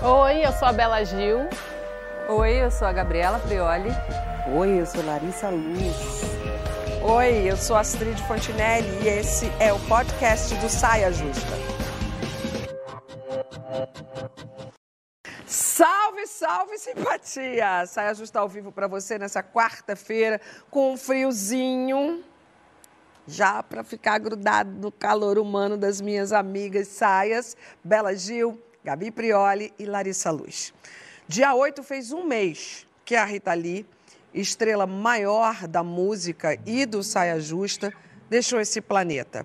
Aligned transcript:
Oi, 0.00 0.46
eu 0.46 0.52
sou 0.52 0.68
a 0.68 0.72
Bela 0.72 1.02
Gil. 1.04 1.48
Oi, 2.28 2.62
eu 2.62 2.70
sou 2.70 2.86
a 2.86 2.92
Gabriela 2.92 3.40
Prioli. 3.40 3.90
Oi, 4.54 4.80
eu 4.80 4.86
sou 4.86 5.04
Larissa 5.04 5.50
Luz. 5.50 6.22
Oi, 7.02 7.50
eu 7.50 7.56
sou 7.56 7.74
Astrid 7.74 8.16
Fontinelli 8.28 8.88
e 9.02 9.08
esse 9.08 9.50
é 9.58 9.72
o 9.72 9.78
podcast 9.88 10.54
do 10.54 10.68
Saia 10.68 11.10
Justa. 11.10 11.50
Salve, 15.44 16.28
salve, 16.28 16.78
simpatia! 16.78 17.84
Saia 17.86 18.14
Justa 18.14 18.38
ao 18.38 18.48
vivo 18.48 18.70
para 18.70 18.86
você 18.86 19.18
nessa 19.18 19.42
quarta-feira 19.42 20.40
com 20.70 20.92
um 20.92 20.96
friozinho. 20.96 22.22
Já 23.26 23.64
para 23.64 23.82
ficar 23.82 24.18
grudado 24.18 24.70
no 24.70 24.92
calor 24.92 25.40
humano 25.40 25.76
das 25.76 26.00
minhas 26.00 26.32
amigas 26.32 26.86
saias, 26.86 27.56
Bela 27.82 28.14
Gil, 28.14 28.62
Gabi 28.88 29.10
Prioli 29.10 29.70
e 29.78 29.84
Larissa 29.84 30.30
Luz. 30.30 30.72
Dia 31.28 31.54
8 31.54 31.82
fez 31.82 32.10
um 32.10 32.24
mês 32.24 32.86
que 33.04 33.14
a 33.14 33.24
Rita 33.26 33.52
Lee, 33.52 33.84
estrela 34.32 34.86
maior 34.86 35.68
da 35.68 35.82
música 35.82 36.58
e 36.64 36.86
do 36.86 37.02
Saia 37.02 37.38
Justa, 37.38 37.92
deixou 38.30 38.58
esse 38.58 38.80
planeta. 38.80 39.44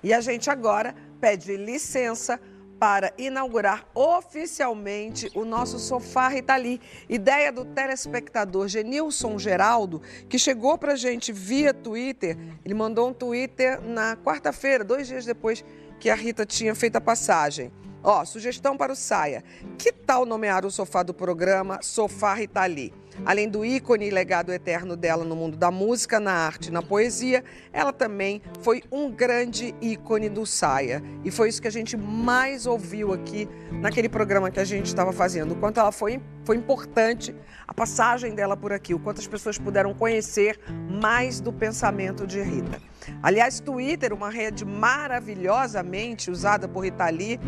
E 0.00 0.14
a 0.14 0.20
gente 0.20 0.48
agora 0.48 0.94
pede 1.20 1.56
licença 1.56 2.40
para 2.78 3.12
inaugurar 3.18 3.84
oficialmente 3.96 5.28
o 5.34 5.44
nosso 5.44 5.80
Sofá 5.80 6.28
Rita 6.28 6.54
Lee. 6.54 6.80
Ideia 7.08 7.50
do 7.50 7.64
telespectador 7.64 8.68
Genilson 8.68 9.40
Geraldo, 9.40 10.00
que 10.28 10.38
chegou 10.38 10.78
para 10.78 10.92
a 10.92 10.96
gente 10.96 11.32
via 11.32 11.74
Twitter. 11.74 12.38
Ele 12.64 12.74
mandou 12.74 13.08
um 13.08 13.12
Twitter 13.12 13.80
na 13.80 14.16
quarta-feira, 14.16 14.84
dois 14.84 15.08
dias 15.08 15.24
depois 15.24 15.64
que 15.98 16.08
a 16.08 16.14
Rita 16.14 16.46
tinha 16.46 16.76
feito 16.76 16.94
a 16.94 17.00
passagem. 17.00 17.72
Ó, 18.04 18.22
sugestão 18.26 18.76
para 18.76 18.92
o 18.92 18.96
Saia. 18.96 19.42
Que 19.78 19.90
tal 19.90 20.26
nomear 20.26 20.66
o 20.66 20.70
sofá 20.70 21.02
do 21.02 21.14
programa 21.14 21.80
Sofá 21.82 22.34
Rita 22.34 22.66
Lee? 22.66 22.92
Além 23.24 23.48
do 23.48 23.64
ícone 23.64 24.06
e 24.06 24.10
legado 24.10 24.52
eterno 24.52 24.96
dela 24.96 25.24
no 25.24 25.36
mundo 25.36 25.56
da 25.56 25.70
música, 25.70 26.18
na 26.18 26.32
arte 26.32 26.68
e 26.68 26.70
na 26.70 26.82
poesia, 26.82 27.44
ela 27.72 27.92
também 27.92 28.42
foi 28.60 28.82
um 28.90 29.10
grande 29.10 29.74
ícone 29.80 30.28
do 30.28 30.44
Saia. 30.46 31.02
E 31.24 31.30
foi 31.30 31.48
isso 31.48 31.60
que 31.60 31.68
a 31.68 31.72
gente 31.72 31.96
mais 31.96 32.66
ouviu 32.66 33.12
aqui 33.12 33.48
naquele 33.72 34.08
programa 34.08 34.50
que 34.50 34.60
a 34.60 34.64
gente 34.64 34.86
estava 34.86 35.12
fazendo. 35.12 35.52
O 35.52 35.56
quanto 35.56 35.80
ela 35.80 35.92
foi, 35.92 36.20
foi 36.44 36.56
importante, 36.56 37.34
a 37.66 37.72
passagem 37.72 38.34
dela 38.34 38.56
por 38.56 38.72
aqui, 38.72 38.94
o 38.94 38.98
quanto 38.98 39.20
as 39.20 39.26
pessoas 39.26 39.58
puderam 39.58 39.94
conhecer 39.94 40.58
mais 40.90 41.40
do 41.40 41.52
pensamento 41.52 42.26
de 42.26 42.40
Rita. 42.42 42.80
Aliás, 43.22 43.60
Twitter, 43.60 44.12
uma 44.12 44.30
rede 44.30 44.64
maravilhosamente 44.64 46.30
usada 46.30 46.66
por 46.66 46.84
Rita 46.84 47.08
Lee, 47.10 47.38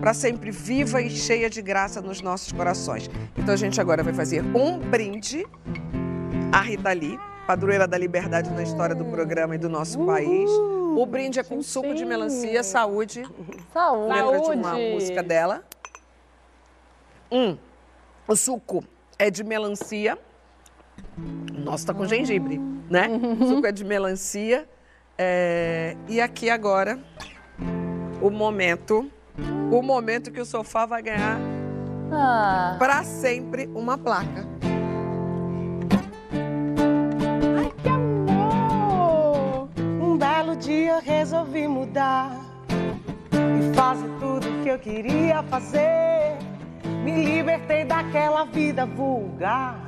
para 0.00 0.14
sempre 0.14 0.50
viva 0.50 1.02
e 1.02 1.10
cheia 1.10 1.50
de 1.50 1.60
graça 1.60 2.00
nos 2.00 2.20
nossos 2.20 2.52
corações. 2.52 3.10
Então 3.36 3.54
a 3.54 3.56
gente 3.56 3.80
agora 3.80 4.02
vai 4.02 4.12
fazer 4.12 4.42
um 4.56 4.78
brinde 4.78 5.09
à 6.52 6.60
Rita 6.60 6.92
Lee, 6.92 7.18
padroeira 7.46 7.86
da 7.86 7.96
liberdade 7.98 8.50
na 8.50 8.62
história 8.62 8.94
do 8.94 9.04
programa 9.04 9.54
e 9.54 9.58
do 9.58 9.68
nosso 9.68 10.04
país. 10.04 10.48
O 10.50 11.06
brinde 11.06 11.38
é 11.38 11.42
com 11.44 11.62
suco 11.62 11.94
de 11.94 12.04
melancia, 12.04 12.62
saúde. 12.62 13.22
Saúde. 13.72 14.12
Lembra 14.14 14.40
de 14.40 14.50
uma 14.50 14.74
música 14.74 15.22
dela? 15.22 15.62
Hum, 17.30 17.56
o 18.26 18.34
suco 18.36 18.84
é 19.18 19.30
de 19.30 19.44
melancia. 19.44 20.18
Nossa, 21.52 21.86
tá 21.86 21.94
com 21.94 22.06
gengibre, 22.06 22.58
né? 22.88 23.08
O 23.40 23.46
suco 23.46 23.66
é 23.66 23.72
de 23.72 23.84
melancia. 23.84 24.68
É, 25.16 25.96
e 26.08 26.20
aqui 26.20 26.48
agora 26.50 26.98
o 28.22 28.30
momento, 28.30 29.10
o 29.70 29.82
momento 29.82 30.30
que 30.30 30.40
o 30.40 30.44
sofá 30.46 30.86
vai 30.86 31.02
ganhar 31.02 31.38
Ah, 32.10 32.76
para 32.78 33.04
sempre 33.04 33.66
uma 33.74 33.96
placa. 33.98 34.46
Resolvi 41.40 41.66
mudar 41.66 42.38
e 42.68 43.74
fazer 43.74 44.10
tudo 44.20 44.46
o 44.46 44.62
que 44.62 44.68
eu 44.68 44.78
queria 44.78 45.42
fazer. 45.44 46.36
Me 47.02 47.24
libertei 47.24 47.84
daquela 47.84 48.44
vida 48.44 48.84
vulgar 48.84 49.80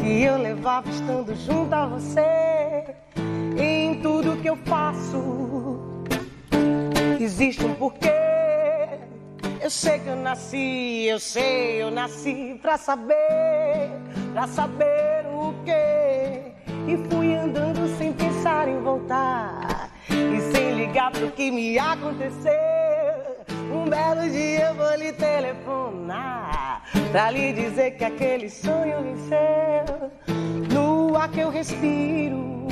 que 0.00 0.22
eu 0.22 0.36
levava 0.36 0.88
estando 0.90 1.34
junto 1.34 1.74
a 1.74 1.86
você. 1.86 2.94
Em 3.58 4.00
tudo 4.02 4.36
que 4.42 4.50
eu 4.50 4.56
faço 4.66 5.80
existe 7.18 7.64
um 7.64 7.74
porquê. 7.74 8.10
Eu 9.62 9.70
sei 9.70 9.98
que 10.00 10.08
eu 10.08 10.16
nasci, 10.16 11.06
eu 11.06 11.18
sei, 11.18 11.82
eu 11.82 11.90
nasci 11.90 12.58
pra 12.60 12.76
saber, 12.76 13.90
pra 14.34 14.46
saber 14.46 15.24
o 15.32 15.54
quê. 15.64 16.52
E 16.86 16.96
fui 17.08 17.34
andando 17.34 17.96
sem 17.96 18.12
pensar 18.12 18.68
em 18.68 18.80
voltar 18.80 19.71
pro 21.10 21.30
que 21.30 21.50
me 21.50 21.78
aconteceu. 21.78 22.52
Um 23.72 23.88
belo 23.88 24.28
dia 24.30 24.68
eu 24.68 24.74
vou 24.74 24.94
lhe 24.96 25.12
telefonar 25.12 26.82
pra 27.10 27.30
lhe 27.30 27.52
dizer 27.52 27.92
que 27.92 28.04
aquele 28.04 28.50
sonho 28.50 29.02
venceu. 29.02 30.10
No 30.72 31.16
ar 31.16 31.28
que 31.28 31.40
eu 31.40 31.50
respiro, 31.50 32.66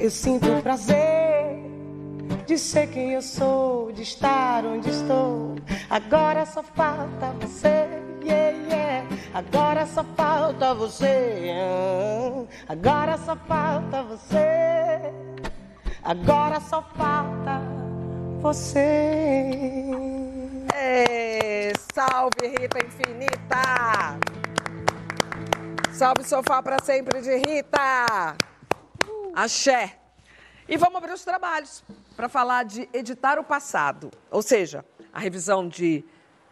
eu 0.00 0.10
sinto 0.10 0.46
prazer 0.62 1.58
de 2.46 2.58
ser 2.58 2.88
quem 2.88 3.12
eu 3.12 3.22
sou, 3.22 3.92
de 3.92 4.02
estar 4.02 4.64
onde 4.64 4.90
estou. 4.90 5.56
Agora 5.90 6.44
só 6.46 6.62
falta 6.62 7.32
você, 7.40 7.86
yeah, 8.24 8.56
yeah. 8.70 9.06
Agora 9.34 9.86
só 9.86 10.04
falta 10.16 10.74
você. 10.74 11.52
Agora 12.68 13.16
só 13.18 13.36
falta 13.36 14.02
você. 14.02 15.37
Agora 16.02 16.60
só 16.60 16.82
falta 16.96 17.60
você. 18.40 19.90
Ê, 20.74 21.72
salve 21.92 22.46
Rita 22.46 22.78
Infinita! 22.84 24.18
Salve 25.92 26.22
sofá 26.24 26.62
para 26.62 26.82
sempre 26.82 27.20
de 27.20 27.36
Rita! 27.36 28.36
Axé! 29.34 29.98
E 30.68 30.76
vamos 30.76 30.96
abrir 30.96 31.12
os 31.12 31.24
trabalhos 31.24 31.82
para 32.16 32.28
falar 32.28 32.64
de 32.64 32.88
editar 32.92 33.38
o 33.38 33.44
passado, 33.44 34.10
ou 34.30 34.42
seja, 34.42 34.84
a 35.12 35.18
revisão 35.18 35.68
de 35.68 36.04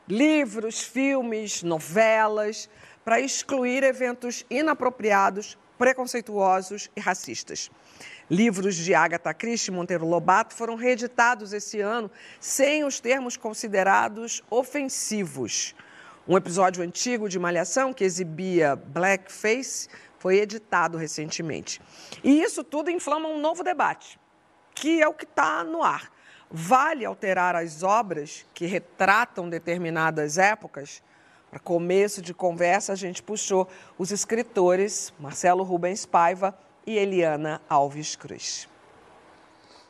livros, 0.08 0.80
filmes, 0.80 1.62
novelas, 1.62 2.68
para 3.04 3.20
excluir 3.20 3.84
eventos 3.84 4.44
inapropriados, 4.50 5.56
preconceituosos 5.78 6.90
e 6.96 7.00
racistas. 7.00 7.70
Livros 8.28 8.74
de 8.74 8.92
Agatha 8.92 9.32
Christie 9.32 9.70
e 9.70 9.74
Monteiro 9.74 10.04
Lobato 10.04 10.52
foram 10.52 10.74
reeditados 10.74 11.52
esse 11.52 11.80
ano 11.80 12.10
sem 12.40 12.82
os 12.82 12.98
termos 12.98 13.36
considerados 13.36 14.42
ofensivos. 14.50 15.76
Um 16.26 16.36
episódio 16.36 16.82
antigo 16.82 17.28
de 17.28 17.38
Malhação, 17.38 17.92
que 17.92 18.02
exibia 18.02 18.74
blackface, 18.74 19.88
foi 20.18 20.38
editado 20.38 20.98
recentemente. 20.98 21.80
E 22.24 22.42
isso 22.42 22.64
tudo 22.64 22.90
inflama 22.90 23.28
um 23.28 23.40
novo 23.40 23.62
debate, 23.62 24.18
que 24.74 25.00
é 25.00 25.06
o 25.06 25.14
que 25.14 25.24
está 25.24 25.62
no 25.62 25.84
ar. 25.84 26.10
Vale 26.50 27.04
alterar 27.04 27.54
as 27.54 27.84
obras 27.84 28.44
que 28.52 28.66
retratam 28.66 29.48
determinadas 29.48 30.36
épocas? 30.36 31.00
Para 31.48 31.60
começo 31.60 32.20
de 32.20 32.34
conversa, 32.34 32.92
a 32.92 32.96
gente 32.96 33.22
puxou 33.22 33.68
os 33.96 34.10
escritores 34.10 35.12
Marcelo 35.20 35.62
Rubens 35.62 36.04
Paiva 36.04 36.65
e 36.86 36.96
Eliana 36.96 37.60
Alves 37.68 38.14
Cruz. 38.14 38.68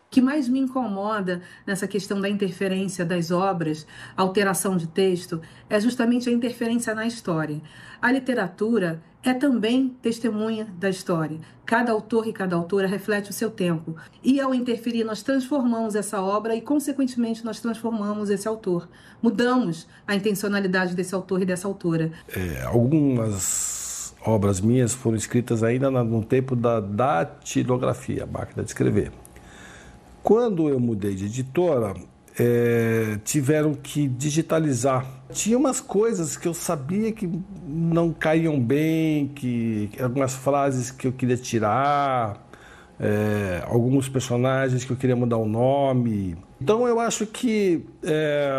O 0.07 0.11
que 0.17 0.23
mais 0.23 0.49
me 0.49 0.61
incomoda 0.61 1.43
nessa 1.67 1.87
questão 1.87 2.21
da 2.21 2.29
interferência 2.29 3.05
das 3.05 3.31
obras, 3.31 3.87
alteração 4.17 4.77
de 4.77 4.87
texto, 4.87 5.43
é 5.69 5.79
justamente 5.79 6.29
a 6.29 6.33
interferência 6.33 6.95
na 6.95 7.07
história. 7.07 7.61
A 8.01 8.11
literatura 8.11 9.03
é 9.23 9.35
também 9.35 9.89
testemunha 10.01 10.73
da 10.79 10.89
história. 10.89 11.39
Cada 11.67 11.91
autor 11.91 12.29
e 12.29 12.33
cada 12.33 12.55
autora 12.55 12.87
reflete 12.87 13.31
o 13.31 13.33
seu 13.33 13.51
tempo. 13.51 13.97
E 14.23 14.41
ao 14.41 14.55
interferir, 14.55 15.03
nós 15.03 15.23
transformamos 15.23 15.97
essa 15.97 16.23
obra 16.23 16.55
e, 16.55 16.61
consequentemente, 16.61 17.45
nós 17.45 17.61
transformamos 17.61 18.31
esse 18.31 18.47
autor. 18.47 18.89
Mudamos 19.21 19.89
a 20.07 20.15
intencionalidade 20.15 20.95
desse 20.95 21.15
autor 21.15 21.43
e 21.43 21.45
dessa 21.45 21.67
autora. 21.67 22.13
É, 22.29 22.63
algumas 22.63 23.86
obras 24.27 24.61
minhas 24.61 24.93
foram 24.93 25.17
escritas 25.17 25.63
ainda 25.63 25.91
no 25.91 26.23
tempo 26.25 26.57
da 26.57 26.81
datilografia, 26.81 28.25
a 28.25 28.27
máquina 28.27 28.63
de 28.63 28.71
escrever. 28.71 29.13
Quando 30.23 30.69
eu 30.69 30.81
mudei 30.81 31.15
de 31.15 31.27
editora, 31.27 31.95
é, 32.39 33.19
tiveram 33.25 33.75
que 33.75 34.07
digitalizar. 34.09 35.07
Tinha 35.33 35.57
umas 35.57 35.81
coisas 35.81 36.37
que 36.37 36.47
eu 36.47 36.55
sabia 36.55 37.13
que 37.13 37.31
não 37.67 38.13
caíam 38.13 38.61
bem, 38.61 39.29
que 39.29 39.91
algumas 40.01 40.35
frases 40.35 40.91
que 40.91 41.07
eu 41.07 41.13
queria 41.13 41.37
tirar, 41.37 42.47
é, 43.01 43.63
alguns 43.67 44.09
personagens 44.09 44.85
que 44.85 44.91
eu 44.93 44.97
queria 44.97 45.17
mudar 45.17 45.39
o 45.39 45.47
nome. 45.47 46.37
Então 46.61 46.89
eu 46.89 46.99
acho 46.99 47.27
que 47.27 47.85
é, 48.03 48.51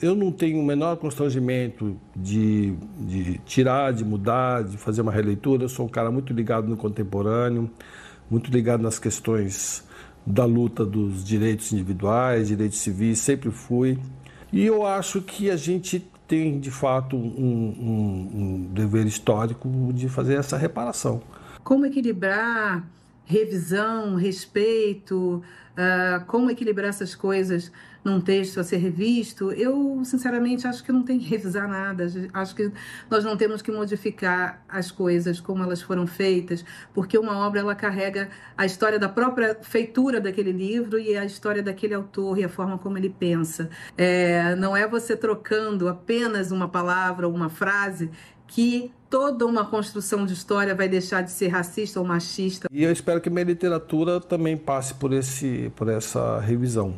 eu 0.00 0.14
não 0.14 0.30
tenho 0.30 0.60
o 0.60 0.64
menor 0.64 0.96
constrangimento 0.96 1.96
de, 2.14 2.74
de 2.98 3.38
tirar, 3.38 3.92
de 3.92 4.04
mudar, 4.04 4.62
de 4.62 4.78
fazer 4.78 5.02
uma 5.02 5.10
releitura. 5.10 5.64
Eu 5.64 5.68
sou 5.68 5.86
um 5.86 5.88
cara 5.88 6.10
muito 6.10 6.32
ligado 6.32 6.68
no 6.68 6.76
contemporâneo, 6.76 7.68
muito 8.30 8.50
ligado 8.50 8.82
nas 8.82 8.98
questões 8.98 9.84
da 10.24 10.44
luta 10.44 10.84
dos 10.84 11.24
direitos 11.24 11.72
individuais, 11.72 12.48
direitos 12.48 12.78
civis, 12.78 13.18
sempre 13.18 13.50
fui. 13.50 13.98
E 14.52 14.64
eu 14.64 14.86
acho 14.86 15.20
que 15.20 15.50
a 15.50 15.56
gente 15.56 16.06
tem, 16.28 16.60
de 16.60 16.70
fato, 16.70 17.16
um, 17.16 17.20
um, 17.20 18.30
um 18.34 18.72
dever 18.72 19.06
histórico 19.06 19.68
de 19.92 20.08
fazer 20.08 20.34
essa 20.34 20.56
reparação. 20.56 21.20
Como 21.64 21.84
equilibrar 21.84 22.86
revisão, 23.30 24.16
respeito, 24.16 25.40
uh, 25.76 26.24
como 26.26 26.50
equilibrar 26.50 26.88
essas 26.88 27.14
coisas 27.14 27.70
num 28.02 28.20
texto 28.20 28.58
a 28.58 28.64
ser 28.64 28.78
revisto, 28.78 29.52
eu 29.52 30.02
sinceramente 30.04 30.66
acho 30.66 30.82
que 30.82 30.90
não 30.90 31.02
tem 31.02 31.18
que 31.18 31.26
revisar 31.28 31.68
nada. 31.68 32.06
Acho 32.32 32.54
que 32.56 32.72
nós 33.08 33.22
não 33.22 33.36
temos 33.36 33.62
que 33.62 33.70
modificar 33.70 34.64
as 34.68 34.90
coisas 34.90 35.38
como 35.38 35.62
elas 35.62 35.80
foram 35.82 36.06
feitas, 36.06 36.64
porque 36.92 37.16
uma 37.16 37.46
obra 37.46 37.60
ela 37.60 37.74
carrega 37.74 38.30
a 38.56 38.64
história 38.64 38.98
da 38.98 39.08
própria 39.08 39.54
feitura 39.62 40.20
daquele 40.20 40.50
livro 40.50 40.98
e 40.98 41.16
a 41.16 41.24
história 41.24 41.62
daquele 41.62 41.94
autor 41.94 42.38
e 42.38 42.44
a 42.44 42.48
forma 42.48 42.78
como 42.78 42.96
ele 42.98 43.10
pensa. 43.10 43.68
É, 43.96 44.56
não 44.56 44.74
é 44.74 44.88
você 44.88 45.14
trocando 45.14 45.86
apenas 45.86 46.50
uma 46.50 46.68
palavra 46.68 47.28
ou 47.28 47.34
uma 47.34 47.50
frase 47.50 48.10
que 48.46 48.90
toda 49.10 49.44
uma 49.44 49.66
construção 49.66 50.24
de 50.24 50.32
história 50.32 50.74
vai 50.74 50.88
deixar 50.88 51.20
de 51.22 51.32
ser 51.32 51.48
racista 51.48 51.98
ou 51.98 52.06
machista. 52.06 52.68
E 52.72 52.84
eu 52.84 52.92
espero 52.92 53.20
que 53.20 53.28
minha 53.28 53.44
literatura 53.44 54.20
também 54.20 54.56
passe 54.56 54.94
por, 54.94 55.12
esse, 55.12 55.70
por 55.74 55.88
essa 55.88 56.38
revisão. 56.38 56.94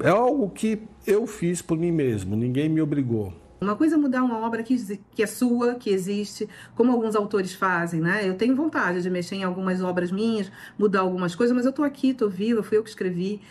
É 0.00 0.08
algo 0.08 0.50
que 0.50 0.82
eu 1.06 1.26
fiz 1.26 1.62
por 1.62 1.78
mim 1.78 1.92
mesmo, 1.92 2.34
ninguém 2.34 2.68
me 2.68 2.82
obrigou. 2.82 3.32
Uma 3.60 3.76
coisa 3.76 3.94
é 3.94 3.98
mudar 3.98 4.22
uma 4.22 4.38
obra 4.38 4.62
que, 4.62 4.98
que 5.14 5.22
é 5.22 5.26
sua, 5.26 5.74
que 5.74 5.90
existe, 5.90 6.48
como 6.74 6.90
alguns 6.90 7.14
autores 7.14 7.52
fazem, 7.52 8.00
né? 8.00 8.26
Eu 8.26 8.34
tenho 8.34 8.56
vontade 8.56 9.02
de 9.02 9.10
mexer 9.10 9.34
em 9.34 9.44
algumas 9.44 9.82
obras 9.82 10.10
minhas, 10.10 10.50
mudar 10.78 11.00
algumas 11.00 11.34
coisas, 11.34 11.54
mas 11.54 11.66
eu 11.66 11.72
tô 11.72 11.82
aqui, 11.82 12.14
tô 12.14 12.26
viva, 12.26 12.62
fui 12.62 12.78
eu 12.78 12.82
que 12.82 12.88
escrevi. 12.88 13.42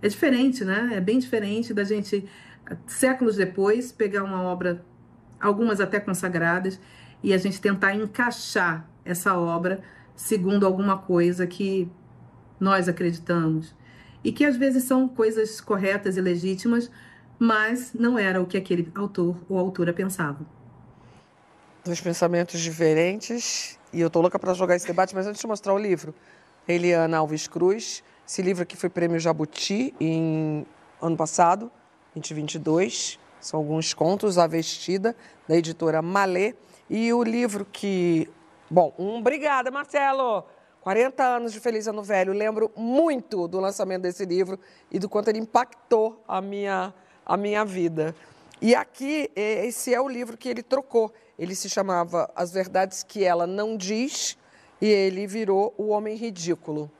É 0.00 0.08
diferente, 0.08 0.64
né? 0.64 0.92
É 0.94 1.00
bem 1.00 1.18
diferente 1.18 1.74
da 1.74 1.84
gente, 1.84 2.24
séculos 2.86 3.36
depois, 3.36 3.92
pegar 3.92 4.22
uma 4.22 4.42
obra, 4.42 4.84
algumas 5.40 5.80
até 5.80 5.98
consagradas, 6.00 6.80
e 7.22 7.32
a 7.32 7.38
gente 7.38 7.60
tentar 7.60 7.94
encaixar 7.94 8.88
essa 9.04 9.36
obra 9.36 9.82
segundo 10.14 10.66
alguma 10.66 10.98
coisa 10.98 11.46
que 11.46 11.90
nós 12.58 12.88
acreditamos. 12.88 13.74
E 14.22 14.32
que 14.32 14.44
às 14.44 14.56
vezes 14.56 14.84
são 14.84 15.08
coisas 15.08 15.60
corretas 15.60 16.16
e 16.16 16.20
legítimas, 16.20 16.90
mas 17.38 17.94
não 17.94 18.18
era 18.18 18.40
o 18.40 18.46
que 18.46 18.56
aquele 18.56 18.90
autor 18.94 19.36
ou 19.48 19.58
autora 19.58 19.92
pensava. 19.92 20.46
Dois 21.82 22.00
pensamentos 22.00 22.60
diferentes, 22.60 23.78
e 23.92 24.00
eu 24.00 24.10
tô 24.10 24.20
louca 24.20 24.38
para 24.38 24.52
jogar 24.52 24.76
esse 24.76 24.86
debate, 24.86 25.14
mas 25.14 25.26
antes 25.26 25.40
de 25.40 25.46
mostrar 25.46 25.72
o 25.72 25.78
livro, 25.78 26.14
Eliana 26.68 27.16
Alves 27.16 27.48
Cruz, 27.48 28.04
esse 28.26 28.42
livro 28.42 28.62
aqui 28.62 28.76
foi 28.76 28.90
prêmio 28.90 29.18
Jabuti 29.18 29.94
em 29.98 30.66
ano 31.00 31.16
passado, 31.16 31.72
2022, 32.14 33.18
são 33.40 33.60
alguns 33.60 33.94
contos, 33.94 34.38
A 34.38 34.46
Vestida, 34.46 35.16
da 35.48 35.56
editora 35.56 36.02
Malê, 36.02 36.54
e 36.88 37.12
o 37.12 37.22
livro 37.22 37.64
que... 37.64 38.28
Bom, 38.70 38.92
um, 38.98 39.18
obrigada, 39.18 39.70
Marcelo! 39.70 40.44
40 40.80 41.22
anos 41.22 41.52
de 41.52 41.60
Feliz 41.60 41.86
Ano 41.86 42.02
Velho. 42.02 42.32
Lembro 42.32 42.70
muito 42.74 43.46
do 43.46 43.60
lançamento 43.60 44.02
desse 44.02 44.24
livro 44.24 44.58
e 44.90 44.98
do 44.98 45.08
quanto 45.08 45.28
ele 45.28 45.38
impactou 45.38 46.22
a 46.26 46.40
minha, 46.40 46.92
a 47.24 47.36
minha 47.36 47.64
vida. 47.64 48.14
E 48.62 48.74
aqui, 48.74 49.30
esse 49.36 49.94
é 49.94 50.00
o 50.00 50.08
livro 50.08 50.36
que 50.36 50.48
ele 50.48 50.62
trocou. 50.62 51.12
Ele 51.38 51.54
se 51.54 51.68
chamava 51.68 52.30
As 52.34 52.50
Verdades 52.50 53.02
que 53.02 53.24
Ela 53.24 53.46
Não 53.46 53.76
Diz 53.76 54.36
e 54.80 54.86
ele 54.86 55.26
virou 55.26 55.74
O 55.76 55.88
Homem 55.88 56.16
Ridículo. 56.16 56.90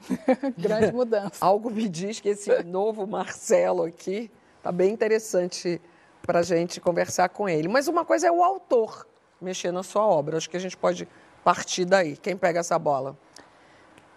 Grande 0.56 0.92
mudança. 0.92 1.44
Algo 1.44 1.70
me 1.70 1.88
diz 1.88 2.20
que 2.20 2.30
esse 2.30 2.62
novo 2.62 3.06
Marcelo 3.06 3.84
aqui 3.84 4.30
está 4.58 4.72
bem 4.72 4.92
interessante 4.92 5.80
para 6.22 6.40
a 6.40 6.42
gente 6.42 6.80
conversar 6.80 7.28
com 7.30 7.48
ele. 7.48 7.68
Mas 7.68 7.88
uma 7.88 8.04
coisa 8.04 8.26
é 8.26 8.32
o 8.32 8.42
autor 8.42 9.06
mexer 9.40 9.72
na 9.72 9.82
sua 9.82 10.06
obra. 10.06 10.36
Acho 10.36 10.50
que 10.50 10.56
a 10.56 10.60
gente 10.60 10.76
pode 10.76 11.08
partir 11.44 11.84
daí? 11.84 12.16
Quem 12.16 12.36
pega 12.36 12.60
essa 12.60 12.78
bola? 12.78 13.16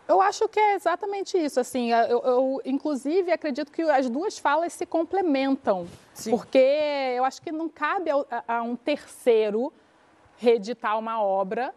Eu 0.08 0.20
acho 0.20 0.50
que 0.50 0.60
é 0.60 0.76
exatamente 0.76 1.38
isso. 1.38 1.60
Assim, 1.60 1.92
eu, 1.92 2.22
eu, 2.22 2.62
inclusive 2.66 3.32
acredito 3.32 3.72
que 3.72 3.82
as 3.84 4.10
duas 4.10 4.38
falas 4.38 4.74
se 4.74 4.86
complementam, 4.86 5.88
Sim. 6.14 6.32
porque 6.32 6.58
eu 7.16 7.24
acho 7.24 7.42
que 7.42 7.52
não 7.52 7.70
cabe 7.70 8.10
a, 8.12 8.44
a 8.46 8.62
um 8.62 8.76
terceiro 8.76 9.72
reeditar 10.38 11.00
uma 11.00 11.24
obra, 11.24 11.74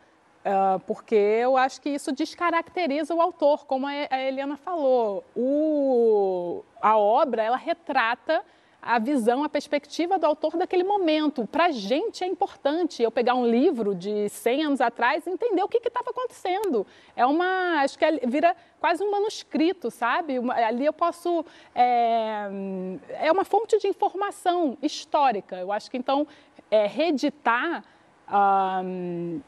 porque 0.87 1.15
eu 1.15 1.57
acho 1.57 1.81
que 1.81 1.89
isso 1.89 2.13
descaracteriza 2.13 3.15
o 3.15 3.21
autor, 3.21 3.65
como 3.65 3.87
a, 3.87 4.21
Helena 4.21 4.57
falou. 4.57 5.25
O, 5.35 6.63
a 6.81 6.99
obra 6.99 7.43
ela 7.43 7.57
retrata 7.57 8.45
a 8.85 8.99
visão, 8.99 9.43
a 9.43 9.49
perspectiva 9.49 10.19
do 10.19 10.27
autor 10.27 10.59
daquele 10.59 10.85
momento. 10.85 11.47
Para 11.47 11.67
a 11.67 11.71
gente 11.71 12.23
é 12.23 12.27
importante 12.27 13.03
eu 13.03 13.11
pegar 13.11 13.35
um 13.35 13.47
livro 13.47 13.95
de 13.95 14.29
100 14.29 14.65
anos 14.65 14.81
atrás 14.83 15.27
e 15.27 15.31
entender 15.31 15.63
o 15.63 15.69
que 15.69 15.79
estava 15.79 16.11
acontecendo. 16.11 16.87
É 17.17 17.25
uma, 17.25 17.81
acho 17.81 17.99
que 17.99 18.05
vira 18.27 18.55
quase 18.79 19.03
um 19.03 19.11
manuscrito, 19.11 19.91
sabe? 19.91 20.35
Ali 20.51 20.85
eu 20.85 20.93
posso, 20.93 21.47
é, 21.75 22.51
é 23.23 23.33
uma 23.33 23.45
fonte 23.45 23.79
de 23.79 23.89
informação 23.89 24.77
histórica. 24.83 25.57
Eu 25.57 25.73
acho 25.73 25.91
que 25.91 25.97
então 25.97 26.27
é, 26.71 26.87
reeditar 26.87 27.83
um, 28.85 29.41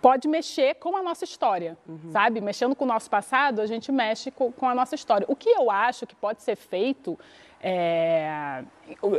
pode 0.00 0.26
mexer 0.28 0.74
com 0.76 0.96
a 0.96 1.02
nossa 1.02 1.24
história, 1.24 1.76
uhum. 1.88 2.10
sabe? 2.10 2.40
Mexendo 2.40 2.74
com 2.74 2.84
o 2.84 2.88
nosso 2.88 3.10
passado, 3.10 3.60
a 3.60 3.66
gente 3.66 3.92
mexe 3.92 4.30
com, 4.30 4.50
com 4.50 4.68
a 4.68 4.74
nossa 4.74 4.94
história. 4.94 5.26
O 5.28 5.36
que 5.36 5.48
eu 5.48 5.70
acho 5.70 6.06
que 6.06 6.14
pode 6.14 6.42
ser 6.42 6.56
feito 6.56 7.18
é... 7.62 8.64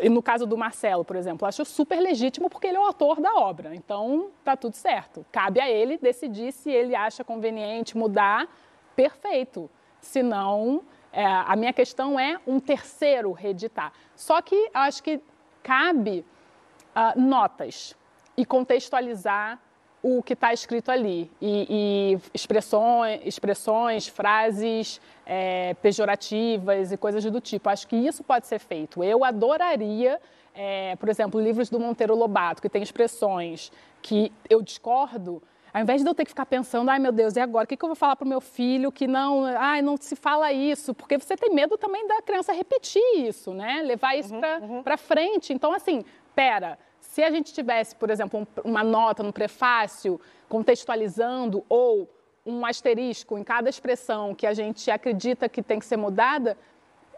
No 0.09 0.23
caso 0.23 0.47
do 0.47 0.57
Marcelo, 0.57 1.05
por 1.05 1.15
exemplo, 1.15 1.47
acho 1.47 1.63
super 1.63 1.99
legítimo 1.99 2.49
porque 2.49 2.67
ele 2.67 2.77
é 2.77 2.79
o 2.79 2.83
autor 2.83 3.21
da 3.21 3.35
obra. 3.35 3.75
Então, 3.75 4.31
tá 4.43 4.57
tudo 4.57 4.75
certo. 4.75 5.25
Cabe 5.31 5.61
a 5.61 5.69
ele 5.69 5.97
decidir 5.97 6.51
se 6.51 6.71
ele 6.71 6.95
acha 6.95 7.23
conveniente 7.23 7.95
mudar. 7.95 8.47
Perfeito. 8.95 9.69
Se 9.99 10.23
não, 10.23 10.81
é, 11.13 11.23
a 11.23 11.55
minha 11.55 11.71
questão 11.71 12.19
é 12.19 12.39
um 12.47 12.59
terceiro 12.59 13.31
reeditar. 13.31 13.93
Só 14.15 14.41
que 14.41 14.69
acho 14.73 15.03
que 15.03 15.21
cabe 15.61 16.25
uh, 16.95 17.19
notas 17.19 17.95
e 18.35 18.43
contextualizar 18.43 19.59
o 20.03 20.23
que 20.23 20.33
está 20.33 20.51
escrito 20.51 20.89
ali 20.89 21.29
e, 21.39 21.67
e 21.69 22.19
expressões, 22.33 23.21
expressões, 23.23 24.07
frases 24.07 24.99
é, 25.25 25.75
pejorativas 25.75 26.91
e 26.91 26.97
coisas 26.97 27.23
do 27.23 27.39
tipo. 27.39 27.69
Acho 27.69 27.87
que 27.87 27.95
isso 27.95 28.23
pode 28.23 28.47
ser 28.47 28.59
feito. 28.59 29.03
Eu 29.03 29.23
adoraria, 29.23 30.19
é, 30.55 30.95
por 30.95 31.07
exemplo, 31.07 31.39
livros 31.39 31.69
do 31.69 31.79
Monteiro 31.79 32.15
Lobato, 32.15 32.61
que 32.61 32.69
tem 32.69 32.81
expressões 32.81 33.71
que 34.01 34.31
eu 34.49 34.61
discordo, 34.61 35.41
ao 35.73 35.81
invés 35.81 36.01
de 36.01 36.09
eu 36.09 36.15
ter 36.15 36.25
que 36.25 36.31
ficar 36.31 36.45
pensando, 36.45 36.89
ai 36.89 36.99
meu 36.99 37.11
Deus, 37.11 37.35
e 37.35 37.39
agora? 37.39 37.65
O 37.65 37.67
que, 37.67 37.77
que 37.77 37.85
eu 37.85 37.89
vou 37.89 37.95
falar 37.95 38.15
para 38.15 38.25
o 38.25 38.27
meu 38.27 38.41
filho 38.41 38.91
que 38.91 39.07
não, 39.07 39.45
ai, 39.45 39.81
não 39.81 39.95
se 39.95 40.15
fala 40.15 40.51
isso? 40.51 40.93
Porque 40.93 41.17
você 41.17 41.37
tem 41.37 41.53
medo 41.53 41.77
também 41.77 42.05
da 42.07 42.21
criança 42.21 42.51
repetir 42.51 43.01
isso, 43.15 43.53
né? 43.53 43.81
Levar 43.83 44.15
isso 44.15 44.33
uhum, 44.33 44.83
para 44.83 44.93
uhum. 44.93 44.97
frente. 44.97 45.53
Então, 45.53 45.71
assim, 45.71 46.03
pera, 46.35 46.77
se 47.11 47.21
a 47.21 47.29
gente 47.29 47.53
tivesse, 47.53 47.93
por 47.93 48.09
exemplo, 48.09 48.47
uma 48.63 48.85
nota 48.85 49.21
no 49.21 49.33
prefácio 49.33 50.19
contextualizando 50.47 51.61
ou 51.67 52.09
um 52.45 52.65
asterisco 52.65 53.37
em 53.37 53.43
cada 53.43 53.69
expressão 53.69 54.33
que 54.33 54.47
a 54.47 54.53
gente 54.53 54.89
acredita 54.89 55.49
que 55.49 55.61
tem 55.61 55.77
que 55.77 55.85
ser 55.85 55.97
mudada, 55.97 56.57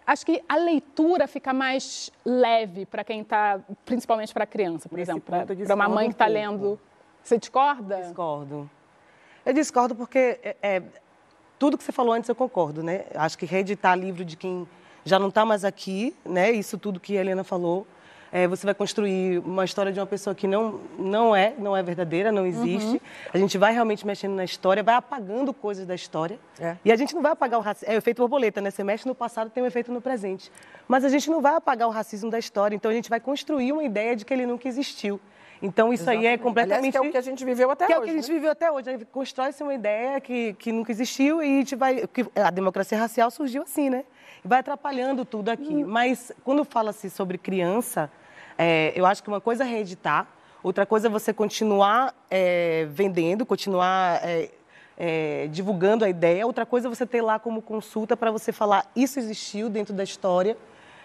acho 0.03 0.25
que 0.25 0.43
a 0.49 0.55
leitura 0.55 1.27
fica 1.27 1.53
mais 1.53 2.11
leve 2.25 2.87
para 2.87 3.03
quem 3.03 3.21
está, 3.21 3.59
principalmente 3.85 4.33
para 4.33 4.45
a 4.45 4.47
criança, 4.47 4.89
por 4.89 4.97
Nesse 4.97 5.11
exemplo, 5.11 5.31
para 5.45 5.75
uma 5.75 5.87
mãe 5.87 6.07
que 6.07 6.15
está 6.15 6.25
lendo. 6.25 6.79
Você 7.23 7.37
discorda? 7.37 8.01
Discordo. 8.01 8.67
Eu 9.45 9.53
discordo 9.53 9.93
porque 9.93 10.39
é, 10.41 10.55
é, 10.63 10.81
tudo 11.59 11.77
que 11.77 11.83
você 11.83 11.91
falou 11.91 12.15
antes 12.15 12.27
eu 12.27 12.35
concordo, 12.35 12.81
né? 12.81 13.05
Acho 13.13 13.37
que 13.37 13.45
reeditar 13.45 13.95
livro 13.95 14.25
de 14.25 14.37
quem 14.37 14.67
já 15.05 15.19
não 15.19 15.27
está 15.27 15.45
mais 15.45 15.63
aqui, 15.63 16.15
né? 16.25 16.51
Isso 16.51 16.79
tudo 16.79 16.99
que 16.99 17.15
a 17.15 17.21
Helena 17.21 17.43
falou 17.43 17.85
É, 18.35 18.47
você 18.47 18.65
vai 18.65 18.73
construir 18.73 19.37
uma 19.45 19.63
história 19.63 19.91
de 19.91 19.99
uma 19.99 20.07
pessoa 20.07 20.33
que 20.33 20.47
não, 20.47 20.79
não 20.97 21.35
é, 21.35 21.53
não 21.55 21.77
é 21.77 21.83
verdadeira, 21.83 22.31
não 22.31 22.47
existe. 22.47 22.93
Uhum. 22.93 22.99
A 23.31 23.37
gente 23.37 23.59
vai 23.59 23.71
realmente 23.71 24.07
mexendo 24.07 24.33
na 24.33 24.43
história, 24.43 24.81
vai 24.81 24.95
apagando 24.95 25.53
coisas 25.53 25.85
da 25.85 25.93
história. 25.93 26.39
É. 26.59 26.75
E 26.83 26.91
a 26.91 26.95
gente 26.95 27.13
não 27.13 27.21
vai 27.21 27.33
apagar 27.33 27.59
o 27.59 27.61
racismo. 27.61 27.93
É 27.93 27.95
o 27.95 27.99
efeito 27.99 28.23
borboleta, 28.23 28.59
né? 28.59 28.71
Você 28.71 28.83
mexe 28.83 29.07
no 29.07 29.13
passado, 29.13 29.51
tem 29.51 29.61
um 29.61 29.67
efeito 29.67 29.91
no 29.91 30.01
presente. 30.01 30.51
Mas 30.87 31.05
a 31.05 31.09
gente 31.09 31.29
não 31.29 31.41
vai 31.41 31.53
apagar 31.53 31.87
o 31.87 31.91
racismo 31.91 32.31
da 32.31 32.39
história. 32.39 32.75
Então 32.75 32.89
a 32.89 32.93
gente 32.95 33.07
vai 33.07 33.19
construir 33.19 33.71
uma 33.71 33.83
ideia 33.83 34.15
de 34.15 34.25
que 34.25 34.33
ele 34.33 34.47
nunca 34.47 34.67
existiu. 34.67 35.21
Então, 35.61 35.93
isso 35.93 36.03
Exatamente. 36.03 36.27
aí 36.27 36.33
é 36.33 36.37
completamente. 36.39 36.77
Aliás, 36.77 36.91
que 36.91 36.97
é 36.97 37.09
o 37.09 37.11
que 37.11 37.17
a 37.17 37.21
gente 37.21 37.45
viveu 37.45 37.69
até 37.69 37.85
que 37.85 37.93
hoje. 37.93 38.01
Que 38.01 38.01
é 38.01 38.01
o 38.01 38.13
que 38.13 38.17
a 38.17 38.21
gente 38.21 38.29
né? 38.29 38.35
viveu 38.35 38.51
até 38.51 38.71
hoje. 38.71 39.05
Constrói-se 39.11 39.61
uma 39.61 39.75
ideia 39.75 40.19
que, 40.19 40.53
que 40.53 40.71
nunca 40.71 40.91
existiu 40.91 41.41
e 41.41 41.45
a 41.45 41.59
gente 41.59 41.75
vai. 41.75 42.03
A 42.35 42.49
democracia 42.49 42.97
racial 42.97 43.29
surgiu 43.29 43.61
assim, 43.61 43.91
né? 43.91 44.03
E 44.43 44.47
vai 44.47 44.59
atrapalhando 44.59 45.23
tudo 45.23 45.49
aqui. 45.49 45.83
Hum. 45.83 45.85
Mas 45.87 46.31
quando 46.43 46.65
fala-se 46.65 47.11
sobre 47.11 47.37
criança, 47.37 48.11
é, 48.57 48.93
eu 48.95 49.05
acho 49.05 49.21
que 49.23 49.29
uma 49.29 49.41
coisa 49.41 49.63
é 49.63 49.67
reeditar, 49.67 50.27
outra 50.61 50.85
coisa 50.85 51.07
é 51.07 51.09
você 51.09 51.33
continuar 51.33 52.13
é, 52.29 52.87
vendendo, 52.89 53.45
continuar. 53.45 54.19
É, 54.23 54.49
é, 54.95 55.47
divulgando 55.51 56.05
a 56.05 56.09
ideia, 56.09 56.45
outra 56.45 56.67
coisa 56.67 56.87
é 56.87 56.89
você 56.89 57.03
ter 57.03 57.21
lá 57.21 57.39
como 57.39 57.63
consulta 57.63 58.15
para 58.15 58.29
você 58.31 58.51
falar 58.51 58.85
isso 58.95 59.17
existiu 59.17 59.67
dentro 59.67 59.93
da 59.93 60.03
história. 60.03 60.55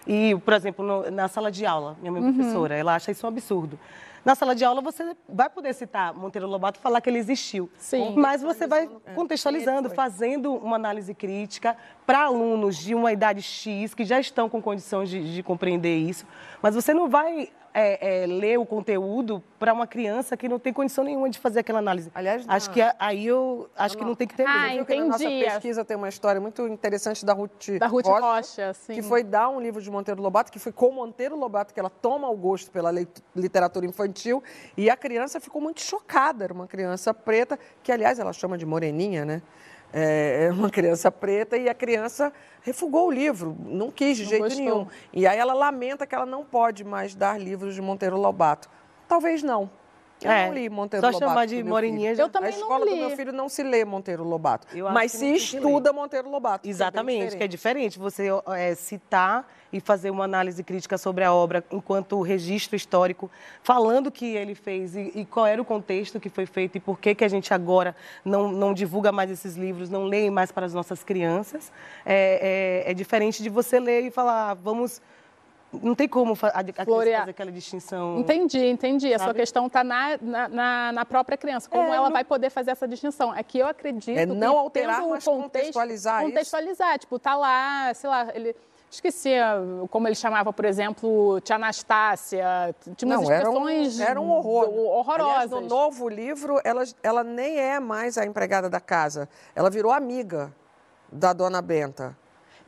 E, 0.07 0.35
por 0.45 0.53
exemplo, 0.53 0.85
no, 0.85 1.11
na 1.11 1.27
sala 1.27 1.51
de 1.51 1.65
aula, 1.65 1.97
minha 1.99 2.11
mãe 2.11 2.21
é 2.21 2.25
uhum. 2.25 2.33
professora, 2.33 2.75
ela 2.75 2.95
acha 2.95 3.11
isso 3.11 3.25
um 3.25 3.29
absurdo. 3.29 3.79
Na 4.23 4.35
sala 4.35 4.55
de 4.55 4.63
aula 4.65 4.81
você 4.81 5.15
vai 5.27 5.49
poder 5.49 5.73
citar 5.73 6.13
Monteiro 6.13 6.47
Lobato 6.47 6.79
e 6.79 6.81
falar 6.81 7.01
que 7.01 7.09
ele 7.09 7.19
existiu. 7.19 7.69
Sim. 7.77 8.15
Mas 8.15 8.41
você 8.41 8.67
vai 8.67 8.87
contextualizando, 9.15 9.89
fazendo 9.89 10.53
uma 10.53 10.75
análise 10.75 11.13
crítica 11.13 11.77
para 12.05 12.23
alunos 12.23 12.77
de 12.77 12.93
uma 12.93 13.11
idade 13.11 13.41
X 13.41 13.93
que 13.93 14.03
já 14.03 14.19
estão 14.19 14.49
com 14.49 14.61
condições 14.61 15.09
de, 15.09 15.35
de 15.35 15.43
compreender 15.43 15.97
isso. 15.97 16.25
Mas 16.61 16.75
você 16.75 16.93
não 16.93 17.07
vai 17.07 17.49
é, 17.73 18.23
é, 18.23 18.25
ler 18.25 18.57
o 18.57 18.65
conteúdo 18.65 19.43
para 19.57 19.73
uma 19.73 19.85
criança 19.85 20.35
que 20.35 20.47
não 20.47 20.59
tem 20.59 20.73
condição 20.73 21.03
nenhuma 21.03 21.29
de 21.29 21.37
fazer 21.37 21.59
aquela 21.59 21.79
análise. 21.79 22.11
Aliás, 22.13 22.45
acho 22.47 22.67
não. 22.67 22.73
que 22.73 22.81
aí 22.97 23.27
eu 23.27 23.69
acho 23.75 23.95
não, 23.95 23.99
que 23.99 24.07
não 24.09 24.15
tem 24.15 24.27
que 24.27 24.35
ter. 24.35 24.47
Ah, 24.47 24.73
entendi. 24.73 24.85
Que 24.85 24.99
na 24.99 25.05
nossa 25.05 25.29
pesquisa 25.29 25.85
tem 25.85 25.97
uma 25.97 26.09
história 26.09 26.39
muito 26.39 26.67
interessante 26.67 27.25
da 27.25 27.33
Ruth, 27.33 27.77
da 27.79 27.87
Ruth 27.87 28.05
Rocha, 28.05 28.67
Rocha 28.67 28.73
que 28.87 29.01
foi 29.01 29.23
dar 29.23 29.49
um 29.49 29.59
livro 29.59 29.81
de 29.81 29.89
Monteiro 29.89 30.21
Lobato, 30.21 30.51
que 30.51 30.59
foi 30.59 30.71
com 30.71 30.91
Monteiro 30.91 31.35
Lobato 31.35 31.73
que 31.73 31.79
ela 31.79 31.89
toma 31.89 32.29
o 32.29 32.35
gosto 32.35 32.71
pela 32.71 32.91
literatura 33.35 33.85
infantil 33.85 34.43
e 34.75 34.89
a 34.89 34.97
criança 34.97 35.39
ficou 35.39 35.61
muito 35.61 35.81
chocada. 35.81 36.43
Era 36.43 36.53
uma 36.53 36.67
criança 36.67 37.13
preta 37.13 37.59
que, 37.83 37.91
aliás, 37.91 38.19
ela 38.19 38.33
chama 38.33 38.57
de 38.57 38.65
moreninha, 38.65 39.25
né? 39.25 39.41
É, 39.91 40.45
é 40.45 40.51
uma 40.51 40.69
criança 40.69 41.11
preta 41.11 41.57
e 41.57 41.67
a 41.67 41.73
criança 41.73 42.31
refugou 42.61 43.07
o 43.07 43.11
livro, 43.11 43.57
não 43.65 43.89
quis 43.89 44.17
de 44.17 44.23
não 44.23 44.29
jeito 44.29 44.43
gostou. 44.43 44.63
nenhum. 44.63 44.87
E 45.11 45.25
aí 45.25 45.37
ela 45.37 45.53
lamenta 45.53 46.05
que 46.05 46.13
ela 46.13 46.25
não 46.25 46.43
pode 46.45 46.83
mais 46.83 47.15
dar 47.15 47.39
livros 47.39 47.73
de 47.73 47.81
Monteiro 47.81 48.17
Lobato. 48.17 48.69
Talvez 49.07 49.41
não. 49.41 49.69
Eu 50.21 50.31
é, 50.31 50.47
não 50.47 50.53
li 50.53 50.69
Monteiro 50.69 51.05
só 51.05 51.11
Lobato. 51.11 51.25
Só 51.25 51.29
chamar 51.29 51.45
de 51.45 51.63
Moreninha. 51.63 52.13
Eu 52.13 52.29
também 52.29 52.51
não 52.51 52.57
li. 52.57 52.63
A 52.63 52.65
escola 52.65 52.85
do 52.85 52.95
meu 52.95 53.09
filho 53.15 53.31
não 53.31 53.47
se 53.47 53.63
lê 53.63 53.85
Monteiro 53.85 54.23
Lobato. 54.23 54.67
mas 54.93 55.11
se 55.11 55.33
estuda 55.33 55.93
Monteiro 55.93 56.29
Lobato. 56.29 56.67
Exatamente, 56.67 57.37
que 57.37 57.43
é 57.43 57.47
diferente. 57.47 57.97
Que 57.97 57.99
é 57.99 57.99
diferente 57.99 57.99
você 57.99 58.29
é, 58.55 58.75
citar 58.75 59.47
e 59.71 59.79
fazer 59.79 60.09
uma 60.09 60.23
análise 60.23 60.63
crítica 60.63 60.97
sobre 60.97 61.23
a 61.23 61.31
obra 61.31 61.63
enquanto 61.71 62.19
registro 62.21 62.75
histórico, 62.75 63.29
falando 63.61 64.07
o 64.07 64.11
que 64.11 64.35
ele 64.35 64.55
fez 64.55 64.95
e, 64.95 65.11
e, 65.15 65.25
qual 65.25 65.45
era 65.45 65.61
o 65.61 65.65
contexto 65.65 66.19
que 66.19 66.29
foi 66.29 66.45
feito 66.45 66.77
e 66.77 66.79
por 66.79 66.99
que, 66.99 67.13
que 67.13 67.23
a 67.23 67.27
gente 67.27 67.53
agora 67.53 67.95
não, 68.25 68.51
não 68.51 68.73
divulga 68.73 69.11
mais 69.11 69.29
esses 69.29 69.55
livros, 69.55 69.89
não 69.89 70.05
lê 70.05 70.29
mais 70.29 70.51
para 70.51 70.65
as 70.65 70.73
nossas 70.73 71.03
crianças. 71.03 71.71
É, 72.05 72.83
é, 72.85 72.91
é 72.91 72.93
diferente 72.93 73.43
de 73.43 73.49
você 73.49 73.79
ler 73.79 74.05
e 74.05 74.11
falar, 74.11 74.51
ah, 74.51 74.53
vamos 74.53 75.01
não 75.71 75.93
tem 75.93 76.07
como 76.07 76.33
fazer 76.35 76.73
aquela 77.29 77.51
distinção. 77.51 78.19
Entendi, 78.19 78.65
entendi. 78.65 79.13
A 79.13 79.19
sua 79.19 79.33
questão 79.33 79.67
está 79.67 79.83
na, 79.83 80.17
na, 80.49 80.91
na, 80.91 81.05
própria 81.05 81.37
criança. 81.37 81.69
Como 81.69 81.93
é, 81.93 81.95
ela 81.95 82.07
não... 82.07 82.13
vai 82.13 82.23
poder 82.23 82.49
fazer 82.49 82.71
essa 82.71 82.87
distinção? 82.87 83.35
É 83.35 83.43
que 83.43 83.59
eu 83.59 83.67
acredito 83.67 84.17
é 84.17 84.25
não 84.25 84.53
que 84.53 84.59
alterar, 84.59 85.01
mas 85.01 85.23
contexto, 85.23 85.43
contextualizar 85.43 86.23
Contextualizar. 86.23 86.89
Isso. 86.91 86.99
Tipo, 86.99 87.19
tá 87.19 87.35
lá, 87.35 87.93
sei 87.93 88.09
lá, 88.09 88.27
ele... 88.33 88.55
Esqueci 88.91 89.29
como 89.91 90.07
ele 90.07 90.15
chamava, 90.15 90.51
por 90.51 90.65
exemplo, 90.65 91.39
Tia 91.41 91.57
Anastácia. 91.57 92.75
Tinha 92.95 93.07
umas 93.07 93.21
não, 93.21 93.31
expressões 93.31 93.99
era 93.99 94.09
um, 94.09 94.11
era 94.11 94.21
um 94.21 94.31
horror. 94.31 94.67
horrorosas. 94.73 95.31
Aliás, 95.35 95.51
no 95.51 95.61
novo 95.61 96.09
livro, 96.09 96.59
ela, 96.63 96.83
ela 97.03 97.23
nem 97.23 97.59
é 97.59 97.79
mais 97.79 98.17
a 98.17 98.25
empregada 98.25 98.67
da 98.67 98.79
casa. 98.79 99.29
Ela 99.53 99.69
virou 99.69 99.91
amiga 99.91 100.51
da 101.11 101.33
dona 101.33 101.61
Benta. 101.61 102.17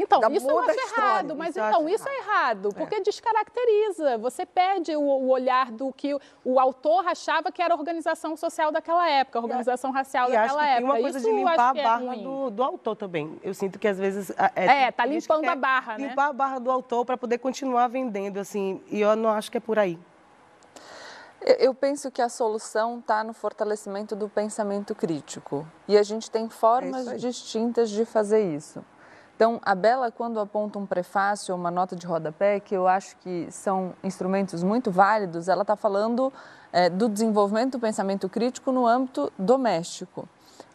Então, 0.02 0.22
isso 0.32 0.50
eu 0.50 0.60
acho 0.60 0.80
errado, 0.80 1.36
mas 1.36 1.56
isso 1.56 1.66
então, 1.66 1.88
isso 1.88 2.08
é 2.08 2.18
errado, 2.18 2.70
é. 2.70 2.78
porque 2.78 2.96
é. 2.96 3.00
descaracteriza. 3.02 4.18
Você 4.18 4.46
perde 4.46 4.96
o, 4.96 5.02
o, 5.02 5.30
olhar 5.30 5.72
do 5.72 5.92
que 5.94 6.14
o, 6.14 6.20
o, 6.44 6.60
autor 6.60 7.08
achava 7.08 7.52
que 7.52 7.62
era 7.62 7.74
a 7.74 7.78
organização 7.78 8.36
social 8.36 8.72
daquela 8.72 9.08
época, 9.10 9.40
a 9.40 9.42
organização 9.42 9.92
racial 9.92 10.30
e 10.30 10.34
daquela 10.34 10.66
época. 10.66 10.78
Tem 10.78 10.86
uma 10.86 11.02
coisa 11.02 11.18
isso 11.18 11.30
de 11.30 11.36
limpar 11.36 11.70
a 11.70 11.74
barra 11.74 12.16
é 12.16 12.18
do, 12.18 12.50
do, 12.50 12.64
autor 12.64 12.96
também. 12.96 13.40
Eu 13.44 13.54
sinto 13.54 13.78
que 13.78 13.88
às 13.88 14.00
vezes. 14.00 14.32
É, 14.56 14.84
é 14.84 14.92
tá 14.92 15.06
limpando 15.06 15.48
a 15.48 15.56
barra, 15.56 15.98
né? 15.98 16.08
Limpar 16.08 16.28
a 16.28 16.34
barra 16.34 16.60
do 16.60 16.72
autor 16.72 17.06
para 17.06 17.18
poder 17.18 17.38
continuar 17.38 17.88
vendendo, 17.88 18.40
assim. 18.40 18.82
E 18.90 19.02
eu 19.02 19.16
não 19.16 19.30
acho 19.30 19.52
que 19.52 19.58
é 19.58 19.62
por 19.62 19.78
aí. 19.78 20.00
Eu 21.58 21.74
penso 21.74 22.12
que 22.12 22.22
a 22.22 22.30
solução 22.30 23.00
está 23.00 23.24
no 23.24 23.34
fortalecimento 23.34 24.16
do 24.16 24.30
pensamento 24.30 24.94
crítico. 24.94 25.68
E 25.88 25.98
a 25.98 26.04
gente 26.04 26.30
tem 26.30 26.48
formas 26.48 27.08
é 27.08 27.16
distintas 27.16 27.90
de 27.90 28.06
fazer 28.06 28.56
isso. 28.56 28.86
Então, 29.42 29.60
a 29.64 29.74
Bela, 29.74 30.12
quando 30.12 30.40
aponta 30.40 30.78
um 30.78 30.86
prefácio 30.86 31.52
ou 31.52 31.60
uma 31.60 31.72
nota 31.72 31.96
de 31.96 32.06
rodapé, 32.06 32.60
que 32.60 32.76
eu 32.76 32.88
acho 32.88 33.18
que 33.24 33.48
são 33.50 33.96
instrumentos 34.04 34.62
muito 34.62 34.92
válidos, 34.92 35.48
ela 35.48 35.64
está 35.64 35.76
falando 35.76 36.32
é, 36.72 36.92
do 36.92 37.10
desenvolvimento 37.10 37.72
do 37.72 37.80
pensamento 37.80 38.30
crítico 38.30 38.72
no 38.72 38.86
âmbito 38.86 39.34
doméstico. 39.40 40.30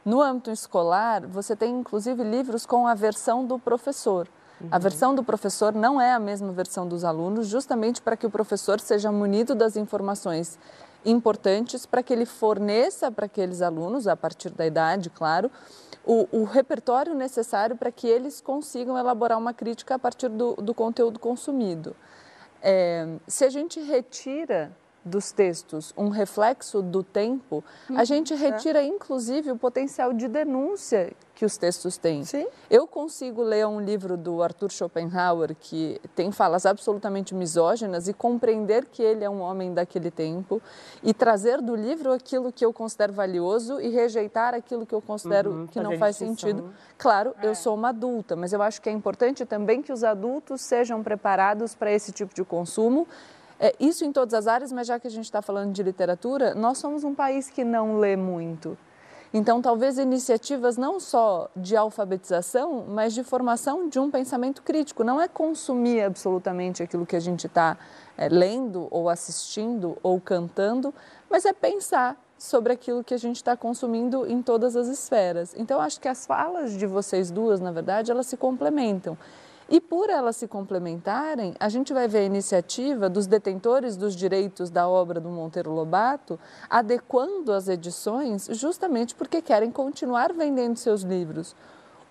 No 0.05 0.21
âmbito 0.21 0.51
escolar, 0.51 1.25
você 1.29 1.55
tem 1.55 1.79
inclusive 1.79 2.25
livros 2.25 2.67
com 2.67 2.89
a 2.89 2.95
versão 2.95 3.47
do 3.47 3.57
professor. 3.57 4.27
Uhum. 4.61 4.69
A 4.69 4.79
versão 4.79 5.15
do 5.15 5.23
professor 5.23 5.73
não 5.73 6.01
é 6.01 6.13
a 6.13 6.19
mesma 6.19 6.51
versão 6.51 6.89
dos 6.89 7.05
alunos, 7.05 7.47
justamente 7.47 8.03
para 8.03 8.17
que 8.17 8.27
o 8.27 8.31
professor 8.31 8.81
seja 8.81 9.13
munido 9.13 9.55
das 9.55 9.77
informações 9.77 10.59
importantes 11.07 11.87
para 11.87 12.03
que 12.03 12.13
ele 12.13 12.27
forneça 12.27 13.11
para 13.11 13.27
aqueles 13.27 13.63
alunos, 13.63 14.07
a 14.07 14.17
partir 14.17 14.51
da 14.51 14.67
idade, 14.67 15.09
claro, 15.09 15.51
o, 16.05 16.29
o 16.33 16.45
repertório 16.45 17.15
necessário 17.15 17.77
para 17.77 17.91
que 17.91 18.07
eles 18.07 18.41
consigam 18.41 18.99
elaborar 18.99 19.39
uma 19.39 19.55
crítica 19.55 19.95
a 19.95 19.99
partir 19.99 20.29
do, 20.29 20.55
do 20.55 20.75
conteúdo 20.75 21.19
consumido. 21.19 21.97
É, 22.63 23.07
se 23.27 23.45
a 23.45 23.51
gente 23.51 23.81
retira 23.81 24.73
dos 25.07 25.31
textos 25.31 25.95
um 25.97 26.09
reflexo 26.09 26.83
do 26.83 27.03
tempo, 27.03 27.63
a 27.97 28.05
gente 28.05 28.35
é. 28.35 28.37
retira 28.37 28.83
inclusive 28.83 29.53
o 29.53 29.57
potencial 29.57 30.13
de 30.13 30.27
denúncia 30.27 31.13
que 31.37 31.45
os 31.45 31.59
textos 31.59 31.99
têm. 31.99 32.25
Sim. 32.25 32.47
Eu 32.71 32.87
consigo 32.87 33.43
ler 33.43 33.67
um 33.67 33.79
livro 33.79 34.17
do 34.17 34.43
Arthur 34.43 34.73
Schopenhauer 34.73 35.55
que 35.55 36.01
tem 36.15 36.33
falas 36.33 36.65
absolutamente 36.65 37.35
misóginas 37.35 38.09
e 38.09 38.15
compreender 38.15 38.87
que 38.87 39.03
ele 39.03 39.23
é 39.23 39.29
um 39.29 39.43
homem 39.43 39.75
daquele 39.75 40.11
tempo 40.11 40.63
e 41.03 41.13
trazer 41.13 41.61
do 41.61 41.77
livro 41.77 42.11
aquilo 42.11 42.51
que 42.51 42.65
eu 42.65 42.73
considero 42.73 43.13
valioso 43.13 43.79
e 43.81 43.91
rejeitar 43.91 44.55
aquilo 44.55 44.87
que 44.87 44.95
eu 44.95 45.03
considero 45.03 45.51
uhum, 45.51 45.67
que 45.67 45.79
não 45.79 45.99
faz 45.99 46.17
sentido. 46.17 46.73
Claro, 46.97 47.35
é. 47.43 47.47
eu 47.47 47.55
sou 47.55 47.75
uma 47.75 47.91
adulta, 47.91 48.35
mas 48.35 48.55
eu 48.55 48.63
acho 48.63 48.81
que 48.81 48.89
é 48.89 48.93
importante 48.93 49.45
também 49.45 49.83
que 49.83 49.93
os 49.93 50.03
adultos 50.03 50.63
sejam 50.63 51.03
preparados 51.03 51.75
para 51.75 51.93
esse 51.93 52.13
tipo 52.13 52.35
de 52.35 52.45
consumo 52.45 53.07
é, 53.59 53.75
isso 53.81 54.05
em 54.05 54.13
todas 54.13 54.35
as 54.35 54.47
áreas, 54.47 54.71
mas 54.73 54.87
já 54.87 54.99
que 55.01 55.07
a 55.07 55.11
gente 55.11 55.25
está 55.25 55.41
falando 55.41 55.73
de 55.73 55.83
literatura, 55.83 56.55
nós 56.55 56.79
somos 56.79 57.05
um 57.05 57.15
país 57.15 57.49
que 57.49 57.65
não 57.65 57.99
lê 57.99 58.17
muito. 58.17 58.77
Então, 59.33 59.61
talvez 59.61 59.99
iniciativas 59.99 60.77
não 60.77 61.01
só 61.01 61.51
de 61.55 61.77
alfabetização, 61.77 62.85
mas 62.89 63.13
de 63.13 63.25
formação 63.25 63.89
de 63.89 63.99
um 63.99 64.11
pensamento 64.11 64.63
crítico. 64.63 65.05
Não 65.05 65.21
é 65.21 65.29
consumir 65.29 66.03
absolutamente 66.03 66.83
aquilo 66.83 67.05
que 67.05 67.17
a 67.17 67.21
gente 67.21 67.47
está 67.47 67.77
é, 68.17 68.29
lendo, 68.29 68.89
ou 68.91 69.09
assistindo, 69.09 69.99
ou 70.03 70.21
cantando, 70.21 70.95
mas 71.29 71.45
é 71.45 71.53
pensar 71.53 72.17
sobre 72.39 72.73
aquilo 72.73 73.03
que 73.03 73.15
a 73.15 73.19
gente 73.19 73.37
está 73.37 73.57
consumindo 73.57 74.27
em 74.27 74.43
todas 74.43 74.77
as 74.77 74.89
esferas. 74.89 75.55
Então, 75.57 75.81
acho 75.81 76.01
que 76.01 76.09
as 76.09 76.27
falas 76.27 76.73
de 76.73 76.87
vocês 76.87 77.31
duas, 77.31 77.61
na 77.61 77.73
verdade, 77.73 78.11
elas 78.11 78.27
se 78.27 78.37
complementam. 78.37 79.17
E 79.69 79.81
por 79.81 80.09
elas 80.09 80.37
se 80.37 80.47
complementarem, 80.47 81.55
a 81.59 81.69
gente 81.69 81.93
vai 81.93 82.07
ver 82.07 82.19
a 82.19 82.25
iniciativa 82.25 83.09
dos 83.09 83.27
detentores 83.27 83.97
dos 83.97 84.15
direitos 84.15 84.71
da 84.71 84.89
obra 84.89 85.19
do 85.19 85.29
Monteiro 85.29 85.73
Lobato 85.73 86.39
adequando 86.71 87.53
as 87.53 87.67
edições 87.67 88.49
justamente 88.53 89.15
porque 89.15 89.43
querem 89.43 89.73
continuar 89.73 90.33
vendendo 90.33 90.77
seus 90.77 91.03
livros. 91.03 91.57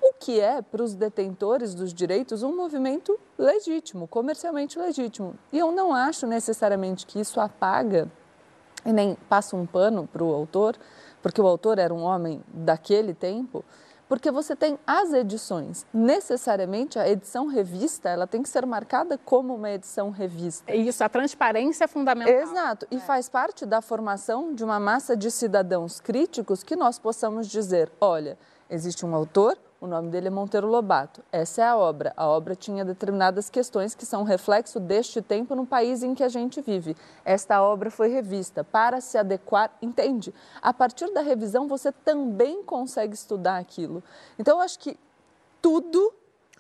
O 0.02 0.14
que 0.20 0.40
é, 0.40 0.62
para 0.62 0.84
os 0.84 0.94
detentores 0.94 1.74
dos 1.74 1.94
direitos, 1.94 2.44
um 2.44 2.54
movimento 2.54 3.18
legítimo, 3.38 4.06
comercialmente 4.06 4.78
legítimo. 4.78 5.34
E 5.52 5.58
eu 5.58 5.72
não 5.72 5.96
acho 5.96 6.28
necessariamente 6.28 7.06
que 7.06 7.20
isso 7.20 7.40
apaga 7.40 8.12
e 8.86 8.92
nem 8.92 9.16
passa 9.28 9.56
um 9.56 9.66
pano 9.66 10.08
para 10.12 10.24
o 10.24 10.34
autor, 10.34 10.76
porque 11.24 11.42
o 11.42 11.48
autor 11.48 11.80
era 11.80 11.94
um 11.94 12.04
homem 12.04 12.44
daquele 12.54 13.14
tempo, 13.14 13.66
porque 14.08 14.32
você 14.32 14.56
tem 14.56 14.78
as 14.86 15.14
edições. 15.14 15.86
Necessariamente, 15.94 17.00
a 17.00 17.10
edição 17.10 17.48
revista, 17.48 18.10
ela 18.10 18.28
tem 18.28 18.44
que 18.44 18.50
ser 18.50 18.66
marcada 18.66 19.18
como 19.18 19.56
uma 19.56 19.72
edição 19.72 20.10
revista. 20.10 20.74
Isso, 20.74 21.04
a 21.04 21.10
transparência 21.10 21.86
é 21.86 21.88
fundamental. 21.88 22.34
Exato, 22.34 22.88
e 22.92 22.98
é. 22.98 23.00
faz 23.00 23.30
parte 23.30 23.66
da 23.66 23.82
formação 23.82 24.54
de 24.54 24.64
uma 24.64 24.80
massa 24.80 25.16
de 25.16 25.32
cidadãos 25.32 26.00
críticos 26.00 26.64
que 26.64 26.76
nós 26.76 27.00
possamos 27.00 27.48
dizer, 27.48 27.92
olha, 28.00 28.38
existe 28.70 29.06
um 29.06 29.16
autor, 29.16 29.58
o 29.80 29.88
nome 29.88 30.10
dele 30.10 30.28
é 30.28 30.30
Monteiro 30.32 30.68
Lobato. 30.68 31.24
Essa 31.32 31.62
é 31.62 31.66
a 31.66 31.78
obra. 31.78 32.14
A 32.16 32.28
obra 32.28 32.56
tinha 32.56 32.86
determinadas 32.86 33.50
questões 33.50 33.94
que 33.94 34.06
são 34.06 34.24
reflexo 34.24 34.80
deste 34.80 35.22
tempo 35.22 35.54
no 35.56 35.66
país 35.66 36.02
em 36.02 36.16
que 36.16 36.24
a 36.24 36.30
gente 36.30 36.62
vive. 36.62 36.96
Esta 37.24 37.62
obra 37.62 37.92
foi 37.92 38.08
revista 38.08 38.64
para 38.64 39.02
se 39.02 39.18
adequar, 39.18 39.72
entende? 39.82 40.34
A 40.62 40.74
partir 40.74 41.12
da 41.14 41.22
revisão 41.22 41.68
você 41.68 41.92
também 41.92 42.64
consegue 42.64 43.14
estudar 43.14 43.58
aquilo. 43.58 44.04
Então 44.40 44.58
eu 44.58 44.62
acho 44.62 44.80
que 44.80 44.98
tudo 45.62 46.14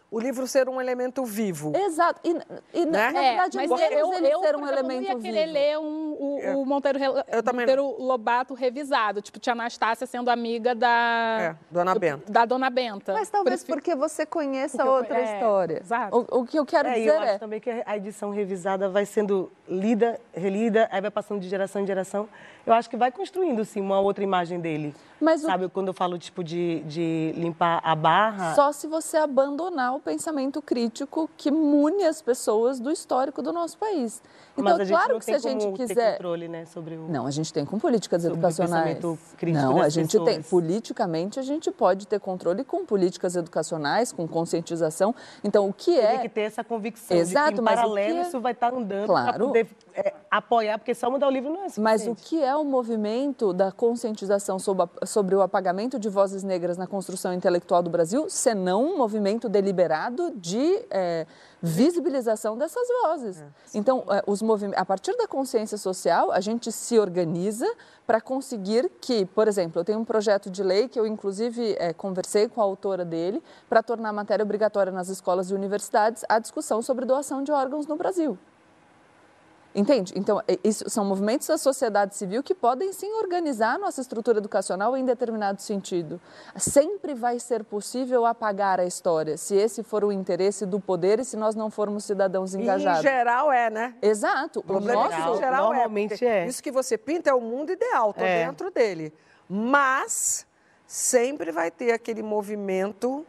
o 0.09 0.19
livro 0.19 0.47
ser 0.47 0.69
um 0.69 0.79
elemento 0.79 1.25
vivo. 1.25 1.73
Exato. 1.75 2.21
E, 2.23 2.29
e 2.73 2.85
né? 2.85 3.11
na 3.11 3.21
verdade, 3.21 3.57
é, 3.57 3.67
mas 3.67 3.71
eu, 3.91 4.13
ele 4.13 4.27
eu, 4.27 4.39
ser 4.39 4.55
um 4.55 4.67
elemento 4.67 4.99
vivo. 4.99 5.11
Eu 5.11 5.13
não 5.13 5.19
ia 5.19 5.19
querer 5.19 5.45
ler 5.45 5.79
um, 5.79 6.15
o, 6.19 6.39
é. 6.41 6.55
o 6.55 6.65
Monteiro, 6.65 6.99
eu 6.99 7.53
Monteiro 7.53 7.95
Lobato 8.01 8.53
revisado, 8.53 9.21
tipo, 9.21 9.39
tia 9.39 9.53
Anastácia 9.53 10.05
sendo 10.07 10.29
amiga 10.29 10.73
da... 10.73 11.37
É, 11.39 11.55
Dona 11.69 11.95
Benta. 11.95 12.31
Da 12.31 12.45
Dona 12.45 12.69
Benta. 12.69 13.13
Mas 13.13 13.29
talvez 13.29 13.63
Por 13.63 13.75
porque 13.75 13.95
você 13.95 14.25
conheça 14.25 14.77
porque 14.77 14.89
outra 14.89 15.19
eu, 15.19 15.25
é, 15.25 15.33
história. 15.33 15.79
Exato. 15.79 16.27
O, 16.31 16.41
o, 16.41 16.45
que 16.45 16.57
eu 16.57 16.65
quero 16.65 16.87
é, 16.87 16.93
dizer 16.93 17.09
eu 17.09 17.19
acho 17.19 17.39
também 17.39 17.59
que 17.59 17.69
a 17.85 17.97
edição 17.97 18.29
revisada 18.29 18.87
vai 18.87 19.05
sendo 19.05 19.51
lida, 19.67 20.19
relida, 20.33 20.87
aí 20.91 21.01
vai 21.01 21.11
passando 21.11 21.39
de 21.39 21.49
geração 21.49 21.81
em 21.81 21.87
geração 21.87 22.29
eu 22.65 22.73
acho 22.73 22.89
que 22.89 22.97
vai 22.97 23.11
construindo, 23.11 23.63
sim, 23.63 23.79
uma 23.79 23.99
outra 23.99 24.23
imagem 24.23 24.59
dele. 24.59 24.95
Mas 25.21 25.41
Sabe, 25.41 25.65
o... 25.65 25.69
quando 25.69 25.89
eu 25.89 25.93
falo, 25.93 26.17
tipo, 26.17 26.43
de, 26.43 26.81
de 26.85 27.31
limpar 27.37 27.79
a 27.83 27.95
barra... 27.95 28.55
Só 28.55 28.71
se 28.71 28.87
você 28.87 29.17
abandonar 29.17 29.95
o 29.95 29.99
pensamento 29.99 30.61
crítico 30.61 31.29
que 31.37 31.51
mune 31.51 32.03
as 32.03 32.23
pessoas 32.23 32.79
do 32.79 32.91
histórico 32.91 33.41
do 33.43 33.53
nosso 33.53 33.77
país. 33.77 34.21
Então, 34.57 34.77
claro 34.87 35.19
que 35.19 35.25
se 35.25 35.33
a 35.33 35.37
gente 35.37 35.69
quiser... 35.73 36.13
controle, 36.13 36.47
né, 36.47 36.65
sobre 36.65 36.95
o... 36.95 37.07
Não, 37.09 37.27
a 37.27 37.31
gente 37.31 37.51
tem 37.51 37.65
com 37.65 37.77
políticas 37.77 38.23
educacionais. 38.23 39.03
O 39.03 39.17
crítico 39.37 39.63
Não, 39.63 39.81
a 39.81 39.89
gente 39.89 40.11
pessoas. 40.11 40.29
tem. 40.29 40.41
Politicamente, 40.41 41.39
a 41.39 41.43
gente 41.43 41.71
pode 41.71 42.07
ter 42.07 42.19
controle 42.19 42.63
com 42.63 42.85
políticas 42.85 43.35
educacionais, 43.35 44.11
com 44.13 44.27
conscientização. 44.27 45.13
Então, 45.43 45.67
o 45.67 45.73
que 45.73 45.99
é... 45.99 46.13
Tem 46.13 46.19
que 46.21 46.29
ter 46.29 46.41
essa 46.41 46.63
convicção 46.63 47.17
Exato, 47.17 47.49
de 47.49 47.55
que, 47.55 47.61
em 47.61 47.65
paralelo, 47.65 48.17
é... 48.17 48.21
isso 48.21 48.39
vai 48.39 48.53
estar 48.53 48.73
andando 48.73 49.07
claro. 49.07 49.33
para 49.33 49.45
poder 49.45 49.67
é, 49.93 50.13
apoiar, 50.31 50.77
porque 50.77 50.95
só 50.95 51.09
mudar 51.09 51.27
o 51.27 51.31
livro 51.31 51.49
não 51.49 51.63
é 51.63 51.69
suficiente. 51.69 51.83
Mas 51.83 52.07
o 52.07 52.15
que 52.15 52.41
é 52.41 52.55
o 52.55 52.63
movimento 52.63 53.51
da 53.51 53.71
conscientização 53.71 54.57
sobre, 54.57 54.87
sobre 55.05 55.35
o 55.35 55.41
apagamento 55.41 55.99
de 55.99 56.07
vozes 56.07 56.43
negras 56.43 56.77
na 56.77 56.87
construção 56.87 57.33
intelectual 57.33 57.83
do 57.83 57.89
Brasil, 57.89 58.27
senão 58.29 58.85
um 58.85 58.97
movimento 58.97 59.49
deliberado 59.49 60.31
de... 60.35 60.81
É, 60.89 61.25
visibilização 61.61 62.57
dessas 62.57 62.87
vozes. 63.01 63.41
É. 63.41 63.45
Então, 63.73 64.03
é, 64.09 64.23
os 64.27 64.41
a 64.75 64.85
partir 64.85 65.15
da 65.17 65.27
consciência 65.27 65.77
social, 65.77 66.31
a 66.31 66.39
gente 66.39 66.71
se 66.71 66.99
organiza 66.99 67.67
para 68.05 68.21
conseguir 68.21 68.89
que, 69.01 69.25
por 69.25 69.47
exemplo, 69.47 69.81
eu 69.81 69.85
tenho 69.85 69.99
um 69.99 70.05
projeto 70.05 70.49
de 70.49 70.63
lei 70.63 70.87
que 70.87 70.99
eu, 70.99 71.05
inclusive, 71.05 71.75
é, 71.79 71.93
conversei 71.93 72.47
com 72.47 72.61
a 72.61 72.63
autora 72.63 73.03
dele 73.03 73.41
para 73.67 73.81
tornar 73.81 74.09
a 74.09 74.13
matéria 74.13 74.43
obrigatória 74.43 74.91
nas 74.91 75.09
escolas 75.09 75.49
e 75.49 75.53
universidades 75.53 76.23
a 76.29 76.39
discussão 76.39 76.81
sobre 76.81 77.05
doação 77.05 77.43
de 77.43 77.51
órgãos 77.51 77.87
no 77.87 77.95
Brasil. 77.95 78.37
Entende? 79.75 80.13
Então, 80.15 80.41
é, 80.47 80.57
isso 80.63 80.89
são 80.89 81.03
movimentos 81.03 81.47
da 81.47 81.57
sociedade 81.57 82.15
civil 82.15 82.41
que 82.41 82.55
podem 82.55 82.93
sim 82.93 83.11
organizar 83.15 83.77
nossa 83.77 83.99
estrutura 83.99 84.37
educacional 84.37 84.95
em 84.95 85.03
determinado 85.03 85.61
sentido. 85.61 86.19
Sempre 86.55 87.13
vai 87.13 87.39
ser 87.39 87.61
possível 87.65 88.25
apagar 88.25 88.79
a 88.79 88.85
história, 88.85 89.35
se 89.35 89.53
esse 89.53 89.83
for 89.83 90.05
o 90.05 90.13
interesse 90.13 90.65
do 90.65 90.79
poder 90.79 91.19
e 91.19 91.25
se 91.25 91.35
nós 91.35 91.55
não 91.55 91.69
formos 91.69 92.05
cidadãos 92.05 92.55
engajados. 92.55 93.03
E 93.03 93.07
em 93.07 93.11
geral 93.11 93.51
é, 93.51 93.69
né? 93.69 93.95
Exato. 94.01 94.59
O 94.59 94.63
problema 94.63 95.09
nosso, 95.09 95.35
em 95.35 95.37
geral 95.39 95.73
é, 95.73 95.75
normalmente 95.75 96.25
é, 96.25 96.45
é. 96.45 96.47
Isso 96.47 96.63
que 96.63 96.71
você 96.71 96.97
pinta 96.97 97.29
é 97.29 97.33
o 97.33 97.41
mundo 97.41 97.73
ideal, 97.73 98.11
estou 98.11 98.25
é. 98.25 98.45
dentro 98.45 98.71
dele. 98.71 99.13
Mas 99.49 100.47
sempre 100.87 101.51
vai 101.51 101.69
ter 101.69 101.91
aquele 101.91 102.23
movimento 102.23 103.25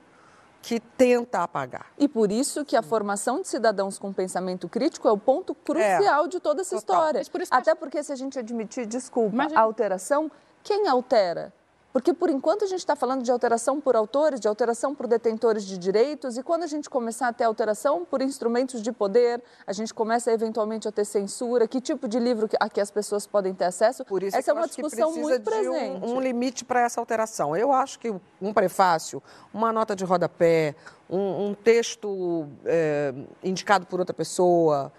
que 0.67 0.81
tenta 0.81 1.45
apagar. 1.45 1.93
E 1.97 2.09
por 2.09 2.33
isso 2.33 2.65
que 2.65 2.75
a 2.75 2.83
formação 2.83 3.41
de 3.41 3.47
cidadãos 3.47 4.01
com 4.01 4.13
pensamento 4.13 4.69
crítico 4.69 5.07
é 5.07 5.13
o 5.13 5.17
ponto 5.17 5.55
crucial 5.55 6.25
é, 6.25 6.29
de 6.29 6.41
toda 6.41 6.63
essa 6.63 6.75
total. 6.81 7.09
história. 7.21 7.47
Até 7.53 7.73
porque 7.77 8.03
se 8.03 8.11
a 8.11 8.17
gente 8.17 8.37
admitir, 8.37 8.85
desculpa, 8.85 9.33
Imagina. 9.33 9.61
a 9.61 9.63
alteração, 9.63 10.29
quem 10.65 10.89
altera? 10.89 11.53
Porque, 11.97 12.13
por 12.13 12.29
enquanto, 12.29 12.63
a 12.63 12.67
gente 12.67 12.81
está 12.81 12.95
falando 12.95 13.23
de 13.23 13.33
alteração 13.33 13.81
por 13.81 13.97
autores, 13.97 14.39
de 14.39 14.47
alteração 14.47 14.95
por 14.95 15.07
detentores 15.07 15.65
de 15.65 15.79
direitos, 15.79 16.37
e 16.37 16.43
quando 16.43 16.63
a 16.65 16.67
gente 16.67 16.91
começar 16.91 17.27
a 17.29 17.33
ter 17.33 17.45
alteração 17.45 18.05
por 18.05 18.21
instrumentos 18.21 18.83
de 18.83 18.93
poder, 18.93 19.43
a 19.67 19.73
gente 19.73 19.95
começa 19.95 20.31
eventualmente 20.31 20.87
a 20.87 20.93
ter 20.93 21.07
censura, 21.07 21.67
que 21.67 21.81
tipo 21.81 22.07
de 22.07 22.19
livro 22.19 22.51
a 22.61 22.69
que 22.69 22.83
as 22.83 22.91
pessoas 22.91 23.27
podem 23.27 23.55
ter 23.55 23.65
acesso? 23.65 24.05
Por 24.05 24.23
isso 24.23 24.37
essa 24.37 24.51
é 24.51 24.53
uma 24.53 24.67
discussão 24.67 25.11
muito 25.11 25.41
presente. 25.41 26.05
Um, 26.05 26.17
um 26.17 26.21
limite 26.21 26.67
para 26.67 26.83
essa 26.83 27.01
alteração. 27.01 27.57
Eu 27.57 27.73
acho 27.73 27.99
que 27.99 28.15
um 28.43 28.53
prefácio, 28.53 29.23
uma 29.55 29.73
nota 29.73 29.97
de 29.97 30.05
rodapé, 30.05 30.75
um, 31.09 31.47
um 31.47 31.55
texto 31.55 32.47
é, 32.67 33.15
indicado 33.43 33.87
por 33.87 34.01
outra 34.01 34.13
pessoa, 34.13 34.93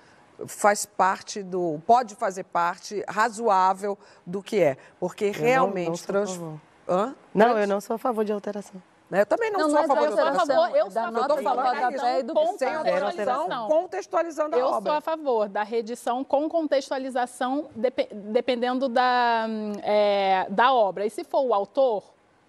faz 0.47 0.83
parte 0.83 1.43
do. 1.43 1.79
pode 1.85 2.15
fazer 2.15 2.45
parte 2.45 3.03
razoável 3.07 3.95
do 4.25 4.41
que 4.41 4.59
é. 4.59 4.77
Porque 4.99 5.29
realmente. 5.29 6.11
Não, 6.11 6.25
não 6.25 6.66
Hã? 6.87 7.15
Não, 7.33 7.57
eu 7.57 7.67
não 7.67 7.81
sou 7.81 7.95
a 7.95 7.97
favor 7.97 8.23
de 8.23 8.31
alteração. 8.31 8.81
Eu 9.09 9.25
também 9.25 9.49
não, 9.51 9.61
não 9.61 9.69
sou 9.69 9.79
a 9.79 9.83
favor 9.83 10.07
de 10.07 10.19
alteração. 10.19 10.33
Eu 10.33 10.45
sou 10.45 10.55
a 10.55 10.65
favor, 10.65 10.77
eu 10.77 10.91
sou 10.91 11.01
a 11.01 11.11
favor 11.11 11.63
da 11.63 12.21
do 12.21 12.57
sem 12.57 12.73
alteração, 12.73 13.67
contextualizando 13.67 14.55
a 14.55 14.59
eu 14.59 14.65
obra. 14.65 14.77
Eu 14.77 14.83
sou 14.83 14.91
a 14.91 15.01
favor 15.01 15.49
da 15.49 15.63
reedição 15.63 16.23
com 16.23 16.49
contextualização, 16.49 17.69
dep 17.73 18.09
dependendo 18.11 18.89
da, 18.89 19.47
é, 19.81 20.47
da 20.49 20.73
obra. 20.73 21.05
E 21.05 21.09
se 21.09 21.23
for 21.23 21.41
o 21.41 21.53
autor, 21.53 22.03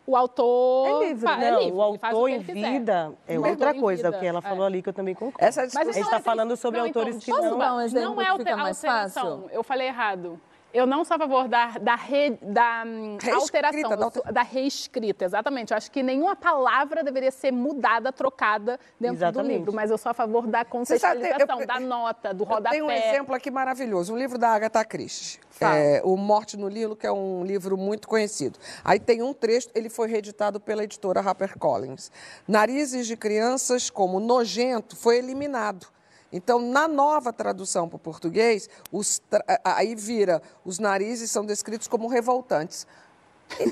o 0.04 0.16
autor. 0.16 0.88
É 0.88 1.08
livre, 1.08 1.24
não, 1.26 1.32
é 1.34 1.50
livre, 1.50 1.72
o 1.72 1.82
autor 1.82 2.14
o 2.14 2.28
em 2.28 2.38
vida 2.40 3.12
é 3.28 3.38
outra 3.38 3.74
coisa, 3.74 4.10
o 4.10 4.18
que 4.18 4.26
ela 4.26 4.42
falou 4.42 4.64
é. 4.64 4.66
ali 4.66 4.82
que 4.82 4.88
eu 4.88 4.92
também 4.92 5.14
concordo. 5.14 5.44
Essa 5.44 5.62
Mas 5.62 5.88
a 5.88 5.92
gente 5.92 6.04
está 6.04 6.18
falando 6.18 6.56
sobre 6.56 6.80
não, 6.80 6.86
então, 6.88 7.02
autores 7.02 7.22
então, 7.22 7.36
que 7.36 7.44
não. 7.44 7.54
Um 7.54 8.14
não 8.14 8.20
é 8.20 8.28
alteração. 8.28 9.44
Eu 9.52 9.62
falei 9.62 9.86
errado. 9.86 10.40
Eu 10.72 10.86
não 10.86 11.02
sou 11.02 11.14
a 11.14 11.18
favor 11.18 11.48
da, 11.48 11.78
da, 11.78 11.94
re, 11.94 12.38
da 12.42 12.84
hum, 12.86 13.16
alteração, 13.32 13.96
da, 13.96 14.04
alter... 14.04 14.32
da, 14.32 14.42
reescrita, 14.42 15.24
exatamente. 15.24 15.72
Eu 15.72 15.76
acho 15.78 15.90
que 15.90 16.02
nenhuma 16.02 16.36
palavra 16.36 17.02
deveria 17.02 17.30
ser 17.30 17.50
mudada, 17.50 18.12
trocada 18.12 18.78
dentro 19.00 19.16
exatamente. 19.16 19.52
do 19.52 19.58
livro, 19.58 19.72
mas 19.72 19.90
eu 19.90 19.96
sou 19.96 20.10
a 20.10 20.14
favor 20.14 20.46
da 20.46 20.64
contextualização, 20.66 21.46
sabe, 21.46 21.62
eu, 21.62 21.66
da 21.66 21.80
nota, 21.80 22.34
do 22.34 22.44
rodapé. 22.44 22.76
Tem 22.76 22.82
um 22.82 22.90
exemplo 22.90 23.34
aqui 23.34 23.50
maravilhoso, 23.50 24.12
um 24.12 24.18
livro 24.18 24.36
da 24.36 24.50
Agatha 24.50 24.84
Christie, 24.84 25.40
é, 25.60 26.02
O 26.04 26.16
Morte 26.16 26.56
no 26.56 26.68
Lilo, 26.68 26.94
que 26.94 27.06
é 27.06 27.12
um 27.12 27.44
livro 27.44 27.76
muito 27.78 28.06
conhecido. 28.06 28.58
Aí 28.84 29.00
tem 29.00 29.22
um 29.22 29.32
trecho, 29.32 29.70
ele 29.74 29.88
foi 29.88 30.08
reeditado 30.08 30.60
pela 30.60 30.84
editora 30.84 31.20
HarperCollins. 31.20 32.10
Narizes 32.46 33.06
de 33.06 33.16
crianças 33.16 33.88
como 33.88 34.20
nojento 34.20 34.96
foi 34.96 35.16
eliminado 35.16 35.86
então, 36.32 36.58
na 36.60 36.86
nova 36.86 37.32
tradução 37.32 37.88
para 37.88 37.96
o 37.96 37.98
português, 37.98 38.68
os, 38.92 39.22
aí 39.64 39.94
vira, 39.94 40.42
os 40.64 40.78
narizes 40.78 41.30
são 41.30 41.44
descritos 41.44 41.88
como 41.88 42.06
revoltantes. 42.06 42.86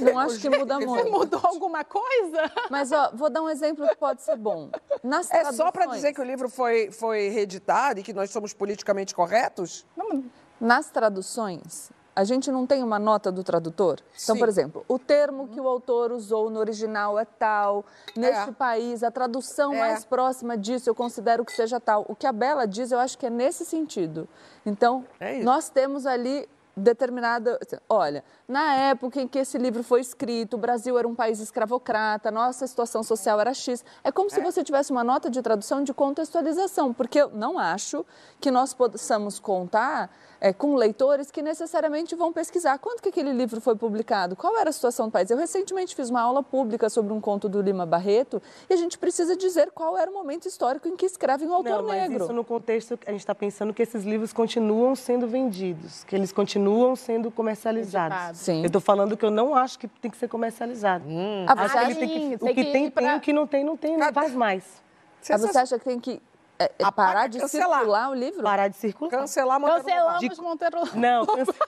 Não 0.01 0.17
acho 0.19 0.39
que 0.39 0.49
muda 0.49 0.81
muito. 0.81 1.11
Mudou 1.11 1.41
alguma 1.45 1.85
coisa? 1.85 2.51
Mas, 2.71 2.93
ó, 2.93 3.11
vou 3.13 3.29
dar 3.29 3.43
um 3.43 3.51
exemplo 3.51 3.87
que 3.87 3.97
pode 3.97 4.23
ser 4.23 4.37
bom. 4.37 4.71
Nas 5.03 5.31
é 5.31 5.53
só 5.53 5.71
para 5.71 5.87
dizer 5.87 6.15
que 6.15 6.21
o 6.21 6.25
livro 6.25 6.49
foi, 6.49 6.91
foi 6.91 7.29
reeditado 7.29 8.01
e 8.01 8.03
que 8.03 8.13
nós 8.13 8.31
somos 8.31 8.55
politicamente 8.55 9.15
corretos? 9.15 9.85
Não. 9.95 10.25
Nas 10.59 10.89
traduções, 10.89 11.91
a 12.17 12.25
gente 12.25 12.51
não 12.51 12.67
tem 12.67 12.83
uma 12.83 12.99
nota 12.99 13.31
do 13.31 13.45
tradutor? 13.45 14.01
Então, 14.23 14.35
Sim. 14.35 14.39
por 14.39 14.49
exemplo, 14.49 14.85
o 14.89 14.99
termo 14.99 15.49
que 15.49 15.61
o 15.61 15.69
autor 15.69 16.11
usou 16.11 16.49
no 16.49 16.59
original 16.59 17.19
é 17.19 17.27
tal, 17.27 17.85
neste 18.17 18.49
é. 18.49 18.53
país, 18.53 19.03
a 19.03 19.11
tradução 19.11 19.75
é. 19.75 19.81
mais 19.81 20.05
próxima 20.05 20.57
disso 20.57 20.89
eu 20.89 20.95
considero 20.95 21.45
que 21.45 21.53
seja 21.53 21.79
tal. 21.79 22.07
O 22.09 22.17
que 22.17 22.27
a 22.27 22.33
Bela 22.33 22.67
diz, 22.67 22.91
eu 22.91 22.99
acho 22.99 23.19
que 23.19 23.27
é 23.27 23.31
nesse 23.31 23.67
sentido. 23.67 24.27
Então, 24.65 25.05
é 25.21 25.43
nós 25.43 25.69
temos 25.69 26.07
ali 26.07 26.49
determinada. 26.77 27.59
Olha, 27.89 28.23
na 28.47 28.75
época 28.75 29.21
em 29.21 29.27
que 29.27 29.39
esse 29.39 29.57
livro 29.57 29.83
foi 29.83 30.01
escrito, 30.01 30.55
o 30.55 30.59
Brasil 30.59 30.99
era 30.99 31.09
um 31.09 31.15
país 31.15 31.41
escravocrata, 31.41 32.31
nossa 32.31 32.67
situação 32.67 33.03
social 33.03 33.41
era 33.41 33.55
X. 33.55 33.83
É 34.05 34.13
como 34.13 34.29
se 34.29 34.41
é. 34.41 34.43
você 34.43 34.63
tivesse 34.63 34.93
uma 34.93 35.03
nota 35.03 35.31
de 35.31 35.41
tradução 35.41 35.83
de 35.83 35.95
contextualização, 35.95 36.93
porque 36.93 37.23
eu 37.23 37.31
não 37.31 37.59
acho 37.59 38.05
que 38.41 38.51
nós 38.51 38.75
possamos 38.75 39.41
contar 39.41 40.11
é, 40.41 40.53
com 40.53 40.75
leitores 40.75 41.31
que 41.31 41.43
necessariamente 41.43 42.15
vão 42.15 42.33
pesquisar 42.33 42.79
quando 42.79 43.01
que 43.01 43.09
aquele 43.09 43.33
livro 43.33 43.61
foi 43.61 43.75
publicado, 43.77 44.37
qual 44.37 44.57
era 44.57 44.71
a 44.71 44.73
situação 44.73 45.07
do 45.07 45.13
país. 45.13 45.31
Eu 45.31 45.37
recentemente 45.37 45.95
fiz 45.95 46.11
uma 46.11 46.21
aula 46.21 46.43
pública 46.43 46.89
sobre 46.89 47.13
um 47.13 47.21
conto 47.21 47.49
do 47.49 47.61
Lima 47.61 47.87
Barreto 47.87 48.43
e 48.69 48.75
a 48.75 48.77
gente 48.77 48.99
precisa 48.99 49.37
dizer 49.37 49.71
qual 49.73 49.97
era 49.97 50.11
o 50.11 50.15
momento 50.15 50.47
histórico 50.47 50.89
em 50.89 50.97
que 50.97 51.07
escreve 51.07 51.47
um 51.47 51.55
autor 51.55 51.83
Não, 51.83 51.89
mas 51.89 52.03
negro. 52.03 52.25
Isso 52.25 52.33
no 52.33 52.45
contexto, 52.45 52.99
a 53.07 53.11
gente 53.11 53.21
está 53.21 53.35
pensando 53.35 53.73
que 53.73 53.83
esses 53.83 54.05
livros 54.05 54.33
continuam 54.33 54.95
sendo 54.95 55.27
vendidos, 55.27 56.05
que 56.05 56.15
eles 56.15 56.33
continuam 56.33 56.97
sendo 56.97 57.31
comercializados. 57.31 58.39
Sim. 58.39 58.61
Eu 58.61 58.67
estou 58.67 58.81
falando 58.81 59.17
que 59.17 59.25
eu 59.25 59.31
não 59.31 59.55
acho 59.55 59.79
que 59.79 59.89
tem 59.89 60.11
que 60.11 60.17
ser 60.17 60.29
comercializado. 60.29 61.05
Hum. 61.09 61.47
Ah, 61.49 61.65
acho 61.65 61.75
que 61.75 61.85
ele 61.85 61.95
tem 61.95 62.09
que, 62.09 62.45
o 62.45 62.55
que 62.55 62.65
tem, 62.73 62.91
pra... 62.91 63.03
tem, 63.03 63.17
o 63.17 63.21
que 63.21 63.33
não 63.33 63.47
tem, 63.47 63.65
não 63.65 63.77
tem, 63.77 63.97
não 63.97 64.13
faz 64.13 64.33
mais. 64.35 64.65
Você, 65.21 65.33
ah, 65.33 65.39
você 65.39 65.59
acha 65.59 65.79
que 65.79 65.85
tem 65.85 65.99
que 65.99 66.23
é, 66.59 66.71
é 66.79 66.91
parar 66.91 67.29
de 67.29 67.39
cancelar. 67.39 67.79
circular 67.79 68.11
o 68.11 68.15
livro? 68.15 68.43
Parar 68.43 68.69
de 68.69 68.77
circular. 68.77 69.11
Cancelar 69.11 69.61
Monteiro 69.61 69.85
Cancelamos 69.85 70.39
Monteiro 70.39 70.79
Não, 70.95 71.27
cancel... 71.27 71.55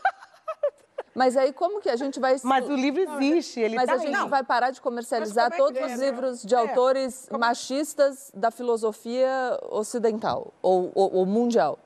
Mas 1.14 1.36
aí 1.36 1.52
como 1.52 1.80
que 1.80 1.90
a 1.90 1.96
gente 1.96 2.20
vai... 2.20 2.36
Mas 2.44 2.68
o 2.68 2.76
livro 2.76 3.00
existe, 3.00 3.58
ele 3.58 3.74
Mas 3.74 3.86
tá 3.86 3.94
a 3.94 3.98
gente 3.98 4.12
não. 4.12 4.28
vai 4.28 4.44
parar 4.44 4.70
de 4.70 4.80
comercializar 4.80 5.52
é 5.52 5.56
todos 5.56 5.82
os 5.82 5.98
livros 5.98 6.42
de 6.42 6.54
é. 6.54 6.58
autores 6.58 7.26
como... 7.28 7.40
machistas 7.40 8.30
da 8.32 8.52
filosofia 8.52 9.58
ocidental 9.68 10.54
ou, 10.62 10.92
ou, 10.94 11.16
ou 11.16 11.26
mundial? 11.26 11.76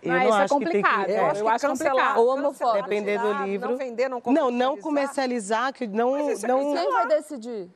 Eu 0.00 0.12
Mas 0.12 0.28
não 0.28 0.36
é 0.36 0.42
acho 0.42 0.54
complicado. 0.54 1.00
Que 1.00 1.06
tem 1.06 1.14
que, 1.14 1.20
eu, 1.20 1.26
acho, 1.26 1.40
eu 1.40 1.48
acho 1.48 1.66
complicado. 1.68 2.18
Ou 2.18 2.28
homofóbico. 2.28 2.88
Depender 2.88 3.18
do 3.18 3.32
livro. 3.44 3.70
Não 3.70 3.76
vender, 3.76 4.08
não 4.08 4.22
Não, 4.26 4.50
não 4.50 4.76
comercializar, 4.76 5.72
que 5.72 5.86
não... 5.86 6.16
não... 6.28 6.74
Quem 6.74 6.92
vai 6.92 7.08
decidir? 7.08 7.70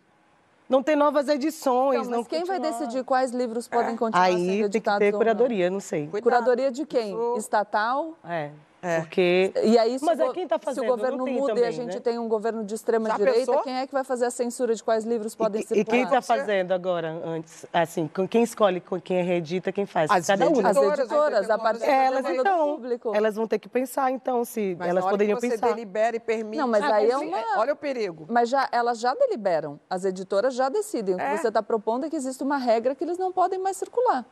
Não 0.68 0.82
tem 0.82 0.96
novas 0.96 1.28
edições. 1.28 2.02
Não, 2.02 2.10
mas 2.10 2.18
não 2.18 2.24
quem 2.24 2.44
vai 2.44 2.58
decidir 2.58 3.04
quais 3.04 3.30
livros 3.30 3.68
podem 3.68 3.96
continuar 3.96 4.24
Aí 4.24 4.34
sendo 4.34 4.64
editados? 4.64 4.66
Aí 4.66 4.72
tem 4.72 4.80
que 4.80 4.98
ter 4.98 5.12
curadoria, 5.16 5.70
não 5.70 5.80
sei. 5.80 6.08
Cuidado. 6.08 6.22
Curadoria 6.22 6.72
de 6.72 6.84
quem? 6.84 7.16
Estatal? 7.36 8.14
É. 8.24 8.50
É. 8.86 9.00
Porque... 9.00 9.52
E 9.64 9.76
aí, 9.76 9.98
se, 9.98 10.04
Mas 10.04 10.20
o, 10.20 10.22
é 10.22 10.32
quem 10.32 10.46
tá 10.46 10.60
fazendo, 10.60 10.84
se 10.84 10.88
o 10.88 10.96
governo 10.96 11.26
muda 11.26 11.48
também, 11.48 11.64
e 11.64 11.66
a 11.66 11.70
gente 11.72 11.94
né? 11.94 12.00
tem 12.00 12.18
um 12.20 12.28
governo 12.28 12.64
de 12.64 12.72
extrema-direita, 12.72 13.60
quem 13.64 13.76
é 13.76 13.86
que 13.86 13.92
vai 13.92 14.04
fazer 14.04 14.26
a 14.26 14.30
censura 14.30 14.74
de 14.76 14.84
quais 14.84 15.04
livros 15.04 15.34
podem 15.34 15.60
e, 15.60 15.66
circular? 15.66 15.82
E 15.82 15.84
quem 15.84 16.02
está 16.04 16.22
fazendo 16.22 16.70
agora, 16.72 17.20
antes? 17.24 17.66
Assim, 17.72 18.08
quem 18.30 18.44
escolhe 18.44 18.80
quem 19.02 19.22
reedita, 19.24 19.72
quem 19.72 19.86
faz? 19.86 20.08
As 20.08 20.26
Cada 20.26 20.46
editoras, 20.46 20.76
um. 20.76 20.80
As 20.90 20.98
editoras, 20.98 21.50
a 21.50 21.58
partir 21.58 21.84
é, 21.84 22.06
elas, 22.06 22.24
do 22.24 22.30
então, 22.30 22.76
público. 22.76 23.12
Elas 23.14 23.34
vão 23.34 23.48
ter 23.48 23.58
que 23.58 23.68
pensar, 23.68 24.12
então, 24.12 24.44
se 24.44 24.76
mas 24.78 24.88
elas 24.88 25.04
poderiam 25.04 25.36
que 25.36 25.46
você 25.46 25.54
pensar. 25.54 25.66
delibera 25.68 26.16
e 26.16 26.20
permite. 26.20 26.60
Não, 26.60 26.68
mas 26.68 26.84
ah, 26.84 26.94
aí 26.94 27.10
é 27.10 27.16
uma... 27.16 27.38
Olha 27.58 27.72
o 27.72 27.76
perigo. 27.76 28.26
Mas 28.28 28.48
já, 28.48 28.68
elas 28.70 29.00
já 29.00 29.14
deliberam. 29.14 29.80
As 29.90 30.04
editoras 30.04 30.54
já 30.54 30.68
decidem. 30.68 31.14
O 31.14 31.18
que 31.18 31.24
É. 31.24 31.36
você 31.36 31.48
está 31.48 31.62
propondo 31.62 32.06
é 32.06 32.10
que 32.10 32.16
existe 32.16 32.42
uma 32.42 32.56
regra 32.56 32.94
que 32.94 33.02
eles 33.02 33.18
não 33.18 33.32
podem 33.32 33.58
mais 33.58 33.76
circular. 33.76 34.24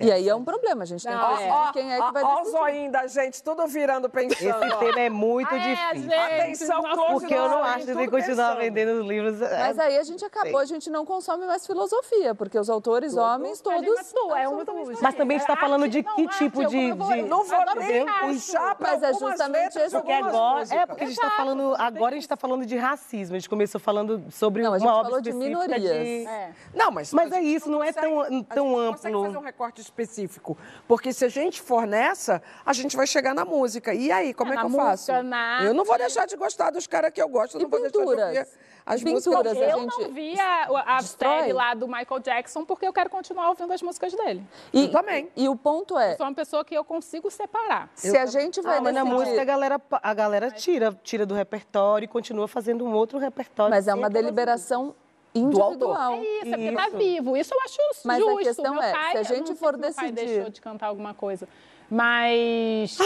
E 0.00 0.10
aí 0.10 0.28
é 0.28 0.34
um 0.34 0.42
problema, 0.42 0.82
a 0.82 0.86
gente 0.86 1.04
tem 1.04 1.12
que 1.12 1.18
Não, 1.18 1.28
decidir 1.36 1.50
é. 1.52 1.72
quem 1.72 1.92
é 1.92 2.00
que 2.02 2.12
vai 2.12 2.22
Ó 2.24 2.32
o 2.34 2.38
decidir. 2.38 2.58
zoinho 2.58 2.90
da 2.92 3.06
gente, 3.06 3.42
tudo 3.42 3.66
virando 3.68 4.08
pensando. 4.08 4.64
Esse 4.64 4.78
tema 4.78 5.00
é 5.00 5.10
muito 5.10 5.54
É, 5.54 5.58
difícil. 5.58 6.10
gente, 6.10 6.14
Atenção, 6.14 6.82
nossa, 6.82 6.96
close 6.96 7.12
Porque 7.20 7.34
eu 7.34 7.48
não 7.48 7.62
acho 7.62 7.78
que 7.86 7.94
tem 7.94 7.96
que 8.04 8.10
continuar 8.10 8.56
pensando. 8.56 8.58
vendendo 8.58 9.00
os 9.00 9.06
livros. 9.06 9.40
é, 9.42 9.58
Mas 9.58 9.78
aí 9.78 9.98
a 9.98 10.02
gente 10.02 10.24
acabou, 10.24 10.58
a 10.58 10.64
gente 10.64 10.90
não 10.90 11.04
consome 11.06 11.46
mais 11.46 11.64
filosofia, 11.66 12.34
porque 12.34 12.58
os 12.58 12.68
autores 12.68 13.16
homens 13.16 13.60
todos... 13.60 14.12
Tudo, 14.12 14.34
é 14.34 14.48
um 14.48 14.64
Mas 15.00 15.14
também 15.14 15.36
está 15.36 15.54
falando 15.56 15.86
de 15.86 16.02
que 16.02 16.28
tipo 16.28 16.64
de- 16.66 16.92
de- 16.92 17.22
Não 17.22 17.44
vou 17.44 17.58
nem 17.76 18.04
puxar 18.06 18.76
Mas 18.80 19.02
é 19.02 19.12
justamente 19.12 19.78
esse 19.78 19.94
o 19.96 20.00
Porque 20.00 20.12
agora, 20.12 20.64
é 20.74 20.86
porque 20.86 21.04
a 21.04 21.06
gente 21.06 21.16
está 21.16 21.30
falando, 21.30 21.74
agora 21.78 22.10
a 22.10 22.14
gente 22.14 22.22
está 22.22 22.36
falando 22.36 22.66
de 22.66 22.76
racismo. 22.76 23.36
A 23.36 23.38
gente 23.38 23.48
começou 23.48 23.80
falando 23.80 24.22
sobre 24.30 24.62
Não, 24.62 24.72
a 24.74 24.78
gente 24.78 24.86
uma 24.88 24.94
obra 24.96 25.04
falou 25.10 25.20
de 25.20 25.30
específica 25.30 25.68
minorias. 25.78 26.26
É. 26.28 26.50
Não, 26.74 26.90
mas, 26.90 27.12
Mas 27.12 27.30
a 27.32 27.36
é 27.36 27.42
gente 27.42 27.54
isso, 27.54 27.70
não 27.70 27.84
é 27.84 27.92
tão- 27.92 28.20
a 28.20 28.28
gente 28.30 28.46
tão 28.46 28.66
não 28.68 28.92
consegue 28.92 29.14
amplo. 29.14 29.26
fazer 29.26 29.38
um 29.38 29.42
recorte 29.42 29.81
específico. 29.82 30.56
Porque 30.88 31.12
se 31.12 31.24
a 31.24 31.28
gente 31.28 31.60
for 31.60 31.86
nessa, 31.86 32.42
a 32.64 32.72
gente 32.72 32.96
vai 32.96 33.06
chegar 33.06 33.34
na 33.34 33.44
música. 33.44 33.92
E 33.92 34.10
aí, 34.10 34.32
como 34.32 34.52
É, 34.52 34.56
é, 34.56 34.58
que 34.60 34.64
eu 34.66 34.70
faço? 34.70 35.12
música, 35.12 35.22
na 35.22 35.62
Eu 35.64 35.74
não 35.74 35.84
vou 35.84 35.98
deixar 35.98 36.26
de 36.26 36.36
gostar 36.36 36.70
dos 36.70 36.86
caras 36.86 37.12
que 37.12 37.20
eu 37.20 37.28
gosto, 37.28 37.58
E 37.58 37.62
não 37.62 37.68
vou 37.68 37.80
deixar 37.80 37.92
de 37.92 37.98
pinturas? 37.98 38.26
ouvir 38.26 38.48
as 38.84 39.00
E 39.00 39.04
músicas. 39.04 39.24
pinturas, 39.24 39.56
a 39.56 39.60
Eu 39.60 39.80
gente 39.80 39.98
não 40.00 40.12
vi 40.12 40.40
a, 40.40 41.00
série 41.02 41.52
lá 41.52 41.72
do 41.74 41.86
Michael 41.86 42.18
Jackson 42.20 42.64
porque 42.64 42.86
eu 42.86 42.92
quero 42.92 43.08
continuar 43.10 43.48
ouvindo 43.50 43.72
as 43.72 43.80
músicas 43.82 44.12
dele. 44.14 44.44
E, 44.72 44.84
Eu 44.86 44.90
também. 44.90 45.30
E 45.36 45.48
o 45.48 45.54
ponto 45.54 45.96
é, 45.98 46.12
Eu 46.12 46.16
sou 46.16 46.26
uma 46.26 46.34
pessoa 46.34 46.64
que 46.64 46.74
eu 46.74 46.84
consigo 46.84 47.30
separar. 47.30 47.90
se 47.94 48.16
a 48.16 48.26
gente 48.26 48.60
vai 48.60 48.78
Ah, 48.78 48.80
mas 48.80 48.94
na 48.94 49.02
decidir- 49.04 49.18
música 49.24 49.42
a 49.42 49.44
galera, 49.44 49.80
a 49.90 50.14
galera 50.14 50.50
tira, 50.50 50.98
tira 51.02 51.24
do 51.24 51.34
repertório 51.34 52.04
e 52.06 52.08
continua 52.08 52.48
fazendo 52.48 52.84
um 52.84 52.92
outro 52.92 53.18
repertório. 53.18 53.70
Mas 53.70 53.86
é 53.86 53.94
uma 53.94 54.10
deliberação 54.10 54.94
individual. 55.34 56.14
É 56.14 56.22
isso, 56.22 56.54
é 56.54 56.56
porque 56.56 56.72
tá 56.72 56.88
Isso. 56.88 56.96
vivo. 56.98 57.36
Isso 57.36 57.54
eu 57.54 57.60
acho 57.62 57.78
Mas 58.04 58.22
a 58.22 58.26
justo. 58.26 58.38
questão 58.44 58.74
Meu 58.74 58.82
é, 58.82 58.92
pai, 58.92 59.12
se 59.12 59.18
a 59.18 59.22
gente 59.22 59.54
for 59.54 59.74
se 59.74 59.80
meu 59.80 59.92
pai 59.94 60.10
decidir- 60.12 60.26
deixou 60.34 60.50
de 60.50 60.60
cantar 60.60 60.86
alguma 60.86 61.14
coisa. 61.14 61.48
Mas... 61.90 62.96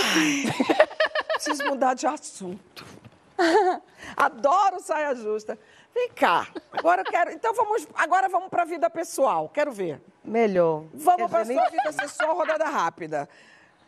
Preciso 1.34 1.64
mudar 1.66 1.94
de 1.94 2.06
assunto. 2.06 2.84
Adoro 4.16 4.80
saia 4.80 5.14
justa. 5.14 5.58
Vem 5.94 6.10
cá. 6.10 6.46
Agora 6.72 7.02
eu 7.02 7.04
quero. 7.04 7.30
Então 7.32 7.54
vamos. 7.54 7.86
Agora 7.94 8.28
vamos 8.28 8.48
para 8.48 8.62
a 8.62 8.66
vida 8.66 8.88
pessoal. 8.90 9.48
Quero 9.48 9.72
ver. 9.72 10.00
Melhor. 10.24 10.84
Vamos 10.92 11.30
para 11.30 11.40
a 11.40 11.44
sua 11.44 11.68
vida 11.68 11.92
ser 11.92 12.08
só 12.08 12.32
rodada 12.34 12.64
rápida. 12.64 13.28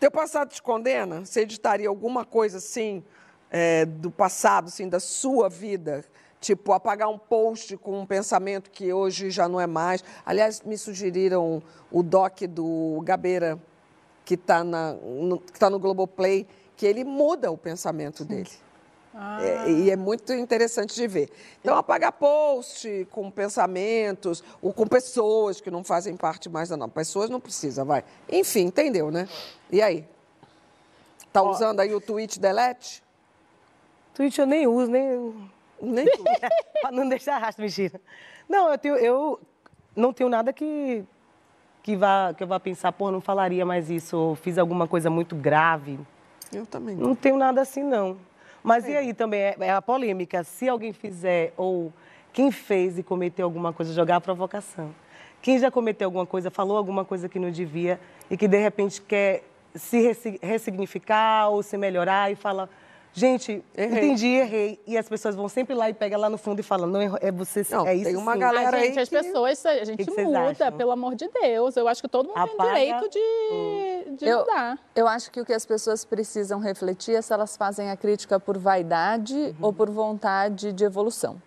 Teu 0.00 0.10
passado 0.10 0.50
te 0.50 0.62
condena? 0.62 1.24
Você 1.24 1.40
editaria 1.40 1.88
alguma 1.88 2.24
coisa 2.24 2.58
assim 2.58 3.04
é, 3.50 3.84
do 3.84 4.10
passado, 4.10 4.68
assim, 4.68 4.88
da 4.88 5.00
sua 5.00 5.48
vida? 5.48 6.04
Tipo, 6.40 6.72
apagar 6.72 7.08
um 7.08 7.18
post 7.18 7.76
com 7.76 8.00
um 8.00 8.06
pensamento 8.06 8.70
que 8.70 8.92
hoje 8.92 9.30
já 9.30 9.48
não 9.48 9.60
é 9.60 9.66
mais. 9.66 10.04
Aliás, 10.24 10.62
me 10.62 10.78
sugeriram 10.78 11.62
o 11.90 12.02
doc 12.02 12.42
do 12.42 13.00
Gabeira, 13.04 13.58
que 14.24 14.34
está 14.34 14.62
no, 14.62 15.40
que 15.40 15.58
tá 15.58 15.68
no 15.68 15.78
Globoplay, 15.78 16.46
que 16.76 16.86
ele 16.86 17.02
muda 17.02 17.50
o 17.50 17.58
pensamento 17.58 18.24
dele. 18.24 18.50
É, 19.40 19.68
e 19.68 19.90
é 19.90 19.96
muito 19.96 20.32
interessante 20.32 20.94
de 20.94 21.08
ver. 21.08 21.28
Então, 21.60 21.76
apagar 21.76 22.12
post 22.12 23.08
com 23.10 23.28
pensamentos, 23.32 24.44
ou 24.62 24.72
com 24.72 24.86
pessoas 24.86 25.60
que 25.60 25.72
não 25.72 25.82
fazem 25.82 26.16
parte 26.16 26.48
mais 26.48 26.68
da 26.68 26.76
não. 26.76 26.88
Pessoas 26.88 27.28
não 27.28 27.40
precisa, 27.40 27.84
vai. 27.84 28.04
Enfim, 28.30 28.66
entendeu, 28.66 29.10
né? 29.10 29.28
E 29.72 29.82
aí? 29.82 30.06
Tá 31.32 31.42
usando 31.42 31.80
aí 31.80 31.92
o 31.92 32.00
tweet 32.00 32.38
delete? 32.38 33.02
Twitch 34.14 34.38
eu 34.38 34.46
nem 34.46 34.66
uso, 34.66 34.90
nem. 34.90 35.50
Nem 35.80 36.06
tu. 36.06 36.22
pra 36.80 36.90
não 36.92 37.08
deixar 37.08 37.38
rastro, 37.38 37.62
mentira. 37.64 38.00
Não, 38.48 38.70
eu, 38.70 38.78
tenho, 38.78 38.96
eu 38.96 39.40
não 39.94 40.12
tenho 40.12 40.28
nada 40.30 40.52
que, 40.52 41.04
que, 41.82 41.96
vá, 41.96 42.32
que 42.36 42.42
eu 42.42 42.46
vá 42.46 42.58
pensar, 42.58 42.92
pô, 42.92 43.10
não 43.10 43.20
falaria 43.20 43.64
mais 43.64 43.90
isso, 43.90 44.16
ou 44.16 44.34
fiz 44.34 44.58
alguma 44.58 44.86
coisa 44.88 45.10
muito 45.10 45.34
grave. 45.36 45.98
Eu 46.52 46.64
também 46.66 46.96
não. 46.96 47.08
Não 47.08 47.14
tenho 47.14 47.36
nada 47.36 47.60
assim, 47.60 47.82
não. 47.82 48.16
Mas 48.62 48.86
e 48.88 48.96
aí 48.96 49.14
também, 49.14 49.40
é, 49.40 49.56
é 49.60 49.70
a 49.70 49.80
polêmica, 49.82 50.42
se 50.42 50.68
alguém 50.68 50.92
fizer, 50.92 51.52
ou 51.56 51.92
quem 52.32 52.50
fez 52.50 52.98
e 52.98 53.02
cometeu 53.02 53.44
alguma 53.46 53.72
coisa, 53.72 53.92
jogar 53.92 54.16
a 54.16 54.20
provocação. 54.20 54.94
Quem 55.40 55.58
já 55.58 55.70
cometeu 55.70 56.06
alguma 56.06 56.26
coisa, 56.26 56.50
falou 56.50 56.76
alguma 56.76 57.04
coisa 57.04 57.28
que 57.28 57.38
não 57.38 57.50
devia 57.50 58.00
e 58.30 58.36
que 58.36 58.48
de 58.48 58.58
repente 58.58 59.00
quer 59.00 59.44
se 59.74 60.00
ressi- 60.00 60.38
ressignificar 60.42 61.48
ou 61.50 61.62
se 61.62 61.76
melhorar 61.76 62.32
e 62.32 62.34
fala, 62.34 62.68
gente, 63.12 63.64
Errei. 63.76 63.98
entendi, 63.98 64.26
errei. 64.28 64.80
E 64.86 64.96
as 64.96 65.08
pessoas 65.08 65.34
vão 65.34 65.48
sempre 65.48 65.74
lá 65.74 65.88
e 65.90 65.94
pegam 65.94 66.20
lá 66.20 66.30
no 66.30 66.38
fundo 66.38 66.60
e 66.60 66.62
falam, 66.62 66.86
não, 66.86 67.00
é 67.20 67.32
você, 67.32 67.66
Não, 67.70 67.86
é 67.86 67.94
isso 67.94 68.04
tem 68.04 68.16
uma 68.16 68.34
sim. 68.34 68.38
galera- 68.38 68.76
a 68.76 68.80
aí 68.80 68.86
gente, 68.88 69.00
as 69.00 69.08
que- 69.08 69.22
pessoas, 69.22 69.66
a 69.66 69.84
gente 69.84 70.04
que 70.04 70.10
que 70.14 70.22
muda, 70.22 70.40
acham? 70.50 70.72
pelo 70.72 70.90
amor 70.90 71.14
de 71.14 71.28
Deus. 71.28 71.76
Eu 71.76 71.88
acho 71.88 72.00
que 72.02 72.08
todo 72.08 72.26
mundo 72.28 72.34
tem 72.34 72.54
Apaga 72.54 72.70
direito 72.74 73.08
de, 73.10 74.16
de 74.16 74.24
Eu, 74.26 74.38
mudar. 74.40 74.78
eu 74.94 75.08
acho 75.08 75.30
que 75.30 75.40
o 75.40 75.44
que 75.44 75.52
as 75.52 75.66
pessoas 75.66 76.04
precisam 76.04 76.60
refletir 76.60 77.14
é 77.14 77.22
se 77.22 77.32
elas 77.32 77.56
fazem 77.56 77.90
a 77.90 77.96
crítica 77.96 78.38
por 78.38 78.56
vaidade 78.58 79.54
ou 79.60 79.72
por 79.72 79.90
vontade 79.90 80.72
de 80.72 80.84
evolução. 80.84 81.40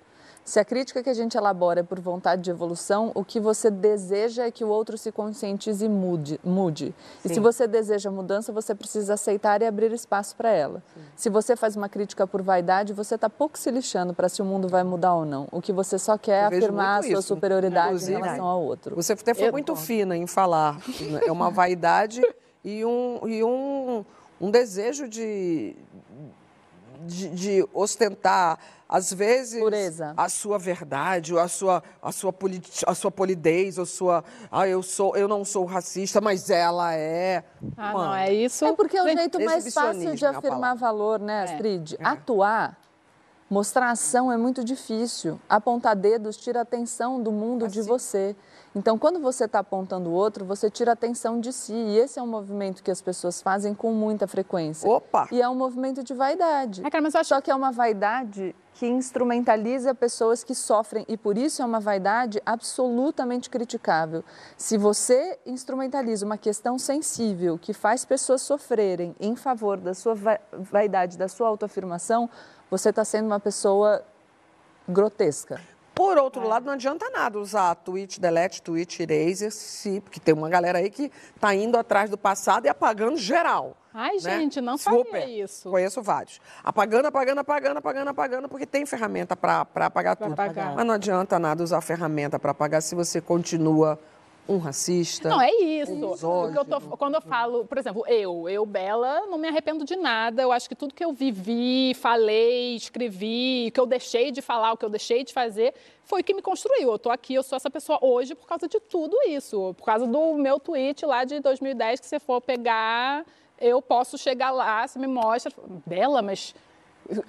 Se 0.52 0.60
a 0.60 0.66
crítica 0.66 1.02
que 1.02 1.10
a 1.10 1.14
gente 1.14 1.38
elabora 1.38 1.80
é 1.80 1.84
por 1.84 1.98
vontade 2.02 2.42
de 2.42 2.52
evolução, 2.52 3.10
o 3.16 3.24
que 3.24 3.40
você 3.40 3.72
deseja 3.72 4.44
é 4.44 4.52
que 4.52 4.66
o 4.66 4.68
outro 4.68 4.98
se 4.98 5.10
conscientize 5.10 5.86
e 5.86 5.88
mude. 5.88 6.42
mude. 6.44 6.94
E 7.24 7.30
se 7.30 7.40
você 7.40 7.66
deseja 7.66 8.12
mudança, 8.12 8.52
você 8.52 8.76
precisa 8.76 9.14
aceitar 9.14 9.62
e 9.62 9.66
abrir 9.66 9.94
espaço 9.94 10.36
para 10.36 10.50
ela. 10.50 10.84
Se 11.16 11.30
você 11.30 11.56
faz 11.56 11.78
uma 11.78 11.88
crítica 11.88 12.28
por 12.28 12.42
vaidade, 12.42 12.92
você 12.92 13.16
está 13.16 13.30
pouco 13.30 13.58
se 13.58 13.72
lixando 13.72 14.14
para 14.14 14.28
se 14.28 14.42
o 14.42 14.46
mundo 14.46 14.68
vai 14.68 14.84
mudar 14.84 15.14
ou 15.14 15.24
não. 15.24 15.48
O 15.54 15.62
que 15.62 15.72
você 15.72 15.98
só 15.98 16.18
quer 16.18 16.44
é 16.44 16.46
afirmar 16.48 17.00
a 17.00 17.04
sua 17.04 17.12
isso, 17.14 17.22
superioridade 17.22 17.88
inclusive. 17.88 18.12
em 18.20 18.22
relação 18.22 18.46
ao 18.46 18.62
outro. 18.62 18.94
Você 18.98 19.14
até 19.14 19.34
foi 19.34 19.48
Eu- 19.48 19.54
muito 19.54 19.74
fina 19.78 20.18
em 20.18 20.28
falar. 20.28 20.82
É 21.26 21.32
uma 21.32 21.48
vaidade 21.50 22.22
e 22.62 22.84
um, 22.84 23.26
e 23.26 23.42
um, 23.42 24.04
um 24.42 24.52
desejo 24.52 25.08
de, 25.08 25.78
de, 27.06 27.30
de 27.30 27.68
ostentar, 27.74 28.60
às 28.88 29.14
vezes, 29.14 29.60
Pureza. 29.62 30.14
a 30.18 30.28
sua 30.28 30.60
verdade, 30.60 31.34
ou 31.34 31.40
a 31.40 31.48
sua, 31.48 31.82
a 32.02 32.12
sua, 32.12 32.34
poli, 32.34 32.62
a 32.86 32.94
sua 32.94 33.10
polidez, 33.10 33.78
ou 33.78 33.86
sua. 33.86 34.24
Ah, 34.52 34.68
eu, 34.68 34.84
sou, 34.84 35.16
eu 35.16 35.28
não 35.28 35.46
sou 35.46 35.64
racista, 35.66 36.20
mas 36.20 36.50
ela 36.50 36.94
é. 36.94 37.44
Ah, 37.78 37.94
Mano, 37.94 38.06
não, 38.10 38.16
é 38.16 38.34
isso. 38.34 38.66
É 38.66 38.74
porque 38.74 38.98
é 38.98 39.04
o 39.04 39.08
jeito 39.08 39.40
mais 39.44 39.74
fácil 39.74 40.14
de 40.16 40.26
é 40.26 40.28
afirmar 40.28 40.76
valor, 40.76 41.20
né, 41.20 41.40
É. 41.40 41.44
Astrid? 41.44 41.96
Atuar, 42.04 42.78
mostrar 43.52 43.92
ação 43.92 44.32
é 44.32 44.38
muito 44.38 44.64
difícil. 44.64 45.38
Apontar 45.50 45.94
dedos 45.94 46.38
tira 46.38 46.60
a 46.60 46.62
atenção 46.62 47.22
do 47.22 47.34
mundo 47.34 47.68
de 47.68 47.82
você. 47.82 48.34
Então, 48.74 48.98
quando 48.98 49.20
você 49.20 49.44
está 49.44 49.60
apontando 49.60 50.10
o 50.10 50.14
outro, 50.14 50.46
você 50.46 50.70
tira 50.70 50.92
a 50.92 50.94
atenção 50.94 51.38
de 51.38 51.52
si. 51.52 51.74
E 51.74 51.98
esse 52.00 52.18
é 52.18 52.24
um 52.24 52.28
movimento 52.28 52.82
que 52.82 52.90
as 52.90 53.02
pessoas 53.02 53.42
fazem 53.42 53.74
com 53.74 53.92
muita 53.92 54.26
frequência. 54.26 54.90
Opa! 54.90 55.28
E 55.30 55.42
é 55.42 55.50
um 55.50 55.56
movimento 55.56 56.02
de 56.02 56.14
vaidade. 56.14 56.82
É, 56.86 56.90
cara, 56.90 57.06
acho 57.06 57.28
Só 57.28 57.42
que 57.42 57.52
é 57.52 57.56
uma 57.56 57.74
vaidade 57.74 58.56
que 58.74 58.88
instrumentaliza 58.88 59.94
pessoas 59.94 60.46
que 60.46 60.56
sofrem 60.56 61.06
e 61.10 61.18
por 61.18 61.38
isso 61.38 61.62
é 61.62 61.66
uma 61.66 61.82
vaidade 61.82 62.42
absolutamente 62.46 63.50
criticável. 63.50 64.24
Se 64.56 64.78
você 64.78 65.38
instrumentaliza 65.46 66.26
uma 66.26 66.38
questão 66.38 66.80
sensível 66.80 67.60
que 67.60 67.74
faz 67.74 68.06
pessoas 68.06 68.42
sofrerem 68.42 69.14
em 69.20 69.36
favor 69.36 69.78
da 69.78 69.94
sua 69.94 70.16
vaidade, 70.54 71.18
da 71.18 71.28
sua 71.28 71.50
autoafirmação, 71.50 72.30
você 72.72 72.90
está 72.90 73.04
sendo 73.04 73.26
uma 73.28 73.40
pessoa 73.40 74.02
grotesca. 74.88 75.60
Por 75.94 76.18
outro 76.18 76.42
é. 76.44 76.48
lado, 76.48 76.66
não 76.66 76.74
adianta 76.74 77.10
nada 77.10 77.38
usar 77.38 77.76
tweet 77.76 78.20
delete, 78.20 78.62
tweet 78.62 79.04
eraser, 79.04 79.52
se, 79.52 80.00
porque 80.00 80.22
tem 80.22 80.34
uma 80.34 80.50
galera 80.50 80.80
aí 80.80 80.90
que 80.90 81.12
está 81.36 81.54
indo 81.54 81.78
atrás 81.78 82.10
do 82.10 82.18
passado 82.18 82.66
e 82.66 82.70
apagando 82.70 83.18
geral. 83.18 83.76
Ai, 83.94 84.14
né? 84.14 84.20
gente, 84.20 84.62
não 84.62 84.78
Super. 84.78 85.28
isso. 85.28 85.70
Conheço 85.70 86.02
vários. 86.02 86.40
Apagando, 86.64 87.08
apagando, 87.08 87.40
apagando, 87.40 87.78
apagando, 87.78 88.08
apagando, 88.08 88.48
porque 88.48 88.66
tem 88.66 88.86
ferramenta 88.86 89.36
para 89.36 89.62
apagar 89.62 90.16
pra 90.16 90.28
tudo. 90.28 90.34
Apagar. 90.34 90.76
Mas 90.76 90.86
não 90.86 90.94
adianta 90.94 91.38
nada 91.38 91.62
usar 91.62 91.82
ferramenta 91.82 92.40
para 92.40 92.52
apagar 92.52 92.82
se 92.82 92.96
você 92.96 93.20
continua 93.20 94.00
um 94.48 94.58
racista. 94.58 95.30
Não, 95.30 95.42
é 95.42 95.52
isso. 95.52 95.92
Um 95.94 96.54
eu 96.54 96.66
tô, 96.66 96.82
quando 96.98 97.16
eu 97.16 97.22
falo, 97.22 97.66
por 97.66 97.78
exemplo, 97.78 98.04
eu, 98.08 98.50
eu, 98.50 98.66
Bela, 98.66 99.26
não 99.28 99.38
me 99.38 99.48
arrependo 99.48 99.86
de 99.86 99.96
nada. 99.96 100.42
Eu 100.42 100.52
acho 100.52 100.68
que 100.68 100.76
tudo 100.76 100.94
que 100.94 101.04
eu 101.04 101.14
vivi, 101.14 101.94
falei, 101.94 102.76
escrevi, 102.76 103.68
o 103.70 103.72
que 103.72 103.80
eu 103.80 103.86
deixei 103.86 104.32
de 104.32 104.42
falar, 104.42 104.74
o 104.74 104.78
que 104.78 104.86
eu 104.86 104.90
deixei 104.90 105.24
de 105.24 105.34
fazer, 105.34 105.74
foi 106.04 106.22
o 106.22 106.24
que 106.24 106.34
me 106.34 106.42
construiu. 106.42 106.92
Eu 106.92 107.00
tô 107.00 107.10
aqui, 107.10 107.34
eu 107.36 107.44
sou 107.44 107.56
essa 107.56 107.70
pessoa 107.70 108.00
hoje 108.02 108.36
por 108.36 108.48
causa 108.48 108.68
de 108.68 108.80
tudo 108.80 109.18
isso. 109.28 109.74
Por 109.78 109.86
causa 109.86 110.06
do 110.06 110.34
meu 110.36 110.60
tweet 110.60 111.06
lá 111.06 111.24
de 111.24 111.40
2010, 111.40 112.00
que 112.00 112.06
você 112.06 112.20
for 112.20 112.42
pegar, 112.42 113.26
eu 113.60 113.82
posso 113.82 114.18
chegar 114.18 114.52
lá, 114.52 114.88
você 114.88 115.00
me 115.00 115.08
mostra, 115.08 115.54
Bela, 115.86 116.22
mas 116.22 116.54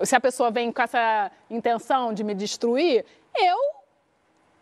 se 0.02 0.16
a 0.16 0.20
pessoa 0.20 0.50
vem 0.50 0.72
com 0.72 0.82
essa 0.82 1.30
intenção 1.50 2.12
de 2.12 2.24
me 2.24 2.34
destruir, 2.34 3.04
eu 3.36 3.81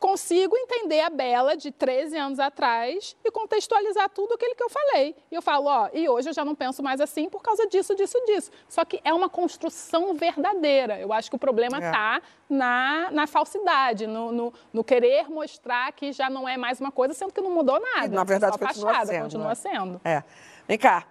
consigo 0.01 0.57
entender 0.57 1.03
a 1.03 1.11
Bela 1.11 1.55
de 1.55 1.71
13 1.71 2.17
anos 2.17 2.41
atrás 2.41 3.15
e 3.23 3.31
contextualizar 3.31 4.09
tudo 4.09 4.35
aquilo 4.35 4.57
que 4.57 4.63
eu 4.63 4.71
falei. 4.71 5.15
E 5.31 5.35
eu 5.35 5.43
falo, 5.43 5.67
ó, 5.67 5.91
e 5.93 6.09
hoje 6.09 6.31
eu 6.31 6.33
já 6.33 6.43
não 6.43 6.55
penso 6.55 6.83
mais 6.83 7.01
assim 7.03 7.29
por 7.29 7.43
causa 7.43 7.67
disso, 7.67 7.95
disso, 7.95 8.19
disso. 8.27 8.51
Só 8.67 8.83
que 8.83 8.99
é 9.05 9.13
uma 9.13 9.29
construção 9.29 10.15
verdadeira. 10.15 10.99
Eu 10.99 11.13
acho 11.13 11.29
que 11.29 11.37
o 11.37 11.39
problema 11.39 11.79
está 11.79 12.17
é. 12.17 12.23
na, 12.49 13.11
na 13.11 13.27
falsidade, 13.27 14.07
no, 14.07 14.33
no, 14.33 14.55
no, 14.73 14.83
querer 14.83 15.29
mostrar 15.29 15.93
que 15.93 16.13
já 16.13 16.31
não 16.31 16.49
é 16.49 16.57
mais 16.57 16.81
uma 16.81 16.91
coisa, 16.91 17.13
sendo 17.13 17.33
que 17.33 17.41
não 17.43 17.51
mudou 17.51 17.79
nada. 17.79 18.07
E, 18.07 18.09
na 18.09 18.25
verdade, 18.25 18.55
Só 18.55 18.67
continua 18.67 18.89
fachada, 18.89 19.13
sendo. 19.13 19.23
Continua 19.25 19.49
né? 19.49 19.55
sendo. 19.55 20.01
É. 20.03 20.25
Vem 20.67 20.79
cá. 20.79 21.07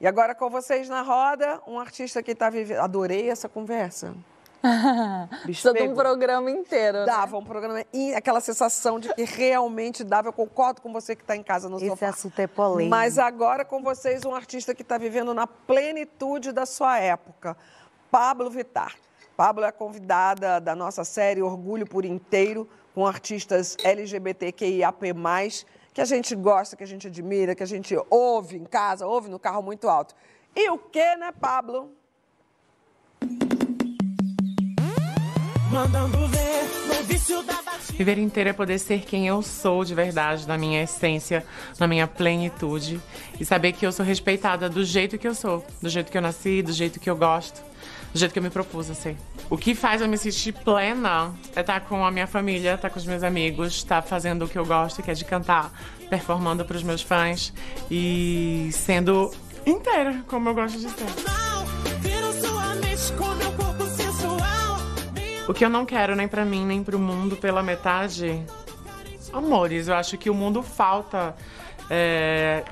E 0.00 0.06
agora 0.06 0.34
com 0.34 0.50
vocês 0.50 0.88
na 0.88 1.00
roda, 1.00 1.62
um 1.64 1.78
artista 1.78 2.20
que 2.24 2.32
está 2.32 2.50
vivendo. 2.50 2.80
Adorei 2.80 3.30
essa 3.30 3.48
conversa. 3.48 4.12
Precisa 5.42 5.72
de 5.72 5.82
um 5.82 5.94
programa 5.94 6.50
inteiro. 6.50 7.00
Né? 7.00 7.06
Dava 7.06 7.36
um 7.36 7.44
programa. 7.44 7.84
E 7.92 8.14
aquela 8.14 8.40
sensação 8.40 9.00
de 9.00 9.12
que 9.14 9.24
realmente 9.24 10.04
dava. 10.04 10.28
Eu 10.28 10.32
concordo 10.32 10.80
com 10.80 10.92
você 10.92 11.16
que 11.16 11.22
está 11.22 11.36
em 11.36 11.42
casa 11.42 11.68
no 11.68 11.76
Esse 11.76 11.88
sofá. 11.88 12.06
Esse 12.06 12.18
assunto 12.18 12.38
é 12.38 12.46
polêmico. 12.46 12.90
Mas 12.90 13.18
agora 13.18 13.64
com 13.64 13.82
vocês, 13.82 14.24
um 14.24 14.34
artista 14.34 14.74
que 14.74 14.82
está 14.82 14.96
vivendo 14.98 15.34
na 15.34 15.46
plenitude 15.46 16.52
da 16.52 16.64
sua 16.64 16.98
época. 16.98 17.56
Pablo 18.10 18.50
Vittar. 18.50 18.94
Pablo 19.36 19.64
é 19.64 19.72
convidada 19.72 20.60
da 20.60 20.76
nossa 20.76 21.04
série 21.04 21.42
Orgulho 21.42 21.86
por 21.86 22.04
Inteiro, 22.04 22.68
com 22.94 23.06
artistas 23.06 23.76
LGBTQIAP+, 23.82 25.14
que 25.92 26.00
a 26.00 26.04
gente 26.04 26.36
gosta, 26.36 26.76
que 26.76 26.84
a 26.84 26.86
gente 26.86 27.06
admira, 27.06 27.54
que 27.54 27.62
a 27.62 27.66
gente 27.66 27.96
ouve 28.10 28.56
em 28.56 28.64
casa, 28.64 29.06
ouve 29.06 29.30
no 29.30 29.38
carro 29.38 29.62
muito 29.62 29.88
alto. 29.88 30.14
E 30.54 30.68
o 30.70 30.78
que, 30.78 31.16
né, 31.16 31.32
Pablo? 31.32 31.90
Mandando 35.72 36.28
ver 36.28 36.62
no 36.86 37.02
vício 37.04 37.42
da 37.42 37.62
Viver 37.96 38.18
inteiro 38.18 38.50
é 38.50 38.52
poder 38.52 38.78
ser 38.78 39.00
quem 39.00 39.26
eu 39.26 39.42
sou 39.42 39.84
de 39.84 39.94
verdade, 39.94 40.46
na 40.46 40.56
minha 40.56 40.82
essência, 40.82 41.44
na 41.78 41.86
minha 41.86 42.06
plenitude. 42.06 43.00
E 43.38 43.44
saber 43.44 43.72
que 43.72 43.86
eu 43.86 43.92
sou 43.92 44.04
respeitada 44.04 44.68
do 44.68 44.84
jeito 44.84 45.18
que 45.18 45.26
eu 45.26 45.34
sou, 45.34 45.64
do 45.80 45.88
jeito 45.88 46.10
que 46.10 46.16
eu 46.16 46.22
nasci, 46.22 46.62
do 46.62 46.72
jeito 46.72 46.98
que 46.98 47.08
eu 47.08 47.16
gosto, 47.16 47.62
do 48.12 48.18
jeito 48.18 48.32
que 48.32 48.38
eu 48.38 48.42
me 48.42 48.50
propus 48.50 48.90
a 48.90 48.94
ser. 48.94 49.16
O 49.48 49.56
que 49.56 49.74
faz 49.74 50.00
eu 50.00 50.08
me 50.08 50.16
sentir 50.18 50.52
plena 50.52 51.32
é 51.54 51.60
estar 51.60 51.80
com 51.80 52.04
a 52.04 52.10
minha 52.10 52.26
família, 52.26 52.74
estar 52.74 52.90
com 52.90 52.98
os 52.98 53.06
meus 53.06 53.22
amigos, 53.22 53.74
estar 53.74 54.02
fazendo 54.02 54.44
o 54.44 54.48
que 54.48 54.58
eu 54.58 54.64
gosto, 54.64 55.02
que 55.02 55.10
é 55.10 55.14
de 55.14 55.24
cantar, 55.24 55.72
performando 56.08 56.64
para 56.64 56.76
os 56.76 56.82
meus 56.82 57.02
fãs 57.02 57.52
e 57.90 58.70
sendo 58.72 59.30
inteira, 59.66 60.24
como 60.26 60.48
eu 60.48 60.54
gosto 60.54 60.78
de 60.78 60.88
ser. 60.88 61.51
O 65.48 65.52
que 65.52 65.64
eu 65.64 65.68
não 65.68 65.84
quero 65.84 66.14
nem 66.14 66.28
para 66.28 66.44
mim, 66.44 66.64
nem 66.64 66.84
para 66.84 66.96
o 66.96 66.98
mundo 66.98 67.36
pela 67.36 67.62
metade, 67.62 68.44
amores, 69.32 69.88
eu 69.88 69.94
acho 69.94 70.16
que 70.16 70.30
o 70.30 70.34
mundo 70.34 70.62
falta 70.62 71.34
é, 71.90 72.64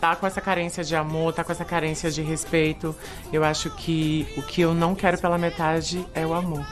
tá 0.00 0.16
com 0.16 0.26
essa 0.26 0.40
carência 0.40 0.82
de 0.82 0.96
amor, 0.96 1.34
tá 1.34 1.44
com 1.44 1.52
essa 1.52 1.64
carência 1.64 2.10
de 2.10 2.22
respeito. 2.22 2.96
Eu 3.32 3.44
acho 3.44 3.70
que 3.70 4.26
o 4.36 4.42
que 4.42 4.62
eu 4.62 4.72
não 4.72 4.94
quero 4.94 5.18
pela 5.18 5.36
metade 5.36 6.06
é 6.14 6.26
o 6.26 6.32
amor. 6.32 6.64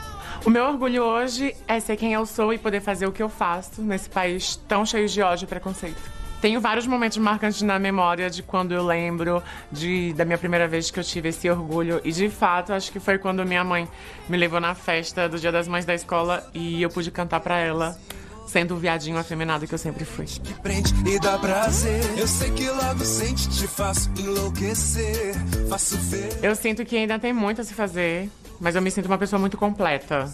O 0.47 0.51
meu 0.51 0.65
orgulho 0.65 1.03
hoje 1.03 1.55
é 1.67 1.79
ser 1.79 1.97
quem 1.97 2.15
eu 2.15 2.25
sou 2.25 2.53
e 2.53 2.59
poder 2.59 2.81
fazer 2.81 3.07
o 3.07 3.13
que 3.13 3.23
eu 3.23 3.29
faço 3.29 3.83
nesse 3.83 4.09
país 4.09 4.57
tão 4.69 4.87
cheio 4.87 5.09
de 5.09 5.21
ódio 5.21 5.45
e 5.45 5.49
preconceito. 5.49 6.18
Tenho 6.41 6.61
vários 6.61 6.87
momentos 6.87 7.19
marcantes 7.19 7.63
na 7.63 7.79
memória 7.79 8.31
de 8.31 8.43
quando 8.45 8.73
eu 8.73 8.87
lembro 8.87 9.43
de, 9.73 10.13
da 10.13 10.25
minha 10.25 10.39
primeira 10.39 10.69
vez 10.69 10.91
que 10.91 11.01
eu 11.01 11.05
tive 11.05 11.31
esse 11.31 11.51
orgulho. 11.51 12.01
E 12.05 12.13
de 12.13 12.29
fato, 12.29 12.73
acho 12.73 12.93
que 12.93 13.01
foi 13.01 13.19
quando 13.19 13.45
minha 13.45 13.65
mãe 13.65 13.89
me 14.29 14.37
levou 14.37 14.61
na 14.61 14.75
festa 14.75 15.29
do 15.29 15.39
Dia 15.39 15.51
das 15.51 15.67
Mães 15.67 15.85
da 15.85 15.95
escola 15.95 16.49
e 16.55 16.81
eu 16.81 16.89
pude 16.91 17.11
cantar 17.11 17.41
para 17.41 17.59
ela 17.59 17.99
sendo 18.47 18.75
o 18.75 18.79
viadinho 18.79 19.19
afeminado 19.19 19.67
que 19.67 19.75
eu 19.75 19.79
sempre 19.79 20.05
fui. 20.05 20.27
Que 20.27 20.55
prende 20.55 20.95
e 21.07 21.19
dá 21.19 21.39
prazer. 21.39 22.03
Eu 22.17 22.27
sei 22.27 22.51
que 22.53 22.69
logo 22.71 23.05
sente, 23.05 23.49
te 23.51 23.67
faço 23.67 24.11
enlouquecer. 24.19 25.35
Faço 25.69 25.97
ver. 25.99 26.39
Eu 26.43 26.55
sinto 26.57 26.85
que 26.85 26.97
ainda 26.97 27.19
tem 27.19 27.33
muito 27.33 27.61
a 27.61 27.65
se 27.65 27.75
fazer, 27.75 28.31
mas 28.61 28.75
eu 28.75 28.81
me 28.81 28.91
sinto 28.91 29.07
uma 29.07 29.19
pessoa 29.19 29.39
muito 29.39 29.57
completa. 29.57 30.33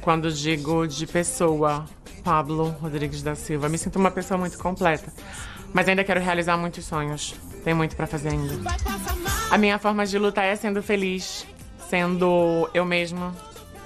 Quando 0.00 0.30
digo 0.30 0.86
de 0.86 1.06
pessoa, 1.06 1.84
Pablo 2.22 2.76
Rodrigues 2.80 3.22
da 3.22 3.34
Silva. 3.34 3.68
Me 3.68 3.78
sinto 3.78 3.98
uma 3.98 4.10
pessoa 4.10 4.38
muito 4.38 4.58
completa, 4.58 5.12
mas 5.72 5.88
ainda 5.88 6.04
quero 6.04 6.20
realizar 6.20 6.56
muitos 6.56 6.84
sonhos. 6.84 7.34
Tem 7.64 7.74
muito 7.74 7.94
para 7.96 8.06
fazer 8.06 8.30
ainda. 8.30 8.54
A 9.50 9.58
minha 9.58 9.78
forma 9.78 10.04
de 10.06 10.18
luta 10.18 10.42
é 10.42 10.56
sendo 10.56 10.82
feliz, 10.82 11.46
sendo 11.88 12.68
eu 12.72 12.84
mesma, 12.84 13.34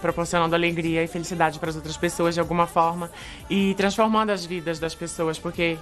proporcionando 0.00 0.54
alegria 0.54 1.02
e 1.02 1.08
felicidade 1.08 1.58
para 1.58 1.70
as 1.70 1.76
outras 1.76 1.96
pessoas 1.96 2.34
de 2.34 2.40
alguma 2.40 2.66
forma 2.66 3.10
e 3.50 3.74
transformando 3.74 4.30
as 4.30 4.44
vidas 4.44 4.78
das 4.78 4.94
pessoas, 4.94 5.38
porque 5.38 5.76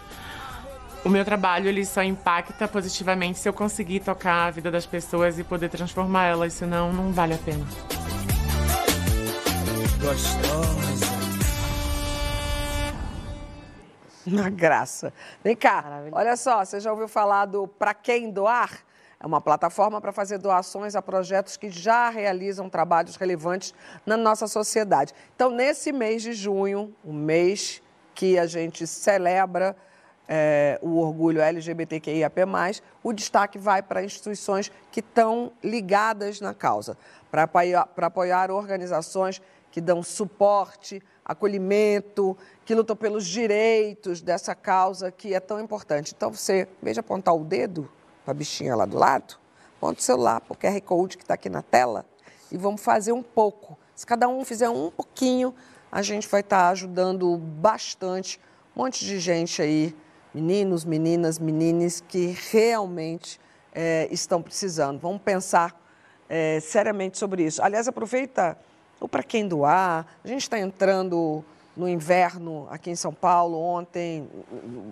o 1.05 1.09
meu 1.09 1.25
trabalho 1.25 1.69
ele 1.69 1.85
só 1.85 2.03
impacta 2.03 2.67
positivamente 2.67 3.39
se 3.39 3.49
eu 3.49 3.53
conseguir 3.53 4.01
tocar 4.01 4.47
a 4.47 4.51
vida 4.51 4.71
das 4.71 4.87
pessoas 4.87 5.39
e 5.39 5.45
poder 5.45 5.69
transformar 5.69 6.25
elas, 6.25 6.55
senão 6.55 6.93
não 6.93 7.13
vale 7.13 7.35
a 7.35 7.39
pena. 7.39 7.67
Gostosa. 10.01 11.14
Na 14.27 14.49
graça. 14.49 15.13
Vem 15.43 15.55
cá, 15.55 16.03
olha 16.13 16.37
só, 16.37 16.65
você 16.65 16.81
já 16.81 16.91
ouviu 16.91 17.09
falar 17.09 17.47
do 17.47 17.69
Pra 17.69 17.93
Quem 17.93 18.31
Doar? 18.31 18.85
É 19.21 19.27
uma 19.27 19.41
plataforma 19.41 20.01
para 20.01 20.13
fazer 20.13 20.39
doações 20.39 20.95
a 20.95 21.03
projetos 21.03 21.57
que 21.57 21.71
já 21.71 22.11
realizam 22.11 22.69
trabalhos 22.69 23.17
relevantes 23.17 23.75
na 24.05 24.17
nossa 24.17 24.47
sociedade. 24.47 25.15
Então, 25.35 25.51
nesse 25.51 25.93
mês 25.93 26.23
de 26.23 26.33
junho, 26.33 26.95
o 27.03 27.13
mês 27.13 27.83
que 28.15 28.39
a 28.39 28.47
gente 28.47 28.87
celebra 28.87 29.77
é, 30.29 30.79
o 30.83 30.99
orgulho 30.99 31.41
LGBTQIAP+, 31.41 32.41
o 33.03 33.13
destaque 33.13 33.59
vai 33.59 33.83
para 33.83 34.05
instituições 34.05 34.71
que 34.91 35.01
estão 35.01 35.53
ligadas 35.63 36.41
na 36.41 36.55
causa, 36.55 36.97
para 37.31 37.45
apoiar, 37.45 37.89
apoiar 37.97 38.51
organizações 38.51 39.41
que 39.71 39.81
dão 39.81 40.03
suporte, 40.03 41.03
acolhimento, 41.25 42.37
que 42.65 42.75
lutam 42.75 42.95
pelos 42.95 43.27
direitos 43.27 44.21
dessa 44.21 44.55
causa 44.55 45.11
que 45.11 45.35
é 45.35 45.41
tão 45.41 45.61
importante. 45.61 46.13
Então, 46.17 46.31
você, 46.31 46.69
em 46.83 46.85
vez 46.85 46.95
de 46.95 47.01
apontar 47.01 47.35
o 47.35 47.45
dedo 47.45 47.91
para 48.25 48.33
a 48.33 48.35
bichinha 48.35 48.77
lá 48.77 48.85
do 48.85 48.99
lado, 48.99 49.37
aponta 49.77 50.01
o 50.01 50.03
celular 50.03 50.41
para 50.41 50.53
o 50.53 50.57
QR 50.57 50.81
Code 50.83 51.17
que 51.17 51.25
está 51.25 51.35
aqui 51.35 51.49
na 51.49 51.63
tela 51.63 52.05
e 52.51 52.57
vamos 52.57 52.83
fazer 52.83 53.13
um 53.13 53.23
pouco. 53.23 53.79
Se 53.95 54.07
cada 54.07 54.29
um 54.29 54.45
fizer 54.45 54.69
um 54.69 54.91
pouquinho, 54.91 55.55
a 55.91 56.03
gente 56.03 56.29
vai 56.29 56.41
estar 56.41 56.65
tá 56.65 56.69
ajudando 56.71 57.37
bastante 57.37 58.41
um 58.77 58.83
monte 58.83 59.05
de 59.05 59.19
gente 59.21 59.63
aí, 59.63 59.95
meninos, 60.35 60.85
meninas, 60.85 61.39
menines, 61.39 62.03
que 62.07 62.37
realmente 62.51 63.41
é, 63.73 64.09
estão 64.11 64.43
precisando. 64.43 64.99
Vamos 64.99 65.23
pensar 65.23 65.81
é, 66.29 66.59
seriamente 66.61 67.19
sobre 67.19 67.45
isso. 67.45 67.63
Aliás, 67.63 67.87
aproveita 67.87 68.59
o 69.05 69.09
para 69.09 69.23
quem 69.23 69.47
doar. 69.47 70.07
A 70.25 70.29
gente 70.29 70.43
está 70.43 70.59
entrando 70.59 71.45
no 71.77 71.87
inverno 71.87 72.67
aqui 72.71 72.91
em 72.91 72.97
São 72.97 73.13
Paulo, 73.13 73.59
ontem, 73.59 74.27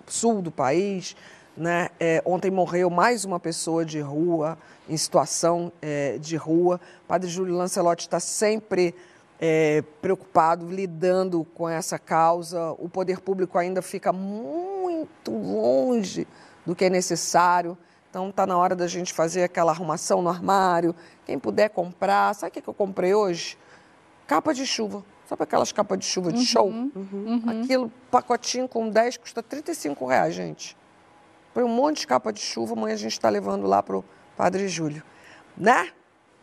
sul 0.07 0.43
do 0.43 0.51
país. 0.51 1.17
Né? 1.57 1.89
É, 1.99 2.23
ontem 2.25 2.51
morreu 2.51 2.91
mais 2.91 3.25
uma 3.25 3.41
pessoa 3.41 3.85
de 3.85 4.01
rua, 4.01 4.59
em 4.89 4.97
situação 4.97 5.73
é, 5.81 6.19
de 6.19 6.37
rua. 6.37 6.79
Padre 7.09 7.31
Júlio 7.31 7.55
Lancelotti 7.55 8.07
está 8.07 8.21
sempre 8.21 8.95
é, 9.41 9.83
preocupado, 10.03 10.67
lidando 10.67 11.45
com 11.55 11.67
essa 11.67 11.99
causa. 11.99 12.73
O 12.73 12.91
poder 12.91 13.21
público 13.21 13.57
ainda 13.57 13.81
fica 13.81 14.13
muito 14.13 15.31
longe 15.31 16.29
do 16.67 16.77
que 16.77 16.85
é 16.85 16.91
necessário. 16.91 17.79
Então 18.11 18.29
está 18.29 18.47
na 18.47 18.59
hora 18.59 18.77
da 18.77 18.87
gente 18.87 19.15
fazer 19.15 19.43
aquela 19.43 19.73
arrumação 19.73 20.21
no 20.21 20.29
armário. 20.29 20.95
Quem 21.25 21.39
puder 21.39 21.71
comprar, 21.71 22.35
sabe 22.35 22.51
o 22.51 22.63
que 22.63 22.69
eu 22.69 22.75
comprei 22.75 23.15
hoje? 23.15 23.57
Capa 24.27 24.53
de 24.53 24.67
chuva. 24.67 25.05
Sabe 25.27 25.45
aquelas 25.45 25.73
capas 25.73 25.99
de 25.99 26.05
chuva 26.05 26.33
de 26.33 26.41
uhum, 26.41 26.45
show? 26.45 26.69
Uhum, 26.69 26.93
uhum. 26.95 27.63
Aquilo, 27.63 27.93
pacotinho 28.11 28.69
com 28.69 28.91
10, 28.91 29.17
custa 29.17 29.43
35 29.43 30.05
reais, 30.07 30.35
gente. 30.35 30.77
Põe 31.55 31.65
um 31.65 31.69
monte 31.69 32.01
de 32.01 32.07
capa 32.07 32.33
de 32.33 32.41
chuva, 32.41 32.75
amanhã 32.75 32.95
a 32.95 32.99
gente 32.99 33.13
está 33.13 33.29
levando 33.29 33.67
lá 33.67 33.83
para 33.83 33.97
o 33.97 34.05
Padre 34.37 34.69
Júlio. 34.69 35.03
Né? 35.57 35.91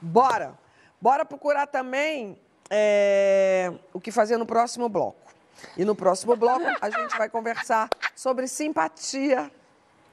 Bora! 0.01 0.57
Bora 1.01 1.23
procurar 1.23 1.67
também 1.67 2.37
é, 2.69 3.71
o 3.93 3.99
que 3.99 4.11
fazer 4.11 4.37
no 4.37 4.45
próximo 4.45 4.89
bloco. 4.89 5.33
E 5.77 5.85
no 5.85 5.95
próximo 5.95 6.35
bloco 6.35 6.65
a 6.81 6.89
gente 6.89 7.17
vai 7.17 7.29
conversar 7.29 7.89
sobre 8.15 8.47
simpatia. 8.47 9.51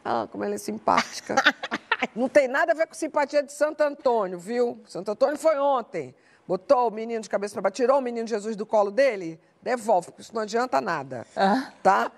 Ah, 0.05 0.29
como 0.31 0.44
ela 0.44 0.55
é 0.55 0.59
simpática. 0.59 1.35
Não 2.14 2.29
tem 2.29 2.46
nada 2.46 2.72
a 2.72 2.74
ver 2.74 2.87
com 2.87 2.94
simpatia 2.94 3.42
de 3.42 3.52
Santo 3.52 3.81
Antônio, 3.81 4.38
viu? 4.38 4.81
Santo 4.87 5.11
Antônio 5.11 5.38
foi 5.38 5.59
ontem. 5.59 6.14
Botou 6.47 6.89
o 6.89 6.91
menino 6.91 7.21
de 7.21 7.29
cabeça 7.29 7.55
para 7.55 7.63
baixo, 7.63 7.77
tirou 7.77 7.99
o 7.99 8.01
menino 8.01 8.27
Jesus 8.27 8.55
do 8.55 8.65
colo 8.65 8.91
dele, 8.91 9.41
devolve, 9.61 10.07
porque 10.09 10.23
isso 10.23 10.35
não 10.35 10.43
adianta 10.43 10.81
nada. 10.81 11.27
Ah. 11.35 11.73
Tá? 11.83 12.13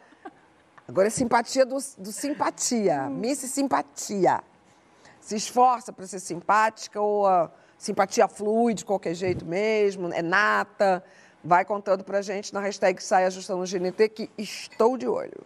Agora 0.87 1.07
é 1.07 1.11
simpatia 1.11 1.65
do, 1.65 1.79
do 1.99 2.13
simpatia. 2.13 3.05
Hum. 3.05 3.11
Miss 3.11 3.39
Simpatia. 3.41 4.43
Se 5.21 5.37
esforça 5.37 5.93
para 5.93 6.07
ser 6.07 6.21
simpática 6.21 7.01
ou 7.01 7.27
a 7.27 7.51
simpatia 7.77 8.27
flui 8.29 8.75
de 8.75 8.85
qualquer 8.85 9.15
jeito 9.15 9.45
mesmo, 9.45 10.13
é 10.13 10.23
nata. 10.23 11.05
Vai 11.43 11.65
contando 11.65 12.05
pra 12.05 12.21
gente 12.23 12.53
na 12.53 12.61
hashtag 12.61 13.03
Sai 13.03 13.25
Ajustando 13.25 13.63
o 13.63 13.67
GNT 13.67 14.09
que 14.09 14.31
estou 14.37 14.97
de 14.97 15.07
olho. 15.07 15.45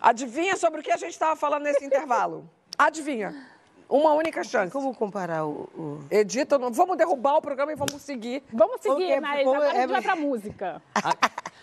Adivinha 0.00 0.56
sobre 0.56 0.80
o 0.80 0.82
que 0.82 0.90
a 0.90 0.96
gente 0.96 1.12
estava 1.12 1.36
falando 1.36 1.62
nesse 1.62 1.84
intervalo? 1.84 2.48
Adivinha. 2.76 3.51
Uma 3.92 4.14
única 4.14 4.42
chance. 4.42 4.72
Como 4.72 4.94
comparar 4.94 5.44
o. 5.44 5.68
o... 5.76 6.04
Edita, 6.10 6.58
não... 6.58 6.72
vamos 6.72 6.96
derrubar 6.96 7.36
o 7.36 7.42
programa 7.42 7.72
e 7.72 7.74
vamos 7.74 8.00
seguir. 8.00 8.42
Vamos 8.50 8.80
seguir, 8.80 9.20
mas 9.20 9.40
agora 9.40 9.70
a 9.70 9.74
gente 9.74 9.86
vai 9.88 10.00
pra 10.00 10.16
música. 10.16 10.82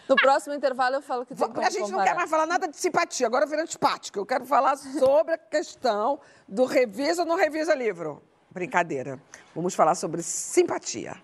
No 0.08 0.16
próximo 0.16 0.54
intervalo 0.54 0.96
eu 0.96 1.02
falo 1.02 1.26
que 1.26 1.34
tem 1.34 1.44
A 1.44 1.70
gente 1.70 1.82
comparar. 1.82 1.98
não 1.98 2.04
quer 2.04 2.16
mais 2.16 2.30
falar 2.30 2.46
nada 2.46 2.68
de 2.68 2.78
simpatia, 2.78 3.26
agora 3.26 3.48
vira 3.48 3.64
antipática. 3.64 4.20
Eu 4.20 4.26
quero 4.28 4.46
falar 4.46 4.78
sobre 4.78 5.34
a 5.34 5.38
questão 5.40 6.20
do 6.48 6.66
revisa 6.66 7.24
ou 7.24 7.28
não 7.28 7.36
revisa 7.36 7.74
livro. 7.74 8.22
Brincadeira. 8.52 9.20
Vamos 9.56 9.74
falar 9.74 9.96
sobre 9.96 10.22
simpatia. 10.22 11.16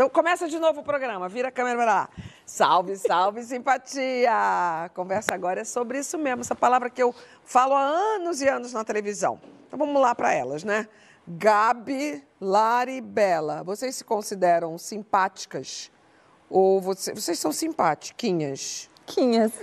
Então 0.00 0.08
começa 0.08 0.48
de 0.48 0.58
novo 0.58 0.80
o 0.80 0.82
programa, 0.82 1.28
vira 1.28 1.48
a 1.48 1.52
câmera 1.52 1.84
lá. 1.84 2.08
Salve, 2.46 2.96
salve, 2.96 3.42
simpatia! 3.42 4.32
A 4.32 4.88
conversa 4.94 5.34
agora 5.34 5.60
é 5.60 5.64
sobre 5.64 5.98
isso 5.98 6.16
mesmo, 6.16 6.40
essa 6.40 6.54
palavra 6.54 6.88
que 6.88 7.02
eu 7.02 7.14
falo 7.44 7.74
há 7.74 7.82
anos 7.82 8.40
e 8.40 8.48
anos 8.48 8.72
na 8.72 8.82
televisão. 8.82 9.38
Então 9.66 9.78
vamos 9.78 10.00
lá 10.00 10.14
para 10.14 10.32
elas, 10.32 10.64
né? 10.64 10.88
Gabi, 11.28 12.26
Lari, 12.40 13.02
Bela. 13.02 13.62
Vocês 13.62 13.96
se 13.96 14.02
consideram 14.02 14.78
simpáticas? 14.78 15.92
Ou 16.48 16.80
você, 16.80 17.12
vocês 17.12 17.38
são 17.38 17.52
simpatiquinhas? 17.52 18.88
Quinhas. 19.04 19.52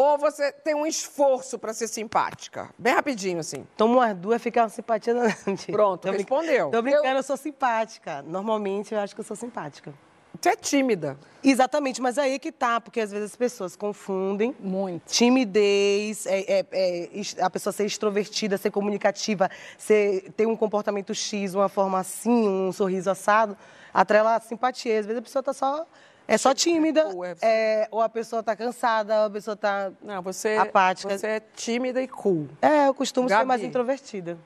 Ou 0.00 0.16
você 0.16 0.52
tem 0.52 0.76
um 0.76 0.86
esforço 0.86 1.58
para 1.58 1.72
ser 1.72 1.88
simpática? 1.88 2.70
Bem 2.78 2.94
rapidinho, 2.94 3.40
assim. 3.40 3.66
Toma 3.76 3.94
umas 3.94 4.16
duas, 4.16 4.40
fica 4.40 4.62
uma 4.62 4.68
simpatia. 4.68 5.12
Pronto, 5.72 6.02
tô 6.02 6.12
respondeu. 6.12 6.70
Tô 6.70 6.80
brincando, 6.80 7.08
eu... 7.08 7.16
eu 7.16 7.22
sou 7.24 7.36
simpática. 7.36 8.22
Normalmente, 8.22 8.94
eu 8.94 9.00
acho 9.00 9.12
que 9.12 9.20
eu 9.20 9.24
sou 9.24 9.36
simpática. 9.36 9.92
Você 10.40 10.50
é 10.50 10.54
tímida. 10.54 11.18
Exatamente, 11.42 12.00
mas 12.00 12.16
aí 12.16 12.38
que 12.38 12.52
tá, 12.52 12.80
porque 12.80 13.00
às 13.00 13.10
vezes 13.10 13.32
as 13.32 13.36
pessoas 13.36 13.74
confundem. 13.74 14.54
Muito. 14.60 15.02
Timidez, 15.06 16.26
é, 16.26 16.60
é, 16.60 16.66
é, 16.70 17.08
a 17.40 17.50
pessoa 17.50 17.72
ser 17.72 17.84
extrovertida, 17.84 18.56
ser 18.56 18.70
comunicativa, 18.70 19.50
ser, 19.76 20.30
ter 20.36 20.46
um 20.46 20.54
comportamento 20.54 21.12
X, 21.12 21.56
uma 21.56 21.68
forma 21.68 21.98
assim, 21.98 22.48
um 22.48 22.70
sorriso 22.70 23.10
assado, 23.10 23.58
atrela 23.92 24.36
a 24.36 24.40
simpatia. 24.40 25.00
Às 25.00 25.06
vezes 25.06 25.18
a 25.18 25.22
pessoa 25.22 25.42
tá 25.42 25.52
só. 25.52 25.84
É 26.28 26.36
só 26.36 26.52
tímida, 26.52 27.06
é, 27.40 27.88
ou 27.90 28.02
a 28.02 28.08
pessoa 28.08 28.42
tá 28.42 28.54
cansada, 28.54 29.20
ou 29.20 29.26
a 29.28 29.30
pessoa 29.30 29.56
tá 29.56 29.90
Não, 30.02 30.20
você, 30.20 30.56
apática. 30.56 31.16
Você 31.16 31.26
é 31.26 31.40
tímida 31.40 32.02
e 32.02 32.06
cool. 32.06 32.46
É, 32.60 32.86
eu 32.86 32.92
costumo 32.92 33.26
Gabi. 33.26 33.40
ser 33.40 33.46
mais 33.46 33.62
introvertida. 33.64 34.36